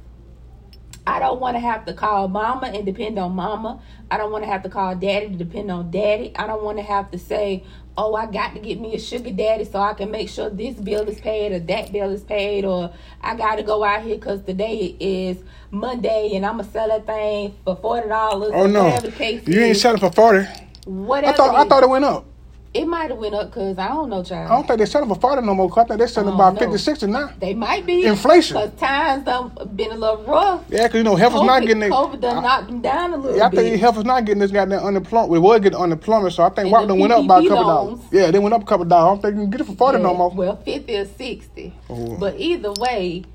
I 1.05 1.19
don't 1.19 1.39
want 1.39 1.55
to 1.55 1.59
have 1.59 1.85
to 1.85 1.93
call 1.93 2.27
mama 2.27 2.67
and 2.67 2.85
depend 2.85 3.17
on 3.17 3.33
mama. 3.33 3.81
I 4.09 4.17
don't 4.17 4.31
want 4.31 4.43
to 4.43 4.49
have 4.49 4.63
to 4.63 4.69
call 4.69 4.95
daddy 4.95 5.29
to 5.29 5.35
depend 5.35 5.71
on 5.71 5.89
daddy. 5.89 6.31
I 6.35 6.45
don't 6.47 6.63
want 6.63 6.77
to 6.77 6.83
have 6.83 7.11
to 7.11 7.17
say, 7.17 7.63
oh, 7.97 8.15
I 8.15 8.25
got 8.25 8.53
to 8.55 8.59
get 8.59 8.79
me 8.79 8.95
a 8.95 8.99
sugar 8.99 9.31
daddy 9.31 9.65
so 9.65 9.79
I 9.79 9.93
can 9.93 10.11
make 10.11 10.29
sure 10.29 10.49
this 10.49 10.75
bill 10.75 11.07
is 11.07 11.19
paid 11.19 11.51
or 11.51 11.59
that 11.59 11.91
bill 11.91 12.11
is 12.11 12.23
paid, 12.23 12.65
or 12.65 12.93
I 13.21 13.35
got 13.35 13.55
to 13.55 13.63
go 13.63 13.83
out 13.83 14.03
here 14.03 14.15
because 14.15 14.41
today 14.43 14.95
is 14.99 15.37
Monday 15.71 16.31
and 16.35 16.45
I'm 16.45 16.55
going 16.55 16.65
to 16.65 16.71
sell 16.71 16.87
that 16.87 17.05
thing 17.05 17.55
for 17.63 17.77
$40. 17.77 18.51
Oh 18.53 18.67
no, 18.67 18.85
Whatever 18.85 19.07
the 19.07 19.13
case 19.13 19.47
you 19.47 19.61
ain't 19.61 19.77
selling 19.77 19.99
for 19.99 20.11
forty. 20.11 20.47
Whatever 20.85 21.33
I 21.33 21.35
thought 21.35 21.55
I 21.55 21.65
thought 21.65 21.83
it 21.83 21.89
went 21.89 22.05
up. 22.05 22.25
It 22.73 22.85
might 22.87 23.09
have 23.09 23.19
went 23.19 23.35
up 23.35 23.47
because 23.49 23.77
I 23.77 23.89
don't 23.89 24.09
know, 24.09 24.23
child. 24.23 24.49
I 24.49 24.55
don't 24.55 24.65
think 24.65 24.77
they're 24.77 24.87
selling 24.87 25.09
for 25.09 25.15
forty 25.15 25.41
no 25.45 25.53
more. 25.53 25.67
'cause 25.69 25.79
I 25.79 25.87
think 25.89 25.97
they're 25.97 26.07
selling 26.07 26.31
Oh, 26.31 26.35
about 26.35 26.53
no. 26.53 26.59
50, 26.61 26.77
60 26.77 27.07
now. 27.07 27.29
They 27.37 27.53
might 27.53 27.85
be 27.85 28.05
Inflation. 28.05 28.55
because 28.55 28.79
times 28.79 29.25
done 29.25 29.51
been 29.75 29.91
a 29.91 29.95
little 29.95 30.23
rough. 30.23 30.63
Yeah, 30.69 30.83
because 30.87 30.97
you 30.99 31.03
know 31.03 31.15
heifers 31.17 31.41
not 31.41 31.61
getting 31.63 31.83
it. 31.83 31.91
COVID 31.91 32.21
done 32.21 32.41
knocked 32.43 32.67
them 32.67 32.79
down 32.81 33.13
a 33.13 33.17
little 33.17 33.31
bit. 33.33 33.37
Yeah, 33.39 33.47
I 33.47 33.49
think 33.49 33.81
heifers 33.81 34.05
not 34.05 34.23
getting 34.23 34.39
this 34.39 34.51
goddamn 34.51 34.83
unemployment. 34.85 35.31
We 35.31 35.39
was 35.39 35.59
getting 35.59 35.77
unemployment, 35.77 36.33
so 36.33 36.43
I 36.43 36.49
think 36.49 36.71
WAP 36.71 36.87
done 36.87 36.97
went 36.99 37.11
up 37.11 37.27
by 37.27 37.39
a 37.39 37.47
couple 37.47 37.63
dollars. 37.65 37.99
Yeah, 38.09 38.31
they 38.31 38.39
went 38.39 38.53
up 38.55 38.61
a 38.61 38.65
couple 38.65 38.85
dollars. 38.85 39.03
I 39.05 39.09
don't 39.15 39.21
think 39.21 39.35
you 39.35 39.41
can 39.41 39.49
get 39.49 39.61
it 39.61 39.63
for 39.65 39.75
forty 39.75 39.97
no 39.99 40.13
more. 40.13 40.29
Well, 40.29 40.55
50 40.55 40.95
or 40.95 41.05
60. 41.05 41.73
Oh. 41.89 42.15
But 42.17 42.39
either 42.39 42.71
way, 42.79 43.25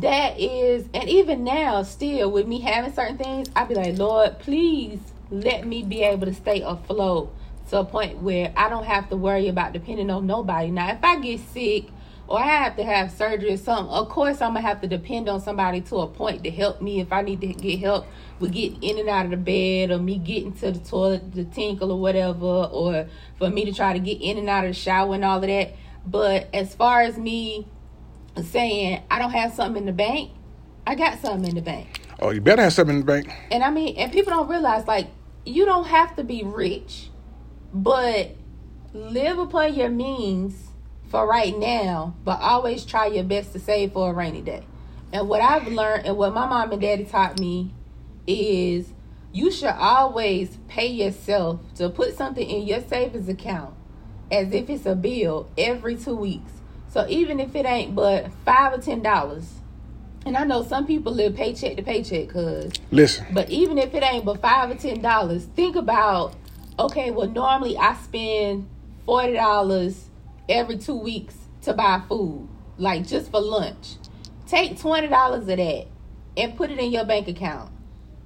that 0.00 0.40
is, 0.40 0.86
and 0.92 1.08
even 1.08 1.44
now, 1.44 1.82
still, 1.84 2.32
with 2.32 2.48
me 2.48 2.58
having 2.60 2.92
certain 2.92 3.16
things, 3.18 3.48
I'd 3.54 3.68
be 3.68 3.76
like, 3.76 3.96
Lord, 3.96 4.40
please 4.40 4.98
let 5.30 5.66
me 5.68 5.82
be 5.84 6.02
able 6.02 6.26
to 6.26 6.34
stay 6.34 6.62
afloat 6.62 7.32
to 7.72 7.78
a 7.78 7.84
point 7.84 8.18
where 8.18 8.52
I 8.54 8.68
don't 8.68 8.84
have 8.84 9.08
to 9.08 9.16
worry 9.16 9.48
about 9.48 9.72
depending 9.72 10.10
on 10.10 10.26
nobody. 10.26 10.70
Now, 10.70 10.92
if 10.92 11.02
I 11.02 11.18
get 11.18 11.40
sick 11.40 11.86
or 12.28 12.38
I 12.38 12.46
have 12.46 12.76
to 12.76 12.84
have 12.84 13.10
surgery 13.10 13.54
or 13.54 13.56
something, 13.56 13.90
of 13.90 14.10
course, 14.10 14.42
I'm 14.42 14.54
to 14.54 14.60
have 14.60 14.82
to 14.82 14.86
depend 14.86 15.26
on 15.30 15.40
somebody 15.40 15.80
to 15.80 15.96
a 16.00 16.06
point 16.06 16.44
to 16.44 16.50
help 16.50 16.82
me 16.82 17.00
if 17.00 17.10
I 17.14 17.22
need 17.22 17.40
to 17.40 17.46
get 17.46 17.80
help 17.80 18.06
with 18.40 18.52
getting 18.52 18.82
in 18.82 18.98
and 18.98 19.08
out 19.08 19.24
of 19.24 19.30
the 19.30 19.38
bed 19.38 19.90
or 19.90 19.98
me 19.98 20.18
getting 20.18 20.52
to 20.56 20.70
the 20.70 20.80
toilet 20.80 21.32
to 21.32 21.44
tinkle 21.46 21.90
or 21.90 21.98
whatever, 21.98 22.44
or 22.44 23.06
for 23.38 23.48
me 23.48 23.64
to 23.64 23.72
try 23.72 23.94
to 23.94 23.98
get 23.98 24.20
in 24.20 24.36
and 24.36 24.50
out 24.50 24.64
of 24.64 24.70
the 24.70 24.78
shower 24.78 25.14
and 25.14 25.24
all 25.24 25.38
of 25.38 25.48
that. 25.48 25.74
But 26.06 26.48
as 26.54 26.74
far 26.74 27.00
as 27.00 27.16
me 27.16 27.66
saying 28.44 29.02
I 29.10 29.18
don't 29.18 29.30
have 29.30 29.54
something 29.54 29.80
in 29.80 29.86
the 29.86 29.92
bank, 29.92 30.30
I 30.86 30.94
got 30.94 31.20
something 31.20 31.48
in 31.48 31.54
the 31.54 31.62
bank. 31.62 32.02
Oh, 32.20 32.30
you 32.32 32.42
better 32.42 32.62
have 32.62 32.74
something 32.74 32.96
in 32.96 33.00
the 33.00 33.06
bank. 33.06 33.32
And 33.50 33.64
I 33.64 33.70
mean, 33.70 33.96
and 33.96 34.12
people 34.12 34.30
don't 34.30 34.48
realize 34.48 34.86
like 34.86 35.08
you 35.46 35.64
don't 35.64 35.86
have 35.86 36.14
to 36.16 36.24
be 36.24 36.42
rich, 36.44 37.08
but 37.72 38.36
live 38.92 39.38
upon 39.38 39.74
your 39.74 39.88
means 39.88 40.54
for 41.08 41.26
right 41.26 41.56
now, 41.56 42.14
but 42.24 42.40
always 42.40 42.84
try 42.84 43.06
your 43.06 43.24
best 43.24 43.52
to 43.52 43.58
save 43.58 43.92
for 43.92 44.10
a 44.10 44.14
rainy 44.14 44.42
day. 44.42 44.64
And 45.12 45.28
what 45.28 45.42
I've 45.42 45.66
learned 45.66 46.06
and 46.06 46.16
what 46.16 46.32
my 46.32 46.46
mom 46.46 46.72
and 46.72 46.80
daddy 46.80 47.04
taught 47.04 47.38
me 47.38 47.74
is 48.26 48.92
you 49.32 49.50
should 49.50 49.68
always 49.68 50.58
pay 50.68 50.86
yourself 50.86 51.60
to 51.76 51.88
put 51.90 52.16
something 52.16 52.48
in 52.48 52.66
your 52.66 52.80
savings 52.80 53.28
account 53.28 53.74
as 54.30 54.52
if 54.52 54.70
it's 54.70 54.86
a 54.86 54.94
bill 54.94 55.48
every 55.58 55.96
two 55.96 56.16
weeks. 56.16 56.52
So 56.88 57.06
even 57.08 57.40
if 57.40 57.54
it 57.54 57.66
ain't 57.66 57.94
but 57.94 58.30
five 58.44 58.72
or 58.72 58.78
ten 58.78 59.02
dollars, 59.02 59.54
and 60.24 60.36
I 60.36 60.44
know 60.44 60.62
some 60.62 60.86
people 60.86 61.12
live 61.12 61.34
paycheck 61.34 61.76
to 61.76 61.82
paycheck, 61.82 62.28
cause 62.28 62.72
Listen, 62.90 63.26
but 63.32 63.50
even 63.50 63.76
if 63.78 63.94
it 63.94 64.02
ain't 64.02 64.24
but 64.24 64.40
five 64.40 64.70
or 64.70 64.74
ten 64.74 65.00
dollars, 65.00 65.44
think 65.44 65.76
about 65.76 66.34
okay, 66.78 67.10
well 67.10 67.28
normally 67.28 67.76
I 67.76 67.94
spend 67.94 68.68
forty 69.04 69.34
dollars 69.34 70.08
every 70.48 70.78
two 70.78 70.96
weeks 70.96 71.36
to 71.62 71.72
buy 71.72 72.02
food, 72.08 72.48
like 72.78 73.06
just 73.06 73.30
for 73.30 73.40
lunch. 73.40 73.96
Take 74.46 74.78
twenty 74.78 75.08
dollars 75.08 75.48
of 75.48 75.56
that 75.56 75.86
and 76.36 76.56
put 76.56 76.70
it 76.70 76.78
in 76.78 76.90
your 76.90 77.04
bank 77.04 77.28
account. 77.28 77.70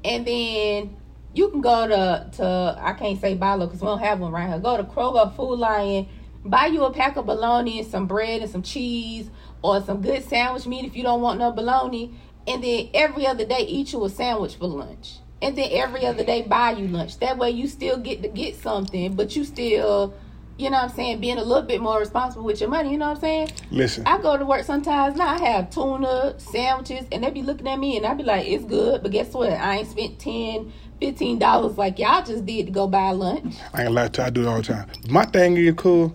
And 0.04 0.26
then 0.26 0.96
you 1.34 1.48
can 1.50 1.60
go 1.60 1.86
to 1.86 2.30
to 2.36 2.78
I 2.80 2.92
can't 2.94 3.20
say 3.20 3.34
buy 3.34 3.56
because 3.58 3.80
we 3.80 3.86
don't 3.86 3.98
have 3.98 4.20
one 4.20 4.32
right 4.32 4.48
here. 4.48 4.58
Go 4.58 4.76
to 4.76 4.84
Kroger 4.84 5.34
Food 5.36 5.58
Lion, 5.58 6.08
buy 6.44 6.66
you 6.66 6.84
a 6.84 6.92
pack 6.92 7.16
of 7.16 7.26
bologna 7.26 7.80
and 7.80 7.88
some 7.88 8.06
bread 8.06 8.42
and 8.42 8.50
some 8.50 8.62
cheese 8.62 9.30
or 9.62 9.82
some 9.82 10.00
good 10.00 10.24
sandwich 10.24 10.66
meat 10.66 10.84
if 10.84 10.96
you 10.96 11.02
don't 11.02 11.20
want 11.20 11.38
no 11.38 11.52
bologna. 11.52 12.14
And 12.46 12.62
then 12.62 12.90
every 12.94 13.26
other 13.26 13.44
day 13.44 13.66
eat 13.66 13.92
you 13.92 14.04
a 14.04 14.10
sandwich 14.10 14.54
for 14.54 14.68
lunch. 14.68 15.16
And 15.42 15.56
then 15.56 15.68
every 15.72 16.06
other 16.06 16.24
day 16.24 16.42
buy 16.42 16.72
you 16.72 16.88
lunch. 16.88 17.18
That 17.18 17.36
way 17.36 17.50
you 17.50 17.68
still 17.68 17.98
get 17.98 18.22
to 18.22 18.28
get 18.28 18.56
something, 18.56 19.14
but 19.14 19.36
you 19.36 19.44
still, 19.44 20.14
you 20.56 20.70
know 20.70 20.78
what 20.78 20.90
I'm 20.90 20.96
saying, 20.96 21.20
being 21.20 21.36
a 21.36 21.44
little 21.44 21.62
bit 21.62 21.82
more 21.82 21.98
responsible 21.98 22.44
with 22.44 22.60
your 22.60 22.70
money, 22.70 22.90
you 22.90 22.96
know 22.98 23.08
what 23.08 23.16
I'm 23.16 23.20
saying? 23.20 23.50
listen. 23.70 24.06
I 24.06 24.18
go 24.18 24.38
to 24.38 24.46
work 24.46 24.64
sometimes 24.64 25.16
now. 25.16 25.28
I 25.28 25.38
have 25.38 25.70
tuna 25.70 26.34
sandwiches, 26.38 27.06
and 27.12 27.22
they 27.22 27.30
be 27.30 27.42
looking 27.42 27.68
at 27.68 27.78
me, 27.78 27.98
and 27.98 28.06
I 28.06 28.14
be 28.14 28.22
like, 28.22 28.46
"It's 28.46 28.64
good," 28.64 29.02
but 29.02 29.12
guess 29.12 29.34
what? 29.34 29.52
I 29.52 29.76
ain't 29.76 29.88
spent 29.88 30.18
10 30.18 30.72
15 31.00 31.38
dollars 31.38 31.76
like 31.76 31.98
y'all 31.98 32.24
just 32.24 32.46
did 32.46 32.66
to 32.66 32.72
go 32.72 32.86
buy 32.86 33.10
lunch. 33.10 33.56
I 33.74 33.82
ain't 33.82 33.88
gonna 33.88 33.90
lie 33.90 34.08
to 34.08 34.24
I 34.24 34.30
do 34.30 34.42
it 34.42 34.46
all 34.46 34.56
the 34.56 34.62
time. 34.62 34.88
My 35.10 35.26
thing 35.26 35.58
is 35.58 35.74
cool. 35.74 36.14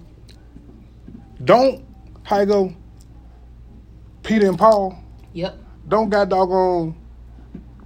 Don't 1.44 1.86
how 2.24 2.40
you 2.40 2.46
go. 2.48 2.74
Peter 4.24 4.48
and 4.48 4.58
Paul. 4.58 4.98
Yep. 5.34 5.58
Don't 5.88 6.10
got 6.10 6.30
doggone 6.30 6.96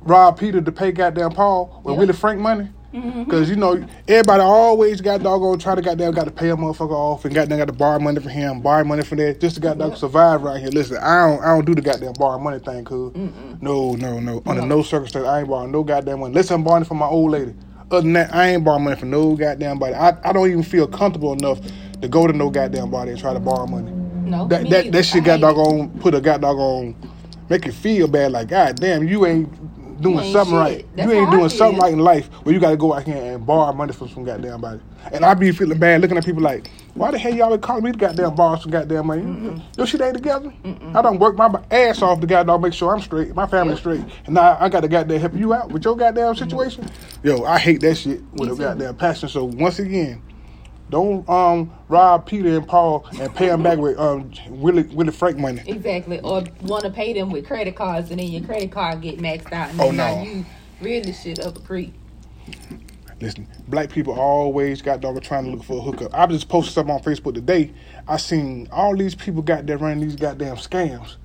rob 0.06 0.39
Peter 0.39 0.62
to 0.62 0.72
pay 0.72 0.91
goddamn 0.91 1.32
Paul 1.32 1.82
with 1.84 1.93
Yep. 1.93 1.99
Willie 1.99 2.14
Frank 2.14 2.39
money. 2.39 2.70
Mm-hmm. 2.93 3.30
Cause 3.30 3.49
you 3.49 3.58
know 3.58 3.86
everybody 4.08 4.41
always 4.41 5.01
got 5.01 5.22
doggone 5.22 5.60
trying 5.60 5.76
to 5.76 5.82
goddamn 5.82 6.14
got 6.14 6.24
to 6.24 6.32
pay 6.32 6.49
a 6.49 6.56
motherfucker 6.56 6.91
off 6.91 7.26
and 7.26 7.36
goddamn 7.36 7.58
got 7.58 7.66
to 7.68 7.74
borrow 7.74 7.99
money 7.99 8.22
from 8.22 8.30
him, 8.32 8.62
borrow 8.62 8.86
money 8.86 9.03
from 9.03 9.18
that 9.18 9.41
just 9.41 9.56
to 9.56 9.62
goddamn 9.62 9.89
Yep. 9.89 9.97
survive 9.97 10.43
right 10.43 10.62
here. 10.62 10.70
Listen, 10.70 10.97
I 10.97 11.28
don't 11.28 11.43
I 11.43 11.47
don't 11.47 11.66
do 11.66 11.76
the 11.76 11.82
goddamn 11.82 12.14
borrow 12.14 12.39
money 12.39 12.60
thing, 12.60 12.86
cool. 12.86 13.12
No, 13.60 13.95
no, 13.95 14.22
no. 14.22 14.41
Under 14.45 14.62
No. 14.62 14.78
no 14.78 14.82
circumstance 14.82 15.26
I 15.28 15.39
ain't 15.41 15.49
borrowing 15.49 15.72
no 15.74 15.84
goddamn 15.84 16.22
money. 16.22 16.32
Unless 16.32 16.51
I'm 16.51 16.64
borrowing 16.64 16.86
from 16.86 16.97
my 16.99 17.08
old 17.08 17.32
lady. 17.32 17.53
Other 17.91 18.01
than 18.01 18.14
that, 18.14 18.34
I 18.34 18.47
ain't 18.51 18.64
borrowing 18.64 18.86
money 18.86 18.95
from 18.95 19.10
no 19.10 19.36
goddamn 19.36 19.78
body. 19.78 19.93
I, 19.93 20.18
I 20.24 20.32
don't 20.32 20.49
even 20.49 20.64
feel 20.64 20.88
comfortable 20.88 21.34
enough 21.34 21.60
to 22.01 22.08
go 22.08 22.28
to 22.28 22.34
no 22.34 22.49
goddamn 22.49 22.91
body 22.91 23.12
and 23.12 23.20
try 23.20 23.34
to 23.34 23.39
borrow 23.41 23.68
money. 23.68 23.91
No. 23.91 24.47
That 24.47 24.70
that, 24.70 24.91
that 24.93 25.03
shit 25.03 25.26
got 25.26 25.41
doggone 25.41 25.89
put 25.99 26.16
a 26.16 26.22
got 26.22 26.39
doggone 26.39 26.95
make 27.49 27.66
you 27.66 27.72
feel 27.74 28.08
bad 28.08 28.32
like 28.32 28.47
god 28.47 28.78
damn 28.78 29.08
you 29.08 29.26
ain't 29.26 29.49
doing 30.02 30.20
ain't 30.20 30.34
something 30.34 30.54
shit. 30.54 30.60
right. 30.60 30.86
That's 30.96 31.12
you 31.12 31.20
ain't 31.20 31.32
doing 31.32 31.50
something 31.50 31.80
right 31.80 31.93
in 31.93 32.00
life 32.00 32.28
where 32.43 32.54
you 32.54 32.60
got 32.60 32.72
to 32.72 32.78
go 32.78 32.93
out 32.93 33.04
here 33.04 33.16
and 33.16 33.46
borrow 33.46 33.74
money 33.74 33.93
from 33.93 34.10
some 34.10 34.24
goddamn 34.24 34.62
body. 34.62 34.80
And 35.12 35.24
I 35.24 35.34
be 35.34 35.52
feeling 35.52 35.78
bad 35.78 36.02
looking 36.02 36.18
at 36.18 36.26
people 36.26 36.41
like, 36.41 36.70
why 36.93 37.12
the 37.12 37.18
hell 37.18 37.34
y'all 37.34 37.58
calling 37.58 37.84
me 37.84 37.91
to 37.91 37.98
goddamn 37.98 38.36
borrow 38.36 38.58
some 38.58 38.72
goddamn 38.72 39.08
money? 39.08 39.62
Your 39.78 39.86
shit 39.88 40.02
ain't 40.02 40.16
together. 40.16 40.54
I 40.93 41.02
don't 41.02 41.20
work 41.20 41.36
my 41.36 41.62
ass 41.72 42.02
off 42.02 42.22
to 42.22 42.28
goddamn 42.28 42.62
make 42.62 42.74
sure 42.74 42.93
I'm 42.93 43.02
straight, 43.02 43.36
my 43.36 43.48
family's 43.48 43.80
straight, 43.80 44.04
and 44.26 44.36
now 44.36 44.58
I 44.60 44.70
got 44.70 44.82
to 44.82 44.88
goddamn 44.88 45.20
help 45.20 45.36
you 45.36 45.54
out 45.54 45.72
with 45.72 45.86
your 45.86 45.96
goddamn 45.96 46.36
situation. 46.36 46.86
Mm-hmm. 46.86 47.28
Yo, 47.28 47.43
I 47.43 47.60
hate 47.60 47.82
that 47.82 47.96
shit 47.96 48.22
with 48.34 48.52
a 48.52 48.56
goddamn 48.56 48.96
passion. 48.96 49.30
So 49.30 49.46
once 49.46 49.80
again. 49.80 50.22
Don't 50.89 51.27
um 51.27 51.73
rob 51.89 52.25
Peter 52.27 52.57
and 52.57 52.67
Paul 52.67 53.07
and 53.19 53.33
pay 53.36 53.47
them 53.47 53.63
back 53.63 53.79
with 53.79 53.97
um 53.97 54.31
Willie 54.49 54.83
Willie 54.83 55.11
Frank 55.11 55.38
money. 55.38 55.61
Exactly. 55.65 56.19
Or 56.19 56.43
want 56.61 56.83
to 56.83 56.91
pay 56.91 57.13
them 57.13 57.31
with 57.31 57.47
credit 57.47 57.75
cards 57.75 58.11
and 58.11 58.19
then 58.19 58.27
your 58.27 58.43
credit 58.43 58.71
card 58.71 59.01
get 59.01 59.17
maxed 59.17 59.51
out 59.51 59.71
and 59.71 59.81
Oh, 59.81 59.88
then 59.88 59.97
now 59.97 60.15
no. 60.15 60.23
you 60.23 60.45
really 60.81 61.11
shit 61.13 61.39
up 61.39 61.57
a 61.57 61.59
creek. 61.59 61.93
Listen, 63.21 63.47
black 63.67 63.89
people 63.89 64.13
always 64.19 64.81
got 64.81 64.99
dog 64.99 65.21
trying 65.23 65.45
to 65.45 65.51
look 65.51 65.63
for 65.63 65.77
a 65.77 65.81
hookup. 65.81 66.13
I 66.13 66.25
just 66.27 66.49
posted 66.49 66.73
something 66.73 66.93
on 66.95 67.01
Facebook 67.01 67.33
today. 67.33 67.71
I 68.07 68.17
seen 68.17 68.67
all 68.71 68.95
these 68.95 69.15
people 69.15 69.41
got 69.41 69.65
there 69.65 69.77
running 69.77 70.01
these 70.01 70.17
goddamn 70.17 70.57
scams, 70.57 71.15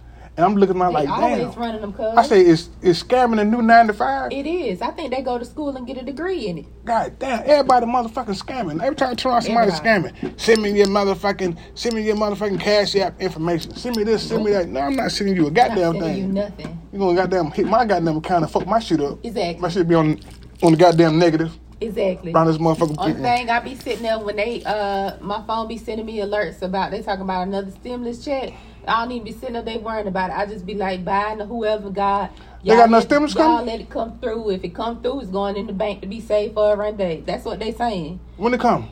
and 0.40 0.46
I'm 0.46 0.56
looking 0.58 0.80
at 0.80 0.92
like, 0.92 1.06
always 1.06 1.38
damn. 1.38 1.52
running 1.52 1.80
them 1.82 1.92
cuz. 1.92 2.14
I 2.16 2.22
say 2.22 2.40
it's 2.40 2.70
it's 2.80 3.02
scamming 3.02 3.36
the 3.36 3.44
new 3.44 3.60
nine 3.60 3.88
to 3.88 3.92
five. 3.92 4.32
it 4.32 4.46
is. 4.46 4.80
I 4.80 4.90
think 4.90 5.14
they 5.14 5.20
go 5.20 5.38
to 5.38 5.44
school 5.44 5.76
and 5.76 5.86
get 5.86 5.98
a 5.98 6.02
degree 6.02 6.46
in 6.46 6.58
it. 6.58 6.84
God 6.86 7.18
damn, 7.18 7.40
everybody 7.44 7.84
motherfucking 7.84 8.42
scamming. 8.42 8.82
Every 8.82 8.96
time 8.96 9.10
I 9.10 9.14
turn 9.16 9.32
around, 9.32 9.42
somebody 9.42 9.70
Everybody. 9.70 10.10
scamming. 10.18 10.40
Send 10.40 10.62
me 10.62 10.70
your 10.70 10.86
motherfucking, 10.86 11.58
send 11.74 11.94
me 11.94 12.02
your 12.02 12.16
motherfucking 12.16 12.58
cash 12.58 12.96
app 12.96 13.20
information. 13.20 13.74
Send 13.76 13.96
me 13.96 14.04
this, 14.04 14.26
send 14.26 14.42
me 14.42 14.52
that. 14.52 14.68
No, 14.68 14.80
I'm 14.80 14.96
not 14.96 15.12
sending 15.12 15.36
you 15.36 15.46
a 15.46 15.50
goddamn 15.50 15.92
sending 15.92 16.16
you 16.16 16.22
thing. 16.24 16.34
nothing. 16.34 16.88
You 16.90 16.98
gonna 16.98 17.16
goddamn 17.16 17.50
hit 17.50 17.66
my 17.66 17.84
goddamn 17.84 18.16
account 18.16 18.44
and 18.44 18.50
fuck 18.50 18.66
my 18.66 18.78
shit 18.78 19.00
up. 19.02 19.18
Exactly. 19.22 19.60
My 19.60 19.68
shit 19.68 19.86
be 19.86 19.94
on 19.94 20.18
on 20.62 20.72
the 20.72 20.78
goddamn 20.78 21.18
negative. 21.18 21.52
Exactly. 21.82 22.32
Around 22.32 22.46
this 22.46 22.58
motherfucker. 22.58 22.94
Only 22.98 23.20
thing 23.20 23.50
I 23.50 23.60
be 23.60 23.74
sitting 23.74 24.02
there 24.02 24.18
when 24.18 24.36
they 24.36 24.62
uh 24.64 25.16
my 25.20 25.42
phone 25.46 25.68
be 25.68 25.76
sending 25.76 26.06
me 26.06 26.18
alerts 26.18 26.62
about 26.62 26.90
they 26.92 27.02
talking 27.02 27.22
about 27.22 27.46
another 27.46 27.70
stimulus 27.70 28.24
check. 28.24 28.54
I 28.86 29.02
don't 29.02 29.12
even 29.12 29.24
be 29.24 29.32
sitting 29.32 29.56
up 29.56 29.64
there 29.64 29.78
worrying 29.78 30.06
about 30.06 30.30
it. 30.30 30.34
I 30.34 30.46
just 30.46 30.66
be 30.66 30.74
like 30.74 31.04
buying 31.04 31.40
whoever 31.40 31.90
God. 31.90 32.30
They 32.64 32.70
got 32.76 32.90
no 32.90 33.00
stimulus 33.00 33.34
y'all 33.34 33.58
coming? 33.58 33.66
let 33.66 33.80
it 33.80 33.90
come 33.90 34.18
through. 34.18 34.50
If 34.50 34.64
it 34.64 34.74
come 34.74 35.02
through, 35.02 35.20
it's 35.20 35.30
going 35.30 35.56
in 35.56 35.66
the 35.66 35.72
bank 35.72 36.00
to 36.02 36.06
be 36.06 36.20
saved 36.20 36.54
for 36.54 36.72
a 36.72 36.76
rainy 36.76 36.96
day. 36.96 37.22
That's 37.24 37.44
what 37.44 37.58
they 37.58 37.72
saying. 37.72 38.20
When 38.36 38.54
it 38.54 38.60
come? 38.60 38.90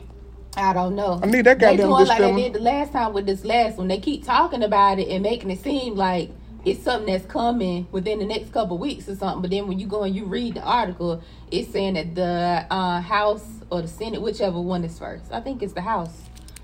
I 0.57 0.73
don't 0.73 0.95
know. 0.95 1.19
I 1.21 1.27
need 1.27 1.45
that 1.45 1.59
guy. 1.59 1.75
They 1.75 1.83
goddamn 1.83 1.97
doing 1.97 2.07
like 2.07 2.35
they 2.35 2.41
did 2.43 2.53
the 2.53 2.59
last 2.59 2.91
time 2.91 3.13
with 3.13 3.25
this 3.25 3.45
last 3.45 3.77
one. 3.77 3.87
They 3.87 3.99
keep 3.99 4.25
talking 4.25 4.63
about 4.63 4.99
it 4.99 5.07
and 5.07 5.23
making 5.23 5.51
it 5.51 5.59
seem 5.59 5.95
like 5.95 6.31
it's 6.65 6.83
something 6.83 7.11
that's 7.11 7.25
coming 7.25 7.87
within 7.91 8.19
the 8.19 8.25
next 8.25 8.51
couple 8.51 8.75
of 8.75 8.81
weeks 8.81 9.07
or 9.07 9.15
something. 9.15 9.41
But 9.41 9.51
then 9.51 9.67
when 9.67 9.79
you 9.79 9.87
go 9.87 10.03
and 10.03 10.15
you 10.15 10.25
read 10.25 10.55
the 10.55 10.61
article, 10.61 11.21
it's 11.51 11.71
saying 11.71 11.93
that 11.93 12.15
the 12.15 12.65
uh, 12.69 13.01
House 13.01 13.45
or 13.69 13.81
the 13.81 13.87
Senate, 13.87 14.21
whichever 14.21 14.59
one 14.59 14.83
is 14.83 14.97
first. 14.97 15.31
I 15.31 15.39
think 15.39 15.63
it's 15.63 15.73
the 15.73 15.81
House 15.81 16.13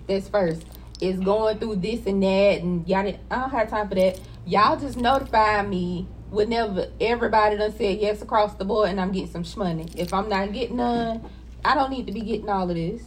that's 0.07 0.27
first. 0.27 0.65
Is 1.01 1.19
going 1.19 1.59
through 1.59 1.77
this 1.77 2.05
and 2.05 2.23
that 2.23 2.61
and 2.61 2.87
y'all. 2.87 3.03
didn't- 3.03 3.19
I 3.29 3.39
don't 3.41 3.49
have 3.49 3.69
time 3.69 3.89
for 3.89 3.95
that. 3.95 4.19
Y'all 4.45 4.79
just 4.79 4.97
notify 4.97 5.61
me 5.61 6.07
whenever 6.29 6.87
everybody 7.01 7.57
done 7.57 7.73
said 7.77 7.99
yes 7.99 8.21
across 8.21 8.53
the 8.55 8.65
board 8.65 8.89
and 8.89 8.99
I'm 9.01 9.11
getting 9.11 9.29
some 9.29 9.43
shmoney. 9.43 9.93
If 9.95 10.13
I'm 10.13 10.29
not 10.29 10.53
getting 10.53 10.77
none, 10.77 11.21
I 11.65 11.75
don't 11.75 11.89
need 11.91 12.07
to 12.07 12.13
be 12.13 12.21
getting 12.21 12.49
all 12.49 12.69
of 12.69 12.75
this. 12.75 13.01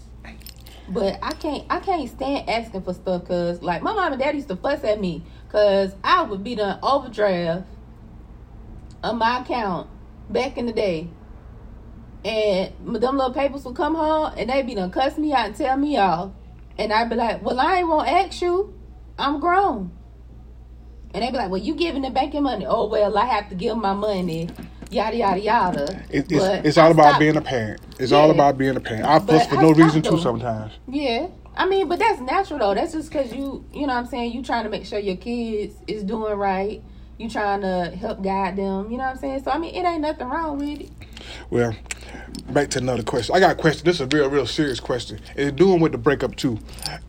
But 0.90 1.18
I 1.22 1.32
can't 1.32 1.64
I 1.70 1.80
can't 1.80 2.08
stand 2.08 2.48
asking 2.48 2.82
for 2.82 2.92
stuff 2.94 3.22
because 3.22 3.62
like 3.62 3.82
my 3.82 3.92
mom 3.92 4.12
and 4.12 4.20
dad 4.20 4.34
used 4.34 4.48
to 4.48 4.56
fuss 4.56 4.84
at 4.84 5.00
me 5.00 5.22
because 5.46 5.94
I 6.04 6.22
would 6.22 6.44
be 6.44 6.54
done 6.54 6.78
overdraft 6.82 7.66
on 9.02 9.18
my 9.18 9.40
account 9.40 9.88
back 10.30 10.58
in 10.58 10.66
the 10.66 10.72
day. 10.72 11.08
And 12.24 12.72
them 12.86 13.16
little 13.16 13.32
papers 13.32 13.64
would 13.64 13.76
come 13.76 13.94
home 13.94 14.32
and 14.36 14.50
they'd 14.50 14.66
be 14.66 14.74
done 14.74 14.90
cuss 14.90 15.16
me 15.18 15.32
out 15.32 15.46
and 15.46 15.56
tell 15.56 15.76
me 15.76 15.96
off. 15.96 16.32
And 16.78 16.92
I'd 16.92 17.10
be 17.10 17.16
like, 17.16 17.42
Well 17.42 17.60
I 17.60 17.78
ain't 17.78 17.88
won't 17.88 18.08
ask 18.08 18.40
you. 18.42 18.74
I'm 19.18 19.40
grown. 19.40 19.92
And 21.14 21.22
they'd 21.22 21.30
be 21.30 21.36
like, 21.36 21.50
Well 21.50 21.60
you 21.60 21.74
giving 21.74 22.02
the 22.02 22.10
bank 22.10 22.34
your 22.34 22.42
money. 22.42 22.66
Oh 22.66 22.88
well 22.88 23.16
I 23.16 23.26
have 23.26 23.48
to 23.50 23.54
give 23.54 23.76
my 23.76 23.94
money. 23.94 24.50
Yada 24.90 25.16
yada 25.16 25.40
yada. 25.40 26.04
It, 26.10 26.32
it's, 26.32 26.66
it's 26.66 26.78
all 26.78 26.90
about 26.90 27.18
being 27.18 27.36
a 27.36 27.42
parent. 27.42 27.80
It's 27.98 28.12
all 28.12 28.30
about 28.30 28.56
being 28.56 28.76
a 28.76 28.80
parent. 28.80 29.04
I 29.04 29.18
fuss 29.18 29.46
for 29.46 29.56
I 29.56 29.62
no 29.62 29.72
reason 29.72 30.02
too 30.02 30.18
sometimes. 30.18 30.72
Yeah. 30.88 31.28
I 31.56 31.66
mean, 31.66 31.88
but 31.88 31.98
that's 31.98 32.20
natural 32.20 32.60
though. 32.60 32.74
That's 32.74 32.92
just 32.92 33.10
cause 33.10 33.32
you, 33.32 33.64
you 33.72 33.82
know 33.82 33.88
what 33.88 33.98
I'm 33.98 34.06
saying, 34.06 34.32
you 34.32 34.42
trying 34.42 34.64
to 34.64 34.70
make 34.70 34.86
sure 34.86 34.98
your 34.98 35.16
kids 35.16 35.74
is 35.88 36.04
doing 36.04 36.34
right. 36.34 36.82
You 37.18 37.28
trying 37.28 37.62
to 37.62 37.96
help 37.96 38.22
guide 38.22 38.56
them, 38.56 38.90
you 38.92 38.96
know 38.96 39.04
what 39.04 39.10
I'm 39.10 39.18
saying? 39.18 39.42
So 39.42 39.50
I 39.50 39.58
mean 39.58 39.74
it 39.74 39.84
ain't 39.84 40.02
nothing 40.02 40.28
wrong 40.28 40.58
with 40.58 40.82
it. 40.82 40.90
Well, 41.50 41.74
back 42.50 42.70
to 42.70 42.78
another 42.78 43.02
question. 43.02 43.34
I 43.34 43.40
got 43.40 43.52
a 43.52 43.54
question. 43.56 43.84
This 43.84 43.96
is 43.96 44.02
a 44.02 44.06
real, 44.06 44.30
real 44.30 44.46
serious 44.46 44.78
question. 44.78 45.18
It's 45.34 45.50
doing 45.56 45.80
with 45.80 45.92
the 45.92 45.98
breakup 45.98 46.36
too. 46.36 46.58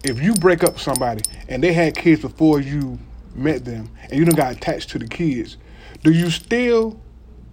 If 0.04 0.22
you 0.22 0.34
break 0.34 0.64
up 0.64 0.80
somebody 0.80 1.22
and 1.48 1.64
they 1.64 1.74
had 1.74 1.96
kids 1.96 2.22
before 2.22 2.60
you 2.60 2.98
met 3.36 3.66
them, 3.66 3.90
and 4.04 4.14
you 4.14 4.26
don't 4.26 4.36
got 4.36 4.52
attached 4.52 4.90
to 4.90 5.00
the 5.00 5.08
kids, 5.08 5.58
do 6.04 6.12
you 6.12 6.32
still 6.32 7.00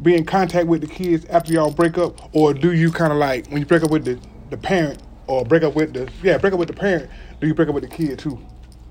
be 0.00 0.14
in 0.14 0.24
contact 0.24 0.66
with 0.66 0.80
the 0.80 0.86
kids 0.86 1.26
after 1.26 1.52
y'all 1.52 1.70
break 1.70 1.98
up, 1.98 2.34
or 2.34 2.54
do 2.54 2.72
you 2.72 2.90
kind 2.90 3.12
of 3.12 3.18
like 3.18 3.46
when 3.48 3.60
you 3.60 3.66
break 3.66 3.82
up 3.82 3.90
with 3.90 4.04
the 4.06 4.18
the 4.48 4.56
parent, 4.56 5.02
or 5.26 5.44
break 5.44 5.62
up 5.62 5.74
with 5.74 5.92
the 5.92 6.10
yeah 6.22 6.38
break 6.38 6.54
up 6.54 6.58
with 6.58 6.68
the 6.68 6.74
parent, 6.74 7.10
do 7.40 7.46
you 7.46 7.54
break 7.54 7.68
up 7.68 7.74
with 7.74 7.84
the 7.84 7.90
kid 7.90 8.18
too? 8.18 8.38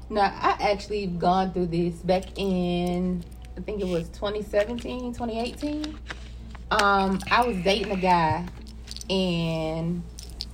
Now, 0.08 0.32
I 0.40 0.72
actually 0.72 1.08
gone 1.08 1.52
through 1.52 1.68
this 1.68 1.96
back 1.96 2.26
in 2.38 3.24
I 3.58 3.62
think 3.62 3.82
it 3.82 3.88
was 3.88 4.10
2017, 4.10 5.14
2018. 5.14 5.98
Um, 6.72 7.20
I 7.32 7.46
was 7.46 7.58
dating 7.64 7.92
a 7.92 7.96
guy 7.96 8.46
and 9.10 10.04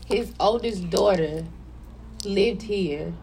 his 0.06 0.34
oldest 0.40 0.90
daughter 0.90 1.44
lived 2.26 2.62
here 2.62 3.14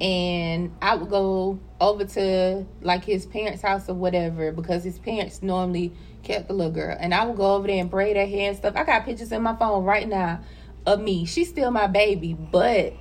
and 0.00 0.74
I 0.80 0.94
would 0.94 1.10
go 1.10 1.58
over 1.80 2.04
to 2.04 2.64
like 2.82 3.04
his 3.04 3.26
parents' 3.26 3.62
house 3.62 3.88
or 3.88 3.94
whatever 3.94 4.52
because 4.52 4.84
his 4.84 4.98
parents 4.98 5.42
normally 5.42 5.92
kept 6.22 6.48
the 6.48 6.54
little 6.54 6.72
girl. 6.72 6.96
And 6.98 7.14
I 7.14 7.24
would 7.24 7.36
go 7.36 7.54
over 7.54 7.66
there 7.66 7.80
and 7.80 7.90
braid 7.90 8.16
her 8.16 8.26
hair 8.26 8.48
and 8.48 8.56
stuff. 8.56 8.74
I 8.76 8.84
got 8.84 9.04
pictures 9.04 9.32
in 9.32 9.42
my 9.42 9.56
phone 9.56 9.84
right 9.84 10.08
now 10.08 10.40
of 10.86 11.00
me. 11.00 11.24
She's 11.24 11.48
still 11.48 11.70
my 11.70 11.86
baby, 11.86 12.34
but 12.34 12.94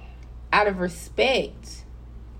out 0.51 0.67
of 0.67 0.79
respect, 0.79 1.85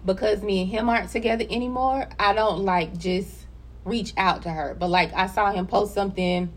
because 0.05 0.41
me 0.41 0.61
and 0.61 0.69
him 0.69 0.89
aren't 0.89 1.11
together 1.11 1.45
anymore, 1.49 2.07
I 2.19 2.33
don't 2.33 2.59
like 2.59 2.97
just 2.97 3.44
reach 3.85 4.13
out 4.17 4.41
to 4.41 4.49
her. 4.49 4.75
But 4.77 4.89
like 4.89 5.13
I 5.13 5.27
saw 5.27 5.51
him 5.51 5.67
post 5.67 5.93
something 5.93 6.51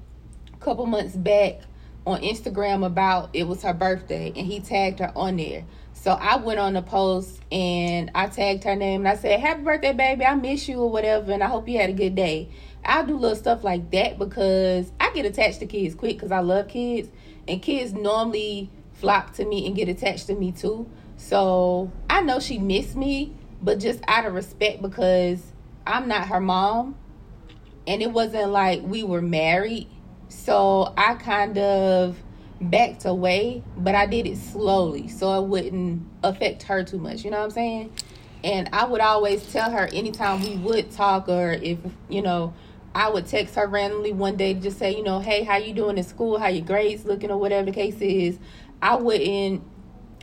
a 0.52 0.56
couple 0.56 0.86
months 0.86 1.14
back 1.14 1.60
on 2.06 2.22
Instagram 2.22 2.84
about 2.84 3.30
it 3.34 3.46
was 3.46 3.62
her 3.62 3.74
birthday 3.74 4.32
and 4.34 4.46
he 4.46 4.60
tagged 4.60 4.98
her 4.98 5.12
on 5.14 5.36
there. 5.36 5.64
So 5.92 6.12
I 6.12 6.36
went 6.36 6.58
on 6.58 6.72
the 6.72 6.82
post 6.82 7.40
and 7.52 8.10
I 8.14 8.28
tagged 8.28 8.64
her 8.64 8.74
name 8.74 9.02
and 9.02 9.08
I 9.08 9.16
said, 9.16 9.40
Happy 9.40 9.62
birthday, 9.62 9.92
baby. 9.92 10.24
I 10.24 10.34
miss 10.34 10.68
you 10.68 10.80
or 10.80 10.90
whatever 10.90 11.32
and 11.32 11.42
I 11.42 11.48
hope 11.48 11.68
you 11.68 11.78
had 11.78 11.90
a 11.90 11.94
good 11.94 12.14
day. 12.14 12.48
I 12.84 13.02
do 13.02 13.16
little 13.16 13.36
stuff 13.36 13.62
like 13.62 13.90
that 13.90 14.18
because 14.18 14.90
I 14.98 15.12
get 15.12 15.26
attached 15.26 15.60
to 15.60 15.66
kids 15.66 15.94
quick 15.94 16.16
because 16.16 16.32
I 16.32 16.40
love 16.40 16.68
kids 16.68 17.10
and 17.46 17.60
kids 17.60 17.92
normally 17.92 18.70
flock 18.94 19.34
to 19.34 19.44
me 19.44 19.66
and 19.66 19.76
get 19.76 19.88
attached 19.88 20.28
to 20.28 20.34
me 20.34 20.52
too. 20.52 20.88
So 21.16 21.92
I 22.08 22.22
know 22.22 22.40
she 22.40 22.58
missed 22.58 22.96
me, 22.96 23.34
but 23.60 23.80
just 23.80 24.00
out 24.08 24.24
of 24.24 24.32
respect 24.34 24.80
because 24.80 25.52
I'm 25.86 26.08
not 26.08 26.28
her 26.28 26.40
mom 26.40 26.96
and 27.89 28.03
it 28.03 28.12
wasn't 28.12 28.53
like 28.53 28.82
we 28.82 29.03
were 29.03 29.22
married. 29.22 29.89
So 30.28 30.93
I 30.97 31.14
kind 31.14 31.57
of 31.57 32.22
backed 32.61 33.07
away, 33.07 33.62
but 33.78 33.95
I 33.95 34.05
did 34.07 34.26
it 34.26 34.36
slowly 34.36 35.09
so 35.09 35.43
it 35.43 35.49
wouldn't 35.49 36.07
affect 36.22 36.64
her 36.64 36.84
too 36.84 36.99
much. 36.99 37.24
You 37.24 37.30
know 37.30 37.39
what 37.39 37.45
I'm 37.45 37.51
saying? 37.51 37.93
And 38.45 38.68
I 38.74 38.84
would 38.84 39.01
always 39.01 39.51
tell 39.51 39.70
her 39.70 39.89
anytime 39.93 40.43
we 40.43 40.57
would 40.57 40.91
talk 40.91 41.28
or 41.28 41.53
if, 41.53 41.78
you 42.11 42.20
know, 42.20 42.53
I 42.95 43.09
would 43.09 43.26
text 43.26 43.55
her 43.55 43.66
randomly 43.66 44.12
one 44.12 44.36
day 44.36 44.53
to 44.53 44.61
just 44.61 44.78
say, 44.78 44.95
you 44.95 45.03
know, 45.03 45.20
hey, 45.20 45.43
how 45.43 45.57
you 45.57 45.72
doing 45.72 45.97
in 45.97 46.05
school? 46.05 46.39
How 46.39 46.49
your 46.49 46.64
grades 46.66 47.07
looking 47.07 47.30
or 47.30 47.39
whatever 47.39 47.66
the 47.66 47.72
case 47.72 48.01
is. 48.01 48.39
I 48.82 48.97
wouldn't 48.97 49.62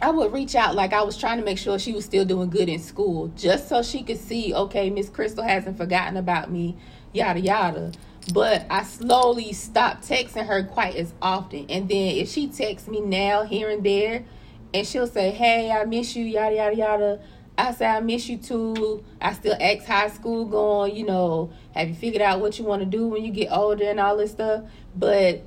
I 0.01 0.11
would 0.11 0.33
reach 0.33 0.55
out 0.55 0.75
like 0.75 0.91
I 0.91 1.03
was 1.03 1.17
trying 1.17 1.39
to 1.39 1.45
make 1.45 1.57
sure 1.57 1.79
she 1.79 1.93
was 1.93 2.03
still 2.03 2.25
doing 2.25 2.49
good 2.49 2.67
in 2.67 2.79
school, 2.79 3.29
just 3.29 3.69
so 3.69 3.81
she 3.81 4.03
could 4.03 4.19
see, 4.19 4.53
okay, 4.53 4.89
Miss 4.89 5.09
Crystal 5.09 5.43
hasn't 5.43 5.77
forgotten 5.77 6.17
about 6.17 6.51
me, 6.51 6.75
yada 7.15 7.39
yada. 7.39 7.91
But 8.33 8.65
I 8.69 8.83
slowly 8.83 9.53
stopped 9.53 10.07
texting 10.07 10.47
her 10.47 10.63
quite 10.63 10.95
as 10.95 11.13
often. 11.21 11.67
And 11.69 11.87
then 11.87 12.15
if 12.17 12.29
she 12.29 12.47
texts 12.47 12.87
me 12.87 12.99
now 12.99 13.43
here 13.43 13.69
and 13.69 13.83
there, 13.83 14.25
and 14.73 14.85
she'll 14.85 15.07
say, 15.07 15.31
"Hey, 15.31 15.71
I 15.71 15.85
miss 15.85 16.15
you," 16.15 16.25
yada 16.25 16.55
yada 16.55 16.75
yada. 16.75 17.19
I 17.57 17.71
say 17.71 17.85
I 17.85 17.99
miss 18.01 18.27
you 18.27 18.37
too. 18.37 19.03
I 19.21 19.33
still 19.33 19.55
ask 19.59 19.85
high 19.85 20.09
school 20.09 20.45
going. 20.45 20.95
You 20.95 21.05
know, 21.05 21.53
have 21.73 21.87
you 21.87 21.95
figured 21.95 22.21
out 22.21 22.41
what 22.41 22.59
you 22.59 22.65
want 22.65 22.81
to 22.81 22.85
do 22.85 23.07
when 23.07 23.23
you 23.23 23.31
get 23.31 23.51
older 23.51 23.85
and 23.85 23.99
all 23.99 24.17
this 24.17 24.31
stuff. 24.31 24.63
But 24.95 25.43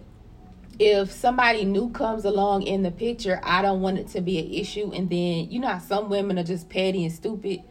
if 0.79 1.11
somebody 1.11 1.64
new 1.64 1.91
comes 1.91 2.25
along 2.25 2.62
in 2.62 2.83
the 2.83 2.91
picture, 2.91 3.41
I 3.43 3.62
don't 3.62 3.81
want 3.81 3.99
it 3.99 4.09
to 4.09 4.21
be 4.21 4.39
an 4.39 4.51
issue. 4.53 4.93
And 4.95 5.11
then 5.11 5.51
you 5.51 5.61
know 5.61 5.79
some 5.87 6.09
women 6.09 6.39
are 6.39 6.45
just 6.45 6.69
petty 6.69 7.05
and 7.05 7.12
stupid. 7.12 7.62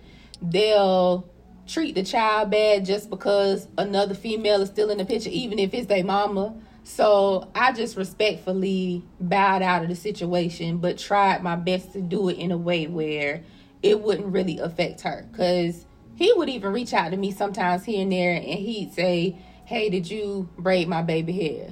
They'll 0.42 1.28
treat 1.68 1.96
the 1.96 2.04
child 2.04 2.50
bad 2.50 2.86
just 2.86 3.10
because 3.10 3.68
another 3.78 4.14
female 4.14 4.62
is 4.62 4.70
still 4.70 4.90
in 4.90 4.98
the 4.98 5.06
picture, 5.06 5.30
even 5.30 5.60
if 5.60 5.74
it's 5.74 5.88
their 5.88 6.04
mama. 6.04 6.56
So 6.84 7.50
I 7.54 7.74
just 7.74 7.98
respectfully 7.98 9.04
bowed 9.20 9.62
out 9.62 9.84
of 9.84 9.90
the 9.90 9.96
situation, 9.96 10.78
but 10.78 10.98
tried 10.98 11.44
my 11.44 11.56
best 11.56 11.92
to 11.94 12.02
do 12.02 12.30
it 12.30 12.38
in 12.38 12.52
a 12.52 12.58
way 12.58 12.88
where 12.88 13.44
it 13.84 14.02
wouldn't 14.02 14.32
really 14.32 14.60
affect 14.60 15.02
her. 15.02 15.28
Cause 15.34 15.86
he 16.16 16.34
would 16.34 16.50
even 16.50 16.72
reach 16.74 16.94
out 16.94 17.12
to 17.12 17.18
me 17.18 17.32
sometimes 17.32 17.84
here 17.84 18.02
and 18.02 18.12
there, 18.12 18.34
and 18.34 18.44
he'd 18.44 18.92
say, 18.94 19.38
"Hey, 19.66 19.90
did 19.90 20.10
you 20.10 20.50
braid 20.58 20.88
my 20.88 21.04
baby 21.04 21.34
hair?" 21.34 21.70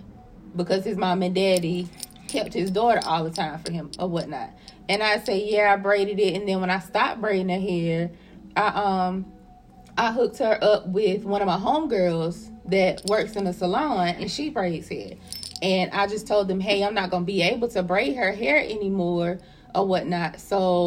Because 0.56 0.84
his 0.84 0.98
mom 0.98 1.24
and 1.24 1.34
daddy 1.34 1.88
kept 2.28 2.54
his 2.54 2.70
daughter 2.70 3.02
all 3.06 3.24
the 3.24 3.32
time 3.32 3.60
for 3.60 3.72
him 3.72 3.90
or 3.98 4.08
whatnot. 4.08 4.52
And 4.88 5.02
I 5.02 5.18
say, 5.20 5.50
"Yeah, 5.50 5.74
I 5.74 5.78
braided 5.78 6.20
it." 6.20 6.36
And 6.36 6.48
then 6.48 6.62
when 6.62 6.70
I 6.70 6.80
stopped 6.80 7.22
braiding 7.22 7.50
her 7.50 7.60
hair, 7.60 8.12
I 8.56 8.68
um 8.68 9.26
I 9.98 10.12
hooked 10.12 10.40
her 10.40 10.58
up 10.62 10.88
with 10.88 11.24
one 11.24 11.42
of 11.42 11.48
my 11.48 11.58
homegirls 11.58 12.52
that 12.66 13.04
works 13.06 13.36
in 13.36 13.48
a 13.48 13.54
salon 13.54 14.10
and 14.10 14.30
she 14.30 14.50
braids 14.50 14.90
hair. 14.90 15.14
And 15.62 15.90
I 15.92 16.08
just 16.08 16.28
told 16.28 16.48
them, 16.48 16.60
hey, 16.60 16.84
I'm 16.84 16.94
not 16.94 17.10
going 17.10 17.24
to 17.24 17.28
be 17.28 17.42
able 17.42 17.70
to 17.70 17.82
braid 17.82 18.16
her 18.18 18.34
hair 18.34 18.58
anymore 18.58 19.40
or 19.74 19.88
whatnot. 19.88 20.40
So 20.40 20.84